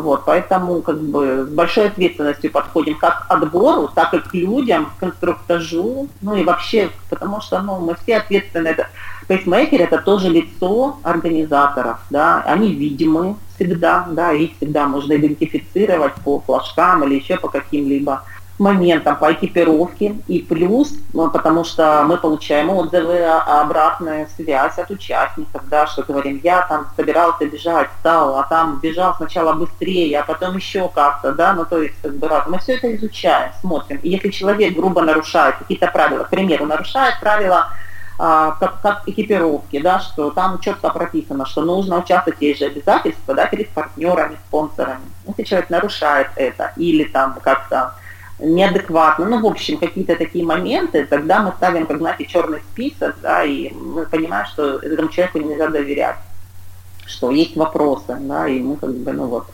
Вот, 0.00 0.24
поэтому 0.24 0.82
как 0.82 1.00
бы 1.00 1.44
с 1.44 1.48
большой 1.48 1.86
ответственностью 1.86 2.50
подходим 2.50 2.98
как 2.98 3.26
к 3.26 3.30
отбору, 3.30 3.88
так 3.94 4.14
и 4.14 4.18
к 4.18 4.34
людям, 4.34 4.90
к 4.98 5.04
инструктажу, 5.04 6.08
ну 6.20 6.36
и 6.36 6.44
вообще, 6.44 6.90
потому 7.10 7.40
что 7.40 7.60
ну, 7.60 7.78
мы 7.78 7.94
все 8.02 8.16
ответственны. 8.16 8.68
Это, 8.68 8.88
пейсмейкер 9.28 9.82
это 9.82 9.98
тоже 9.98 10.28
лицо 10.28 10.98
организаторов, 11.02 11.98
да, 12.10 12.42
они 12.46 12.72
видимы 12.72 13.36
всегда, 13.54 14.06
да, 14.10 14.32
их 14.32 14.56
всегда 14.56 14.86
можно 14.86 15.16
идентифицировать 15.16 16.14
по 16.24 16.40
флажкам 16.40 17.04
или 17.04 17.14
еще 17.14 17.36
по 17.36 17.48
каким-либо 17.48 18.24
моментом 18.58 19.16
по 19.16 19.32
экипировке 19.32 20.16
и 20.28 20.40
плюс, 20.40 20.94
ну, 21.12 21.30
потому 21.30 21.64
что 21.64 22.04
мы 22.06 22.16
получаем 22.16 22.70
отзывы, 22.70 23.18
а, 23.20 23.62
обратную 23.62 24.28
связь 24.36 24.78
от 24.78 24.90
участников, 24.90 25.68
да, 25.68 25.86
что 25.86 26.02
говорим, 26.02 26.40
я 26.42 26.62
там 26.62 26.86
собирался 26.96 27.46
бежать, 27.46 27.88
стал, 28.00 28.38
а 28.38 28.44
там 28.44 28.78
бежал 28.80 29.14
сначала 29.16 29.54
быстрее, 29.54 30.20
а 30.20 30.24
потом 30.24 30.56
еще 30.56 30.88
как-то, 30.88 31.32
да, 31.32 31.52
ну 31.52 31.64
то 31.64 31.82
есть 31.82 31.94
как 32.00 32.14
бы 32.16 32.28
раз. 32.28 32.44
Мы 32.46 32.58
все 32.58 32.74
это 32.74 32.94
изучаем, 32.94 33.50
смотрим. 33.60 33.98
И 34.02 34.10
если 34.10 34.30
человек 34.30 34.74
грубо 34.74 35.02
нарушает 35.02 35.56
какие-то 35.56 35.88
правила, 35.88 36.24
к 36.24 36.30
примеру, 36.30 36.66
нарушает 36.66 37.18
правила 37.20 37.68
а, 38.16 38.52
как, 38.60 38.80
как 38.80 39.02
экипировки, 39.06 39.80
да, 39.80 39.98
что 39.98 40.30
там 40.30 40.60
четко 40.60 40.90
прописано, 40.90 41.44
что 41.44 41.62
нужно 41.62 41.98
участвовать, 41.98 42.40
есть 42.40 42.60
же 42.60 42.66
обязательства, 42.66 43.34
да, 43.34 43.46
перед 43.46 43.68
партнерами, 43.70 44.38
спонсорами. 44.46 45.02
Если 45.26 45.42
человек 45.42 45.70
нарушает 45.70 46.28
это 46.36 46.72
или 46.76 47.02
там 47.02 47.36
как-то 47.42 47.94
неадекватно, 48.38 49.26
ну, 49.26 49.40
в 49.40 49.46
общем, 49.46 49.78
какие-то 49.78 50.16
такие 50.16 50.44
моменты, 50.44 51.06
тогда 51.06 51.42
мы 51.42 51.52
ставим, 51.52 51.86
как 51.86 51.98
знаете, 51.98 52.26
черный 52.26 52.60
список, 52.72 53.16
да, 53.22 53.44
и 53.44 53.72
мы 53.72 54.06
понимаем, 54.06 54.46
что 54.46 54.78
этому 54.78 55.08
человеку 55.08 55.38
нельзя 55.38 55.68
доверять, 55.68 56.16
что 57.06 57.30
есть 57.30 57.56
вопросы, 57.56 58.16
да, 58.20 58.48
и 58.48 58.60
мы 58.60 58.76
как 58.76 58.94
бы, 58.94 59.12
ну 59.12 59.26
вот, 59.26 59.46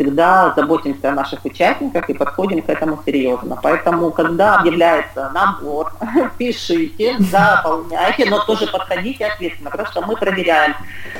всегда 0.00 0.54
заботимся 0.56 1.10
о 1.10 1.14
наших 1.14 1.44
участниках 1.44 2.08
и 2.08 2.14
подходим 2.14 2.62
к 2.62 2.70
этому 2.70 3.02
серьезно. 3.04 3.58
Поэтому, 3.62 4.10
когда 4.10 4.58
объявляется 4.58 5.30
набор, 5.34 5.92
пишите, 6.38 7.16
заполняйте, 7.18 8.24
но 8.30 8.42
тоже 8.44 8.66
подходите 8.66 9.26
ответственно, 9.26 9.70
потому 9.70 9.88
что 9.90 10.00
мы 10.00 10.16
проверяем, 10.16 10.74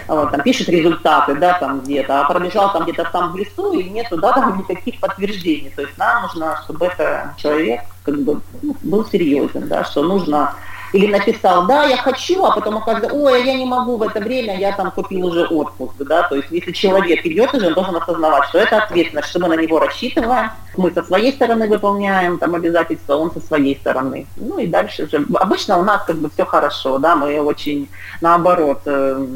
вот, 0.08 0.30
там 0.30 0.40
пишет 0.40 0.70
результаты, 0.70 1.34
да, 1.34 1.58
там 1.58 1.80
где-то, 1.80 2.20
а 2.20 2.24
пробежал 2.24 2.72
там 2.72 2.84
где-то 2.84 3.04
там 3.12 3.32
в 3.32 3.36
лесу 3.36 3.78
и 3.78 3.84
нету, 3.90 4.16
да, 4.16 4.32
там 4.32 4.56
никаких 4.56 4.98
подтверждений. 4.98 5.70
То 5.76 5.82
есть 5.82 5.98
нам 5.98 6.22
нужно, 6.22 6.58
чтобы 6.64 6.86
это 6.86 7.34
человек 7.36 7.82
как 8.02 8.18
бы 8.22 8.40
ну, 8.62 8.76
был 8.82 9.04
серьезен, 9.04 9.68
да, 9.68 9.84
что 9.84 10.02
нужно 10.02 10.54
или 10.92 11.10
написал, 11.10 11.66
да, 11.66 11.84
я 11.84 11.96
хочу, 11.96 12.44
а 12.44 12.52
потом 12.52 12.78
оказывается, 12.78 13.16
ой, 13.16 13.44
я 13.44 13.54
не 13.54 13.64
могу 13.64 13.96
в 13.96 14.02
это 14.02 14.20
время, 14.20 14.58
я 14.58 14.74
там 14.74 14.90
купил 14.90 15.26
уже 15.26 15.46
отпуск, 15.46 15.94
да, 15.98 16.22
то 16.28 16.36
есть 16.36 16.48
если 16.50 16.72
человек 16.72 17.24
идет 17.24 17.54
уже, 17.54 17.68
он 17.68 17.74
должен 17.74 17.96
осознавать, 17.96 18.48
что 18.48 18.58
это 18.58 18.82
ответственность, 18.82 19.28
что 19.28 19.40
мы 19.40 19.48
на 19.48 19.60
него 19.60 19.78
рассчитываем, 19.78 20.50
мы 20.76 20.90
со 20.92 21.02
своей 21.02 21.32
стороны 21.32 21.68
выполняем 21.68 22.38
там 22.38 22.54
обязательства, 22.54 23.16
он 23.16 23.32
со 23.32 23.40
своей 23.40 23.76
стороны. 23.76 24.26
Ну 24.36 24.58
и 24.58 24.66
дальше 24.66 25.04
уже, 25.04 25.24
обычно 25.34 25.78
у 25.78 25.82
нас 25.82 26.04
как 26.04 26.16
бы 26.16 26.30
все 26.30 26.44
хорошо, 26.44 26.98
да, 26.98 27.16
мы 27.16 27.40
очень, 27.40 27.88
наоборот, 28.20 28.80
э, 28.86 29.26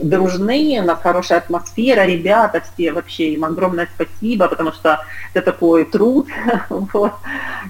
дружны, 0.00 0.78
у 0.80 0.86
нас 0.86 1.00
хорошая 1.02 1.38
атмосфера, 1.38 2.06
ребята 2.06 2.62
все 2.74 2.92
вообще, 2.92 3.30
им 3.30 3.44
огромное 3.44 3.88
спасибо, 3.94 4.48
потому 4.48 4.72
что 4.72 5.00
это 5.32 5.52
такой 5.52 5.84
труд, 5.84 6.28
вот, 6.68 7.12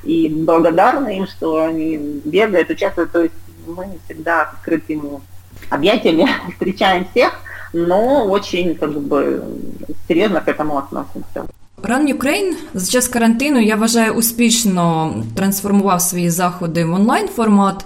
и 0.02 0.28
благодарны 0.28 1.18
им, 1.18 1.26
что 1.26 1.64
они 1.64 1.96
бегают, 2.24 2.70
участвуют, 2.70 3.12
то 3.12 3.22
есть 3.22 3.33
мы 3.67 3.99
всегда 4.05 4.41
открытыми 4.43 5.19
объятиями 5.69 6.27
встречаем 6.53 7.05
всех, 7.11 7.33
но 7.73 8.25
очень 8.25 8.75
как 8.75 8.91
бы 8.99 9.43
серйозно 10.07 10.41
к 10.41 10.47
этому 10.47 10.77
относимся. 10.77 11.45
Run 11.81 12.07
Ukraine 12.17 12.55
за 12.73 12.91
час 12.91 13.07
карантину 13.07 13.59
я 13.59 13.75
вважаю 13.75 14.13
успішно 14.13 15.15
трансформував 15.35 16.01
свої 16.01 16.29
заходи 16.29 16.85
в 16.85 16.93
онлайн 16.93 17.27
формат. 17.27 17.85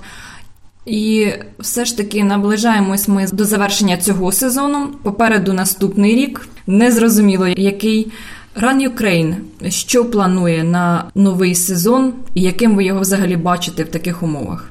І 0.86 1.28
все 1.60 1.86
ж 1.86 1.98
таки 1.98 2.24
наближаємось 2.24 3.08
ми 3.08 3.28
до 3.32 3.46
завершення 3.46 3.98
цього 3.98 4.32
сезону. 4.32 4.88
Попереду 5.04 5.54
наступний 5.54 6.16
рік. 6.16 6.48
Незрозуміло, 6.68 7.48
який 7.48 8.12
Run 8.62 8.90
Ukraine, 8.90 9.36
що 9.70 10.06
планує 10.06 10.64
на 10.64 11.06
новий 11.16 11.56
сезон, 11.56 12.14
і 12.34 12.42
яким 12.42 12.76
ви 12.76 12.84
його 12.84 13.00
взагалі 13.00 13.36
бачите 13.36 13.84
в 13.84 13.88
таких 13.88 14.24
умовах? 14.24 14.70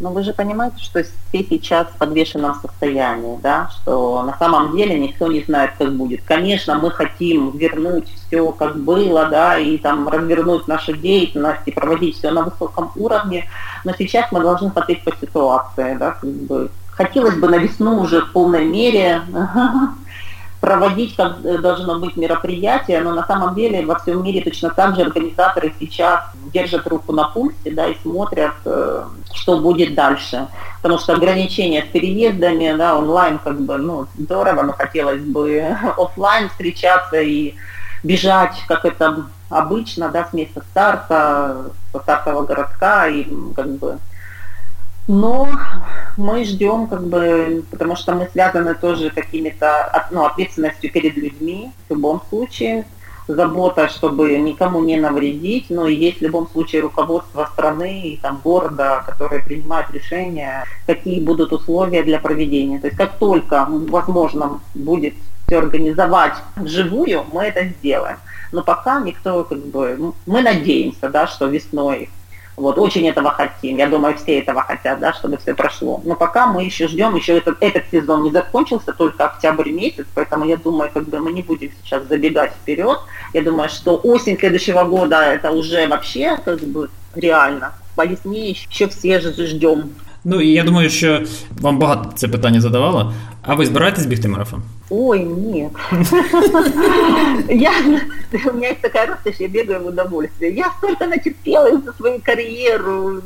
Но 0.00 0.10
вы 0.10 0.22
же 0.22 0.32
понимаете, 0.32 0.76
что 0.78 1.02
все 1.02 1.44
сейчас 1.44 1.88
в 1.88 1.98
подвешенном 1.98 2.54
состоянии, 2.60 3.36
да, 3.42 3.68
что 3.68 4.22
на 4.22 4.36
самом 4.38 4.76
деле 4.76 4.96
никто 4.98 5.26
не 5.26 5.42
знает, 5.42 5.72
как 5.76 5.92
будет. 5.92 6.22
Конечно, 6.24 6.78
мы 6.78 6.92
хотим 6.92 7.50
вернуть 7.56 8.08
все, 8.14 8.52
как 8.52 8.78
было, 8.78 9.26
да, 9.26 9.58
и 9.58 9.76
там 9.76 10.08
развернуть 10.08 10.68
нашу 10.68 10.96
деятельность 10.96 11.62
и 11.66 11.72
проводить 11.72 12.16
все 12.16 12.30
на 12.30 12.42
высоком 12.42 12.92
уровне, 12.94 13.48
но 13.84 13.92
сейчас 13.98 14.30
мы 14.30 14.40
должны 14.40 14.70
смотреть 14.70 15.02
по 15.02 15.14
ситуации, 15.16 15.96
да, 15.98 16.12
как 16.12 16.30
бы. 16.30 16.70
Хотелось 16.90 17.36
бы 17.36 17.48
на 17.48 17.56
весну 17.56 18.00
уже 18.00 18.22
в 18.22 18.32
полной 18.32 18.64
мере 18.64 19.22
проводить, 20.60 21.14
как 21.16 21.40
должно 21.60 21.98
быть 21.98 22.16
мероприятие, 22.16 23.00
но 23.00 23.12
на 23.12 23.26
самом 23.26 23.54
деле 23.54 23.86
во 23.86 23.98
всем 23.98 24.22
мире 24.22 24.42
точно 24.42 24.70
так 24.70 24.96
же 24.96 25.02
организаторы 25.02 25.72
сейчас 25.78 26.24
держат 26.52 26.86
руку 26.86 27.12
на 27.12 27.28
пульсе 27.28 27.70
да, 27.70 27.86
и 27.86 27.96
смотрят, 28.02 28.54
э, 28.64 29.04
что 29.38 29.58
будет 29.58 29.94
дальше. 29.94 30.48
Потому 30.82 31.00
что 31.00 31.14
ограничения 31.14 31.82
с 31.82 31.86
переездами, 31.86 32.76
да, 32.76 32.96
онлайн 32.96 33.38
как 33.38 33.60
бы, 33.60 33.78
ну, 33.78 34.06
здорово, 34.18 34.62
но 34.62 34.72
хотелось 34.72 35.22
бы 35.22 35.76
офлайн 35.96 36.48
встречаться 36.48 37.20
и 37.20 37.54
бежать, 38.02 38.62
как 38.68 38.84
это 38.84 39.26
обычно, 39.48 40.08
да, 40.08 40.26
с 40.26 40.32
места 40.32 40.62
старта, 40.70 41.70
со 41.92 42.00
стартового 42.00 42.44
городка, 42.44 43.08
и 43.08 43.26
как 43.54 43.70
бы 43.76 43.98
но 45.08 45.48
мы 46.18 46.44
ждем, 46.44 46.86
как 46.86 47.02
бы, 47.06 47.64
потому 47.70 47.96
что 47.96 48.14
мы 48.14 48.28
связаны 48.30 48.74
тоже 48.74 49.08
какими-то 49.08 50.06
ну, 50.10 50.26
ответственностью 50.26 50.92
перед 50.92 51.16
людьми 51.16 51.72
в 51.88 51.94
любом 51.94 52.20
случае, 52.28 52.84
забота, 53.28 53.88
чтобы 53.88 54.36
никому 54.38 54.82
не 54.82 54.96
навредить, 54.96 55.66
но 55.70 55.86
и 55.86 55.94
есть 55.94 56.18
в 56.18 56.22
любом 56.22 56.48
случае 56.48 56.82
руководство 56.82 57.48
страны 57.52 58.02
и 58.02 58.16
там 58.16 58.40
города, 58.42 59.02
которые 59.06 59.42
принимают 59.42 59.90
решения, 59.90 60.64
какие 60.86 61.20
будут 61.20 61.52
условия 61.52 62.02
для 62.02 62.18
проведения. 62.18 62.78
То 62.80 62.86
есть 62.86 62.96
как 62.96 63.18
только 63.18 63.66
возможно 63.68 64.60
будет 64.74 65.14
все 65.46 65.58
организовать 65.58 66.34
вживую, 66.56 67.24
мы 67.32 67.44
это 67.44 67.64
сделаем. 67.64 68.16
Но 68.52 68.62
пока 68.62 69.00
никто, 69.00 69.44
как 69.44 69.58
бы, 69.58 70.12
мы 70.26 70.42
надеемся, 70.42 71.08
да, 71.10 71.26
что 71.26 71.46
весной 71.46 72.08
вот, 72.57 72.77
очень 72.77 73.07
этого 73.09 73.31
хотим. 73.31 73.77
Я 73.77 73.87
думаю, 73.87 74.15
все 74.15 74.39
этого 74.39 74.61
хотят, 74.61 74.99
да, 74.99 75.13
чтобы 75.13 75.37
все 75.37 75.53
прошло. 75.53 76.01
Но 76.05 76.15
пока 76.15 76.47
мы 76.47 76.63
еще 76.63 76.87
ждем, 76.87 77.15
еще 77.15 77.37
этот, 77.37 77.57
этот 77.61 77.83
сезон 77.91 78.23
не 78.23 78.31
закончился, 78.31 78.93
только 78.93 79.25
октябрь 79.25 79.71
месяц, 79.71 80.05
поэтому 80.13 80.45
я 80.45 80.57
думаю, 80.57 80.91
как 80.93 81.09
бы 81.09 81.19
мы 81.19 81.31
не 81.31 81.41
будем 81.41 81.69
сейчас 81.83 82.07
забегать 82.07 82.51
вперед. 82.51 82.99
Я 83.33 83.41
думаю, 83.41 83.69
что 83.69 83.99
осень 84.03 84.37
следующего 84.37 84.83
года 84.83 85.15
это 85.15 85.51
уже 85.51 85.87
вообще 85.87 86.37
как 86.45 86.59
бы 86.59 86.89
реально. 87.15 87.71
По 87.95 88.05
весне 88.05 88.53
ще 88.69 88.85
всі 88.85 89.19
ж 89.19 89.47
ждем. 89.47 89.83
Ну 90.25 90.41
і 90.41 90.49
я 90.49 90.63
думаю, 90.63 90.89
що 90.89 91.21
вам 91.61 91.79
багато 91.79 92.11
це 92.15 92.27
питання 92.27 92.61
задавало. 92.61 93.13
А 93.41 93.55
ви 93.55 93.65
збираєтесь 93.65 94.05
бігти 94.05 94.27
марафон? 94.27 94.63
Ой, 94.90 95.22
нет. 95.22 95.72
Я, 97.48 97.72
у 98.46 98.52
меня 98.52 98.68
есть 98.68 98.80
такая 98.80 99.06
роскошь, 99.06 99.36
я 99.38 99.48
бегаю 99.48 99.82
в 99.82 99.86
удовольствие. 99.86 100.52
Я 100.52 100.72
столько 100.78 101.06
натерпелась 101.06 101.82
за 101.84 101.92
свою 101.92 102.20
карьеру, 102.20 103.20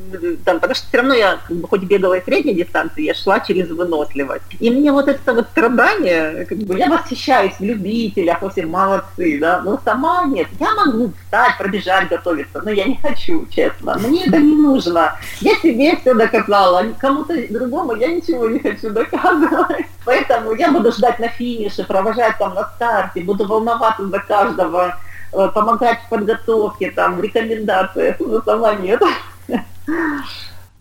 там, 0.45 0.59
потому 0.59 0.75
что 0.75 0.87
все 0.89 0.97
равно 0.99 1.15
я, 1.15 1.39
как 1.47 1.57
бы, 1.57 1.69
хоть 1.69 1.83
бегала 1.83 2.15
и 2.15 2.25
средней 2.25 2.55
дистанции, 2.55 3.05
я 3.05 3.15
шла 3.15 3.41
через 3.41 3.71
выносливость. 3.71 4.45
И 4.59 4.71
мне 4.71 4.93
вот 4.93 5.09
это 5.09 5.35
вот 5.35 5.47
страдание, 5.51 6.47
как 6.47 6.59
бы, 6.59 6.79
я 6.79 6.89
восхищаюсь 6.89 7.55
в 7.59 7.63
любителях, 7.63 8.43
во 8.43 8.51
все 8.51 8.67
молодцы, 8.67 9.39
да, 9.41 9.61
но 9.63 9.81
сама 9.85 10.25
нет. 10.27 10.49
Я 10.59 10.75
могу 10.75 11.13
встать, 11.25 11.59
пробежать, 11.59 12.09
готовиться, 12.09 12.61
но 12.65 12.71
я 12.71 12.85
не 12.85 12.97
хочу, 12.97 13.47
честно. 13.51 13.99
Мне 13.99 14.27
это 14.27 14.39
не 14.39 14.57
нужно. 14.57 15.17
Я 15.41 15.55
себе 15.57 15.97
все 15.97 16.15
доказала, 16.15 16.85
кому-то 16.99 17.35
другому 17.51 17.95
я 17.97 18.09
ничего 18.09 18.49
не 18.49 18.59
хочу 18.59 18.91
доказывать. 18.91 19.87
Поэтому 20.05 20.55
я 20.55 20.73
буду 20.73 20.93
ждать 20.93 21.19
на 21.19 21.29
финише, 21.29 21.85
провожать 21.85 22.39
там 22.39 22.55
на 22.55 22.65
старте, 22.77 23.21
буду 23.21 23.47
волноваться 23.47 24.07
за 24.09 24.19
каждого, 24.19 24.95
э, 25.33 25.53
помогать 25.53 25.99
в 26.07 26.09
подготовке, 26.09 26.91
там, 26.91 27.17
в 27.17 27.21
рекомендациях, 27.21 28.17
но 28.21 28.43
сама 28.43 28.75
нет. 28.75 29.03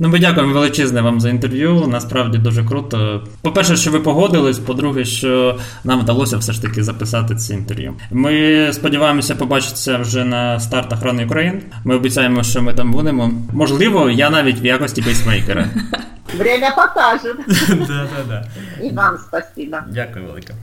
Ну, 0.04 0.10
ми 0.10 0.20
дякуємо 0.20 0.54
величезне 0.54 1.02
вам 1.02 1.20
за 1.20 1.30
інтерв'ю. 1.30 1.88
Насправді 1.88 2.38
дуже 2.38 2.64
круто. 2.64 3.24
По-перше, 3.42 3.78
що 3.78 3.92
ви 3.92 4.00
погодились. 4.00 4.60
По-друге, 4.60 5.06
що 5.06 5.60
нам 5.84 6.00
вдалося 6.00 6.38
все 6.38 6.54
ж 6.54 6.62
таки 6.62 6.84
записати 6.84 7.36
це 7.36 7.54
інтерв'ю. 7.54 7.94
Ми 8.12 8.70
сподіваємося 8.74 9.36
побачитися 9.36 9.98
вже 9.98 10.26
на 10.26 10.60
стартах 10.60 11.04
Рани 11.04 11.26
України. 11.26 11.62
Ми 11.86 11.96
обіцяємо, 11.96 12.44
що 12.44 12.62
ми 12.62 12.74
там 12.74 12.92
будемо. 12.92 13.32
Можливо, 13.54 14.10
я 14.10 14.30
навіть 14.30 14.62
в 14.62 14.66
якості 14.66 15.02
пейсмейкера. 15.02 15.66
Время 16.34 16.72
покажет. 16.72 17.38
Да, 17.88 18.08
да, 18.18 18.24
да. 18.28 18.46
І 18.84 18.92
вам 18.92 19.18
спасибо. 19.28 19.78
Дякую 19.94 20.26
велике. 20.26 20.54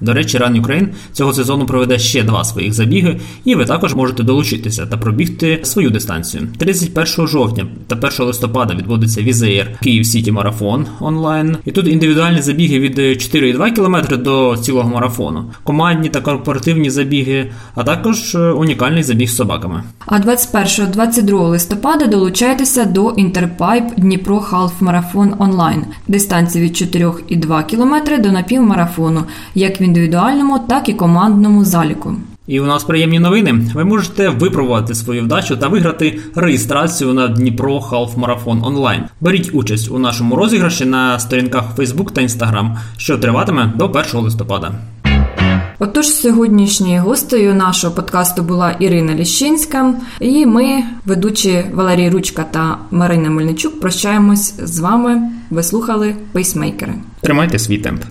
До 0.00 0.12
речі, 0.12 0.38
Run 0.38 0.62
Ukraine 0.62 0.88
цього 1.12 1.32
сезону 1.32 1.66
проведе 1.66 1.98
ще 1.98 2.22
два 2.22 2.44
своїх 2.44 2.72
забіги, 2.72 3.20
і 3.44 3.54
ви 3.54 3.64
також 3.64 3.94
можете 3.94 4.22
долучитися 4.22 4.86
та 4.86 4.96
пробігти 4.96 5.60
свою 5.62 5.90
дистанцію. 5.90 6.48
31 6.58 7.26
жовтня 7.28 7.66
та 7.86 7.96
1 7.96 8.26
листопада 8.26 8.74
відбудеться 8.74 9.22
Візеєр 9.22 9.78
Київ 9.82 10.06
Сіті 10.06 10.32
Марафон 10.32 10.86
онлайн. 11.00 11.56
І 11.64 11.72
тут 11.72 11.88
індивідуальні 11.88 12.42
забіги 12.42 12.78
від 12.78 12.98
4,2 12.98 13.74
км 13.74 14.22
до 14.22 14.56
цілого 14.56 14.88
марафону, 14.88 15.50
командні 15.64 16.08
та 16.08 16.20
корпоративні 16.20 16.90
забіги, 16.90 17.50
а 17.74 17.84
також 17.84 18.34
е, 18.34 18.38
унікальний 18.38 19.02
забіг 19.02 19.28
з 19.28 19.36
собаками. 19.36 19.82
А 20.06 20.18
21-22 20.18 21.48
листопада 21.48 22.06
долучайтеся 22.06 22.84
до 22.84 23.10
Інтерпайп 23.10 23.84
Дніпро 23.96 24.40
Халф 24.40 24.65
Марафон 24.80 25.34
онлайн, 25.38 25.84
дистанції 26.08 26.64
від 26.64 26.72
4,2 26.72 27.66
км 27.66 28.22
до 28.22 28.32
напівмарафону, 28.32 29.24
як 29.54 29.80
в 29.80 29.82
індивідуальному, 29.82 30.58
так 30.58 30.88
і 30.88 30.94
командному 30.94 31.64
заліку. 31.64 32.16
І 32.46 32.60
у 32.60 32.64
нас 32.64 32.84
приємні 32.84 33.18
новини. 33.18 33.54
Ви 33.74 33.84
можете 33.84 34.28
випробувати 34.28 34.94
свою 34.94 35.22
вдачу 35.22 35.56
та 35.56 35.68
виграти 35.68 36.18
реєстрацію 36.34 37.14
на 37.14 37.28
Дніпро 37.28 37.80
Халф 37.80 38.16
Марафон 38.16 38.64
онлайн. 38.64 39.02
Беріть 39.20 39.50
участь 39.54 39.90
у 39.90 39.98
нашому 39.98 40.36
розіграші 40.36 40.84
на 40.84 41.18
сторінках 41.18 41.64
Facebook 41.76 42.10
та 42.12 42.20
Instagram, 42.20 42.76
що 42.96 43.18
триватиме 43.18 43.72
до 43.76 43.86
1 43.86 44.04
листопада. 44.14 44.72
Отож, 45.88 46.06
сьогоднішньою 46.06 47.02
гостею 47.02 47.54
нашого 47.54 47.94
подкасту 47.94 48.42
була 48.42 48.70
Ірина 48.70 49.14
Ліщинська, 49.14 49.94
і 50.20 50.46
ми, 50.46 50.82
ведучі 51.04 51.64
Валерій 51.72 52.10
Ручка 52.10 52.44
та 52.50 52.78
Марина 52.90 53.30
Мельничук, 53.30 53.80
прощаємось 53.80 54.54
з 54.62 54.78
вами. 54.78 55.22
Ви 55.50 55.62
слухали 55.62 56.14
пейсмейкери. 56.32 56.94
Тримайте 57.20 57.58
свій 57.58 57.78
темп. 57.78 58.02